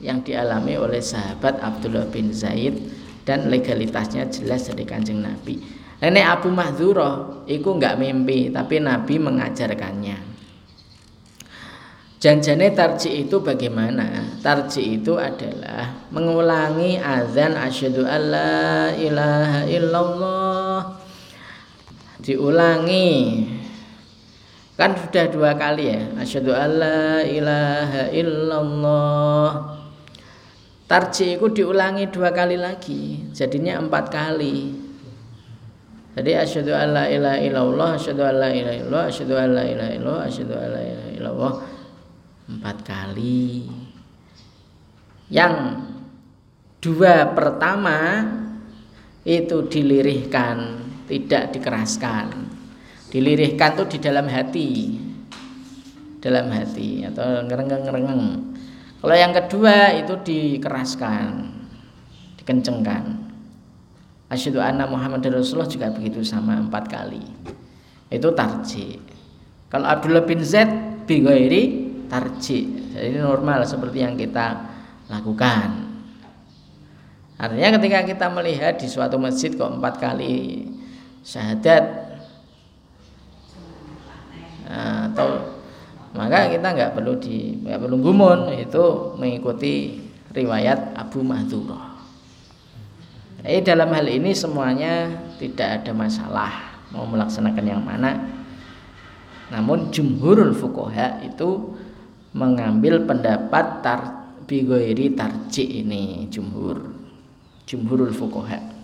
[0.00, 2.76] yang dialami oleh sahabat Abdullah bin Zaid
[3.26, 5.58] dan legalitasnya jelas dari kanjeng Nabi.
[5.96, 10.36] Nenek Abu Mahdzurah itu nggak mimpi tapi Nabi mengajarkannya.
[12.16, 14.40] Janjane tarji itu bagaimana?
[14.40, 20.80] Tarji itu adalah mengulangi azan asyhadu alla ilaha illallah.
[22.24, 23.12] Diulangi.
[24.80, 26.02] Kan sudah dua kali ya.
[26.16, 29.75] Asyhadu alla ilaha illallah.
[30.86, 34.70] Tarji itu diulangi dua kali lagi, jadinya empat kali.
[36.14, 40.80] Jadi asyhadu alla ilaha illallah, asyhadu alla ilaha illallah, asyhadu alla ilaha illallah, asyhadu alla
[40.80, 41.52] ilaha illallah
[42.46, 43.66] empat kali.
[45.26, 45.54] Yang
[46.78, 47.98] dua pertama
[49.26, 52.46] itu dilirihkan, tidak dikeraskan.
[53.10, 54.70] Dilirihkan itu di dalam hati.
[56.22, 58.55] Dalam hati atau ngerengeng-ngerengeng.
[59.06, 61.46] Kalau yang kedua itu dikeraskan,
[62.42, 63.22] dikencengkan.
[64.26, 67.22] asyhadu anna Muhammad Rasulullah juga begitu sama empat kali.
[68.10, 68.98] Itu tarji
[69.70, 74.74] kalau Abdullah bin Zaid bigoiri tarji jadi ini normal seperti yang kita
[75.06, 75.86] lakukan.
[77.38, 80.66] Artinya ketika kita melihat di suatu masjid kok empat kali
[81.22, 81.84] syahadat
[84.66, 85.55] atau
[86.16, 90.00] maka kita nggak perlu di nggak perlu gumun itu mengikuti
[90.32, 91.96] riwayat Abu Mahdurah.
[93.46, 96.52] Eh dalam hal ini semuanya tidak ada masalah
[96.90, 98.16] mau melaksanakan yang mana.
[99.52, 101.78] Namun jumhurul fukoha itu
[102.34, 104.00] mengambil pendapat tar
[104.50, 106.90] bigoiri tarji ini jumhur
[107.68, 108.75] jumhurul fukoha.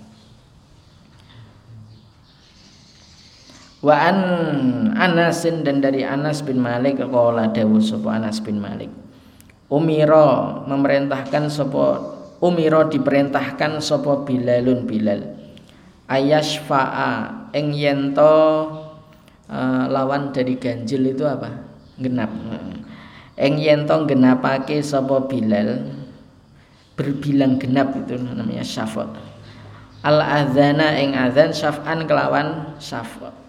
[3.82, 4.18] Wa an
[4.94, 8.86] Anasin dan dari Anas bin Malik qala dawuh sapa Anas bin Malik.
[9.66, 11.98] Umiro memerintahkan sapa
[12.38, 15.34] Umiro diperintahkan sapa Bilalun Bilal.
[16.06, 18.34] Ayasfa'a ing yento
[19.50, 21.50] uh, lawan dari ganjil itu apa?
[21.98, 22.30] Genap.
[23.34, 25.90] Ing yento genapake sapa Bilal
[26.94, 29.10] berbilang genap itu namanya syafat.
[30.06, 33.41] Al adzana ing adzan syaf'an kelawan syafat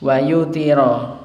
[0.00, 1.20] wayutira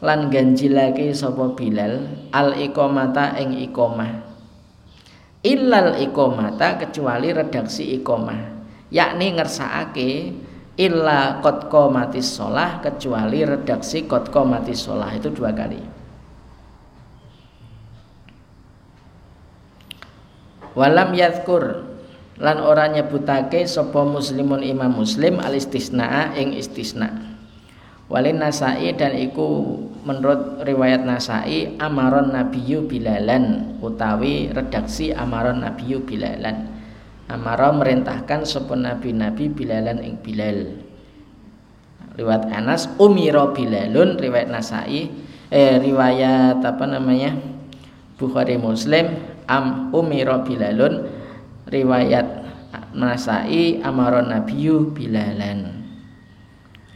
[0.00, 4.24] lan ganjilake sapa Bilal al iqamata ing iqamah.
[5.46, 8.56] Illal iqamata kecuali redaksi iqamah
[8.90, 10.34] yakni ngersakake
[10.76, 15.80] illa qad qamatis shalah kecuali redaksi qad qamatis shalah itu dua kali.
[20.76, 21.88] Walam yadhkur
[22.36, 27.35] lan ora nyebutake sapa muslimun imam muslim al istisnaa ing istisna
[28.06, 36.70] Walin Nasai dan iku menurut riwayat Nasai Amaron Nabiyu Bilalan utawi redaksi Amaron Nabiyu Bilalan.
[37.26, 40.78] Amaron merintahkan sopun nabi-nabi Bilalan ing Bilal.
[42.14, 45.10] Riwayat Anas Umiro Bilalun riwayat Nasai
[45.50, 47.34] eh riwayat apa namanya
[48.14, 49.18] Bukhari Muslim
[49.50, 51.10] Am Umiro Bilalun
[51.66, 52.46] riwayat
[52.94, 55.75] Nasai Amaron Nabiyu Bilalan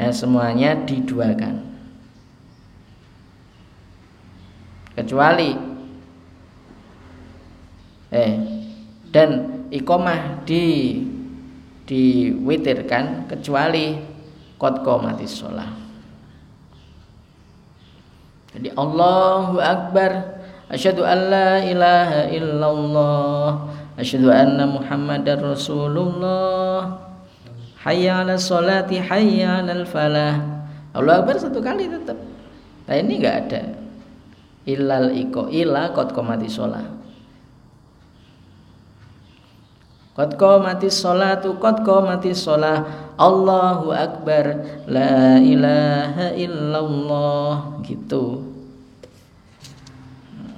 [0.00, 1.68] ya, semuanya diduakan.
[4.96, 5.70] Kecuali
[8.10, 8.34] eh
[9.14, 10.98] dan ikomah di
[11.86, 13.98] diwitirkan kecuali
[14.58, 15.70] kot mati sholat
[18.50, 23.50] jadi Allahu Akbar asyhadu an la ilaha illallah
[23.94, 27.09] asyhadu anna muhammadar rasulullah
[27.82, 30.36] hayya ala sholati hayya ala falah
[30.90, 32.18] Allah Akbar satu kali tetap
[32.90, 33.62] nah ini enggak ada.
[34.66, 36.84] Ilal iko ila kot komati sholat.
[40.12, 43.14] Kot komati sholatu kot komati sholat.
[43.16, 44.44] Allahu Akbar.
[44.90, 47.80] La ilaha illallah.
[47.86, 48.50] Gitu.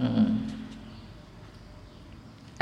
[0.03, 0.43] Hmm.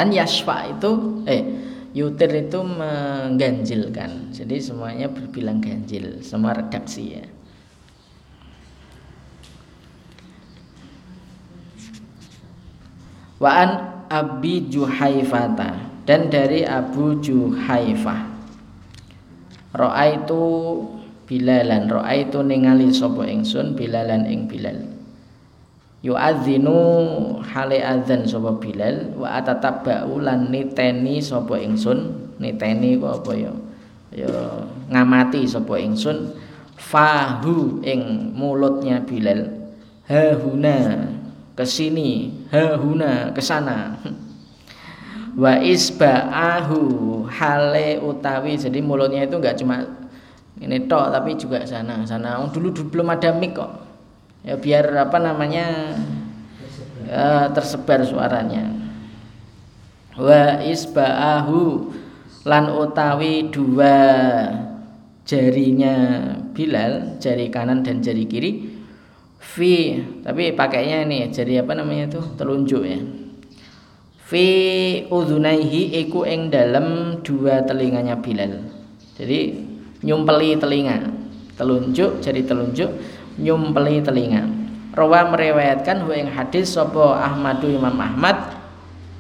[0.01, 1.43] an yashfa itu eh
[1.91, 4.31] yutir itu mengganjilkan.
[4.31, 7.25] Jadi semuanya berbilang ganjil semua redaksi ya.
[13.41, 18.29] Waan Abi Juhaifata dan dari Abu Juhaifah.
[19.71, 20.43] Ro'a itu
[21.25, 24.90] bilalan Ro'a itu ningali sopo ingsun bilalan ing bilal
[26.01, 26.77] yu'adzinu
[27.45, 32.33] hale adzan sapa Bilal wa atatabba'u lan niteni sapa ingsun.
[32.41, 33.53] Niteni kok apa ya?
[34.17, 34.33] Ya
[34.89, 36.33] ngamati sapa ingsun.
[36.81, 39.53] Fahu ing mulutnya Bilal.
[40.09, 41.07] Ha huna
[41.53, 42.33] ke sini.
[42.49, 44.01] Ha huna ke sana.
[45.41, 46.81] Wa isba'ahu
[47.29, 49.87] hale utawi jadi mulutnya itu enggak cuma
[50.59, 52.03] ini tok tapi juga sana.
[52.09, 53.90] Sana dulu, dulu belum ada mic kok
[54.41, 55.97] ya biar apa namanya
[57.05, 58.73] ya, tersebar suaranya.
[60.17, 61.61] Wa isba'ahu
[62.45, 63.97] lan utawi dua
[65.25, 65.95] jarinya
[66.51, 68.67] Bilal jari kanan dan jari kiri
[69.39, 72.21] fi tapi pakainya ini jari apa namanya itu?
[72.37, 73.01] Telunjuk ya.
[74.31, 74.47] Fi
[75.11, 78.61] udhunaihi iku ing dalam dua telinganya Bilal.
[79.17, 79.57] Jadi
[80.05, 80.97] nyumpeli telinga.
[81.57, 82.89] Telunjuk jari telunjuk
[83.41, 84.45] nyumpeli telinga.
[84.93, 88.53] Rawa meriwayatkan hu ing hadis sapa Ahmadu Imam Ahmad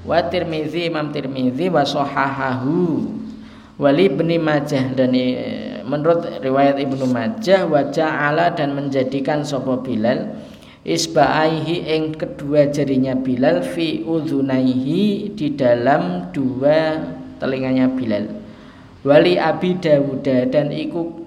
[0.04, 3.08] wa Tirmizi Imam Tirmizi wa sahahahu
[3.80, 4.92] wali ibni Majah.
[4.92, 5.24] Dan e,
[5.90, 10.38] menurut riwayat Ibnu Majah wa ja'ala dan menjadikan sapa Bilal
[10.86, 17.00] isba'aihi ing kedua jarinya Bilal fi udhunaihi di dalam dua
[17.42, 18.30] telinganya Bilal.
[19.00, 21.19] Wali Abi Dawud dan iku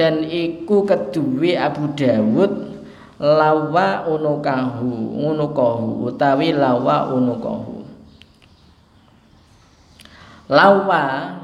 [0.00, 2.72] dan iku kedue Abu Dawud
[3.20, 7.84] lawa unukahu unukahu utawi lawa unukahu
[10.48, 11.36] lawa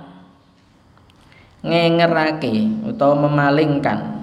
[1.66, 4.14] ngengerake utawa memalingkan.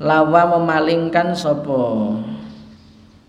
[0.00, 2.16] Lawa memalingkan sapa?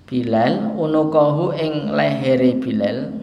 [0.07, 3.20] Bilal unukahu ing lehere Bilal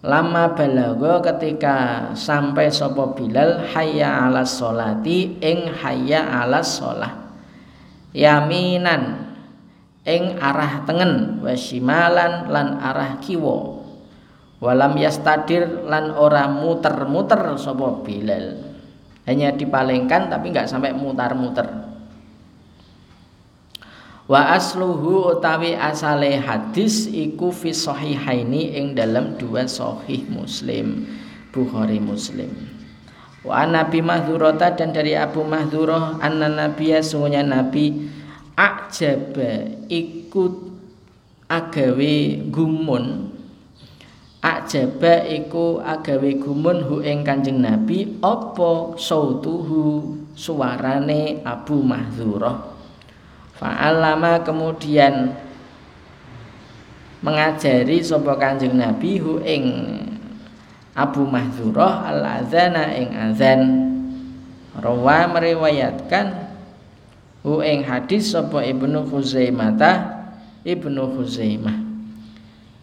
[0.00, 7.28] lama balago ketika sampai sapa Bilal hayya ala sholati ing hayya ala sholah
[8.16, 9.28] yaminan
[10.08, 13.80] ing arah tengen wasimalan lan arah kiwa.
[14.60, 18.60] Walam yastadir lan ora muter-muter sapa Bilal.
[19.24, 21.89] Hanya dipalingkan tapi nggak sampai mutar-muter
[24.30, 31.02] Wa asluhu utawi asale hadis iku fi sahihaini ing dalam dua sahih Muslim,
[31.50, 32.46] Bukhari Muslim.
[33.42, 38.06] Wa Nabi Mahdurata dan dari Abu Mahdurah anna nabiya sungguhnya Nabi
[38.54, 40.54] ajaba ikut
[41.50, 42.14] agawe
[42.54, 43.34] gumun
[44.46, 52.79] ajaba iku agawe gumun hu ing Kanjeng Nabi apa sautuhu suarane Abu Mahdurah
[53.60, 55.36] Fa'alama kemudian
[57.20, 59.64] mengajari sapa Kanjeng Nabi hu ing
[60.96, 63.60] Abu Mahzurah al azana ing azan
[64.80, 66.56] rawa meriwayatkan
[67.44, 69.76] hu ing hadis sapa Ibnu Khuzaimah
[70.64, 71.76] Ibnu Khuzaimah.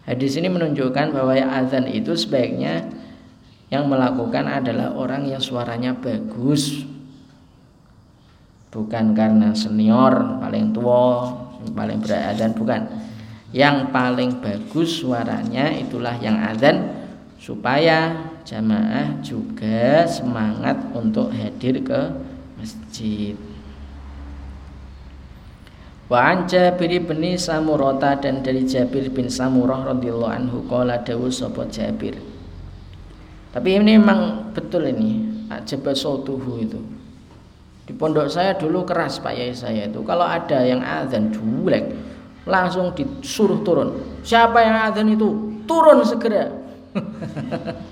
[0.06, 2.86] Hadis ini menunjukkan bahwa azan itu sebaiknya
[3.68, 6.87] yang melakukan adalah orang yang suaranya bagus
[8.68, 11.32] bukan karena senior paling tua
[11.72, 12.84] paling beradzan bukan
[13.52, 16.92] yang paling bagus suaranya itulah yang adzan
[17.40, 22.00] supaya jamaah juga semangat untuk hadir ke
[22.60, 23.36] masjid
[26.08, 31.68] Wa an Jabir bin Samurata dan dari Jabir bin Samurah radhiyallahu anhu qala dawu sapa
[31.68, 32.16] Jabir.
[33.52, 36.80] Tapi ini memang betul ini ajaba sautuhu itu.
[37.88, 40.04] Di pondok saya dulu keras Pak Yai saya itu.
[40.04, 41.88] Kalau ada yang azan julek,
[42.44, 44.20] langsung disuruh turun.
[44.20, 45.56] Siapa yang azan itu?
[45.64, 46.52] Turun segera.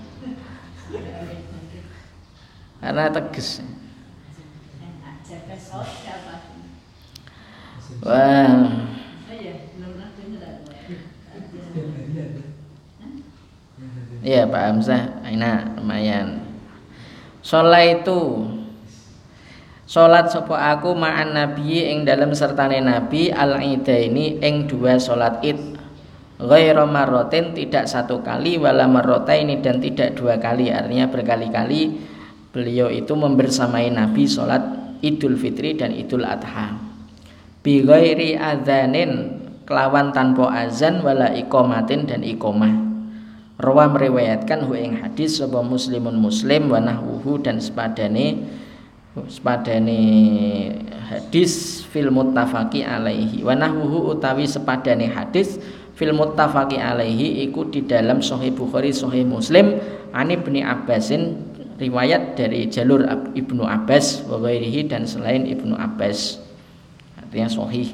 [2.84, 3.64] Karena tegas.
[8.04, 8.52] Wah.
[14.26, 16.44] Iya Pak Hamzah, enak lumayan.
[17.40, 18.20] Sholat itu
[19.86, 25.78] Salat sapa aku ma'an nabi ing dalam sertane nabi al ini ing dua salat id.
[26.42, 28.90] Ghairu marrotin tidak satu kali wala
[29.38, 32.02] ini dan tidak dua kali artinya berkali-kali
[32.50, 34.60] beliau itu membersamai nabi salat
[35.06, 36.74] idul fitri dan idul adha.
[37.62, 39.38] Bi ghairi adzanin
[39.70, 42.74] kelawan tanpa azan wala ikomatin dan ikomah
[43.56, 48.44] Rawa meriwayatkan hu ing hadis sapa muslimun muslim wa nahwuhu dan sepadane
[49.24, 50.00] sepadane
[51.08, 53.40] hadis fil muttafaqi alaihi.
[53.40, 55.56] Wa nahwuhu utawi sepadane hadis
[55.96, 59.80] fil muttafaqi alaihi iku di dalam sahih Bukhari sahih Muslim
[60.12, 61.40] ani bin Abbasin
[61.80, 64.40] riwayat dari jalur Ibnu Abbas wa
[64.88, 66.40] dan selain Ibnu Abbas.
[67.20, 67.88] Artinya sahih.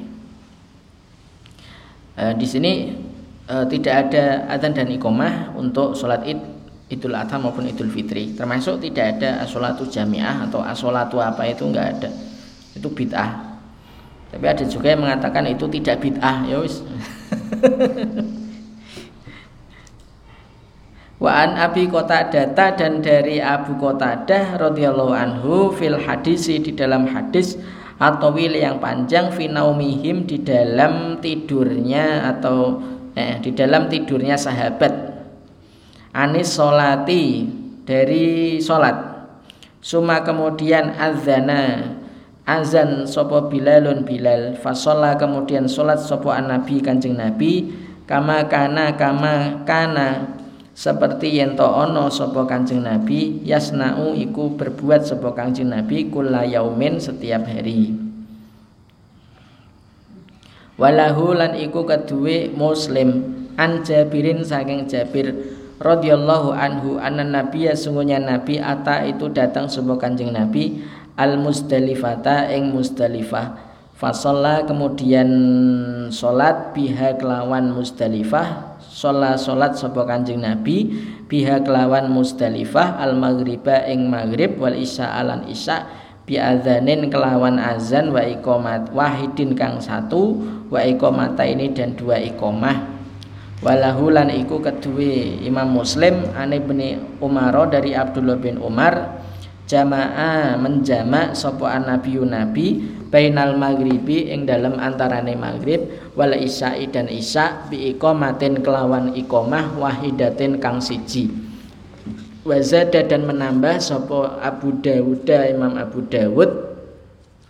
[2.15, 2.95] E, di sini
[3.47, 6.52] e, tidak ada adzan dan iqamah untuk sholat id
[6.93, 8.37] Idul Adha maupun Idul Fitri.
[8.37, 12.09] Termasuk tidak ada asolatu jamiah atau asolatu apa itu enggak ada.
[12.77, 13.53] Itu bid'ah.
[14.33, 16.81] Tapi ada juga yang mengatakan itu tidak bid'ah ya wis.
[21.23, 27.55] Wa an Abi Qatadah dan dari Abu Qatadah radhiyallahu anhu fil hadisi di dalam hadis
[28.01, 32.81] atau wil yang panjang finaumihim di dalam tidurnya atau
[33.15, 35.12] eh, di dalam tidurnya sahabat
[36.13, 37.49] anis solati
[37.83, 38.95] dari solat
[39.83, 41.99] suma kemudian azana.
[42.43, 44.59] Azan sopo bilalun bilal.
[44.59, 47.71] Fasola kemudian solat sopo an nabi kanjeng nabi.
[48.03, 50.39] Kama kana kama kana.
[50.75, 57.47] Seperti yang ono sopo kanjeng nabi yasnau iku berbuat sopo kanjeng nabi kula yaumin setiap
[57.47, 57.95] hari.
[60.75, 63.39] Walahu lan iku kedue muslim.
[63.55, 65.52] An jabirin saking jabir
[65.83, 70.79] radhiyallahu anhu anna nabiyya sungguhnya nabi ata itu datang sebuah kanjeng nabi
[71.19, 73.75] al musdalifata ing musdalifah.
[73.93, 75.29] Fasalla kemudian
[76.09, 78.73] salat biha kelawan musdalifah.
[78.93, 80.85] Sholat sholat sapa kanjeng Nabi
[81.25, 85.89] biha kelawan Musdalifah al maghriba ing maghrib wal isya alan isya
[86.29, 90.37] bi adzanin kelawan azan wa iqamat wahidin kang satu
[90.69, 92.92] wa iqamata ini dan dua iqamah
[93.63, 99.23] walahu lan iku kedue Imam Muslim ane bni Umar dari Abdullah bin Umar
[99.63, 105.87] jamaah menjamak sapa nabi nabi bainal maghribi ing dalam antarane maghrib
[106.19, 111.31] wal isya'i dan isya bi iqamatin kelawan iqamah wahidatin kang siji.
[112.43, 116.75] Wazada dan menambah sapa Abu Dawud Imam Abu Dawud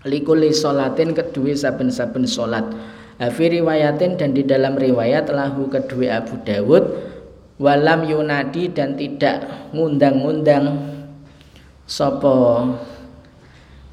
[0.06, 2.70] likuli solatin kedua saben-saben solat
[3.22, 6.84] Hafi riwayatin dan di dalam riwayat lahu kedua Abu Dawud
[7.62, 10.82] walam yunadi dan tidak ngundang-ngundang
[11.86, 12.74] sopo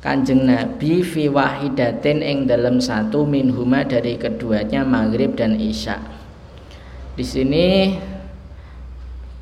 [0.01, 6.01] Kanjeng Nabi fi wahidatin ing dalam satu minhuma dari keduanya maghrib dan isya.
[7.13, 8.01] Di sini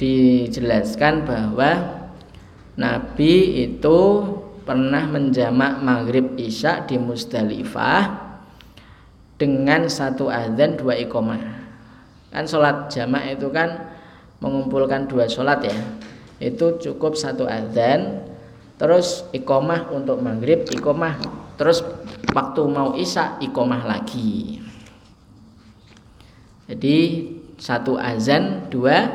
[0.03, 1.71] dijelaskan bahwa
[2.75, 3.99] Nabi itu
[4.67, 8.28] pernah menjamak maghrib isya di Musdalifah
[9.39, 11.41] dengan satu azan dua ikomah.
[12.29, 13.95] Kan sholat jamak itu kan
[14.43, 15.79] mengumpulkan dua sholat ya.
[16.43, 18.29] Itu cukup satu azan
[18.79, 21.19] terus ikomah untuk maghrib ikomah
[21.59, 21.83] terus
[22.31, 24.63] waktu mau isya ikomah lagi
[26.71, 26.97] jadi
[27.59, 29.11] satu azan dua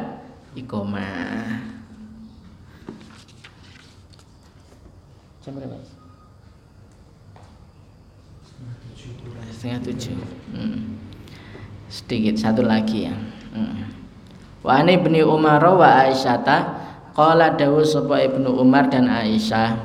[0.59, 1.63] ikomah
[5.39, 5.55] jam
[9.53, 10.17] setengah tujuh
[10.55, 10.79] hmm.
[11.87, 13.15] sedikit satu lagi ya
[13.55, 13.75] hmm.
[14.65, 19.77] wa ani bni umar wa aisyata Qala dawu sapa Ibnu Umar dan Aisyah.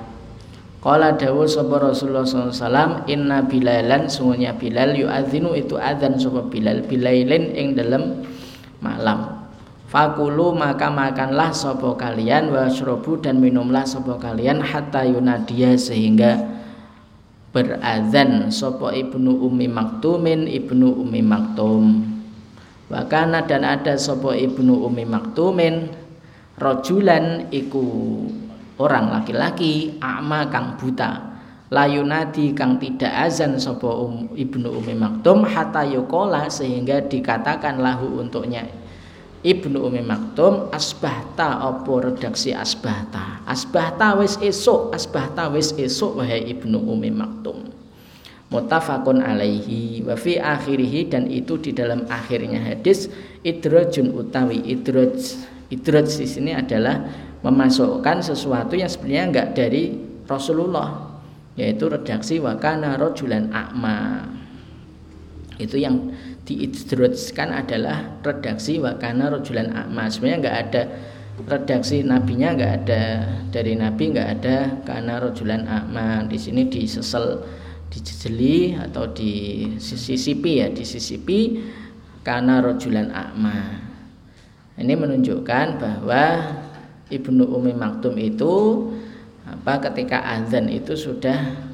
[0.81, 7.53] Qala dawu sapa Rasulullah SAW Inna bilalan sungguhnya Bilal yu'adzinu itu adzan sapa Bilal bilailin
[7.53, 8.25] ing dalam
[8.81, 9.45] malam.
[9.93, 16.58] Fakulu maka makanlah sapa kalian wasrobu dan minumlah sapa kalian hatta yunadia sehingga
[17.51, 21.85] berazan sapa Ibnu Ummi Maktumin Ibnu Ummi Maktum.
[22.89, 25.93] Wakana dan ada sapa Ibnu Ummi Maktumin
[26.59, 27.87] rojulan iku
[28.83, 31.29] orang laki-laki akma kang buta
[31.69, 38.65] layunadi kang tidak azan sopo um, ibnu umi maktum hatta yukola sehingga dikatakan lahu untuknya
[39.49, 43.41] ibnu umi maktum asbahta opo redaksi asbahta?
[43.49, 47.73] Asbahta wis esok asbahta wis esok wahai ibnu umi maktum.
[48.53, 50.41] Mutafakun alaihi wa fi
[51.09, 53.09] dan itu di dalam akhirnya hadis
[53.45, 55.37] idrajun utawi idraj
[55.69, 57.05] Idraj di sini adalah
[57.45, 59.93] memasukkan sesuatu yang sebenarnya enggak dari
[60.25, 61.13] Rasulullah
[61.61, 64.25] yaitu redaksi wakana rojulan akma
[65.61, 66.15] itu yang
[66.49, 70.83] diidrajkan adalah redaksi wakana rojulan akma sebenarnya enggak ada
[71.45, 73.03] redaksi nabinya enggak ada
[73.53, 74.57] dari nabi enggak ada
[74.89, 77.45] karena rojulan akma di sini disesel
[77.93, 79.33] dijejeli atau di
[79.77, 81.61] sisipi ya disisipi
[82.25, 83.85] karena rojulan akma
[84.81, 86.25] ini menunjukkan bahwa
[87.09, 88.89] Ibnu Umi Maktum itu
[89.49, 91.69] apa ketika azan itu sudah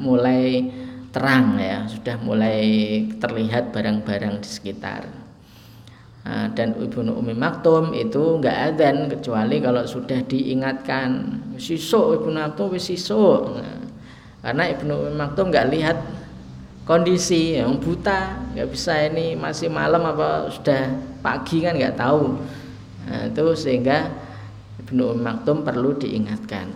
[0.00, 0.72] mulai
[1.10, 2.62] terang ya, sudah mulai
[3.18, 5.06] terlihat barang-barang di sekitar.
[6.20, 12.76] Nah, dan Ibnu Umi Maktum itu enggak azan kecuali kalau sudah diingatkan sisuk Ibnu Maktum
[12.76, 13.56] sisuk.
[13.56, 13.80] Nah,
[14.44, 15.98] karena Ibnu Umi Maktum enggak lihat
[16.90, 20.90] kondisi yang buta nggak bisa ini masih malam apa sudah
[21.22, 22.34] pagi kan nggak tahu
[23.06, 24.10] nah, itu sehingga
[24.82, 26.66] Ibnu Umm Maktum perlu diingatkan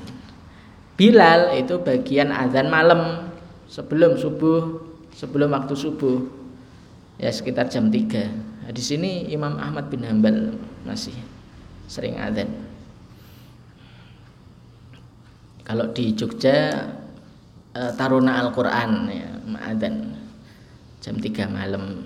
[0.95, 3.34] Bilal itu bagian azan malam
[3.75, 4.79] sebelum subuh
[5.11, 6.23] sebelum waktu subuh.
[7.15, 11.15] Ya sekitar jam 3 nah, di sini Imam Ahmad bin Hambal masih
[11.87, 12.51] sering azan
[15.65, 16.91] kalau di Jogja
[17.73, 20.13] uh, Taruna Al-Quran ya, Ma'adan
[21.01, 22.05] jam 3 malam.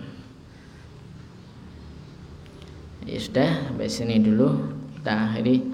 [3.02, 4.78] Ya sudah sampai sini dulu.
[4.94, 5.66] Kita akhiri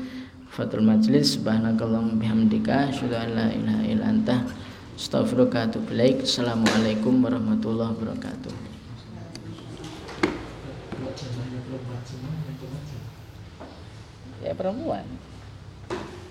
[0.48, 1.36] Fatul Majlis.
[1.36, 3.46] Subhanakallahumma bihamdika asyhadu an la
[5.90, 6.22] ilaik.
[6.22, 8.54] Assalamualaikum warahmatullahi wabarakatuh.
[14.46, 15.02] Ya perempuan.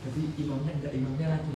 [0.08, 1.52] Jadi imamnya enggak imamnya lagi.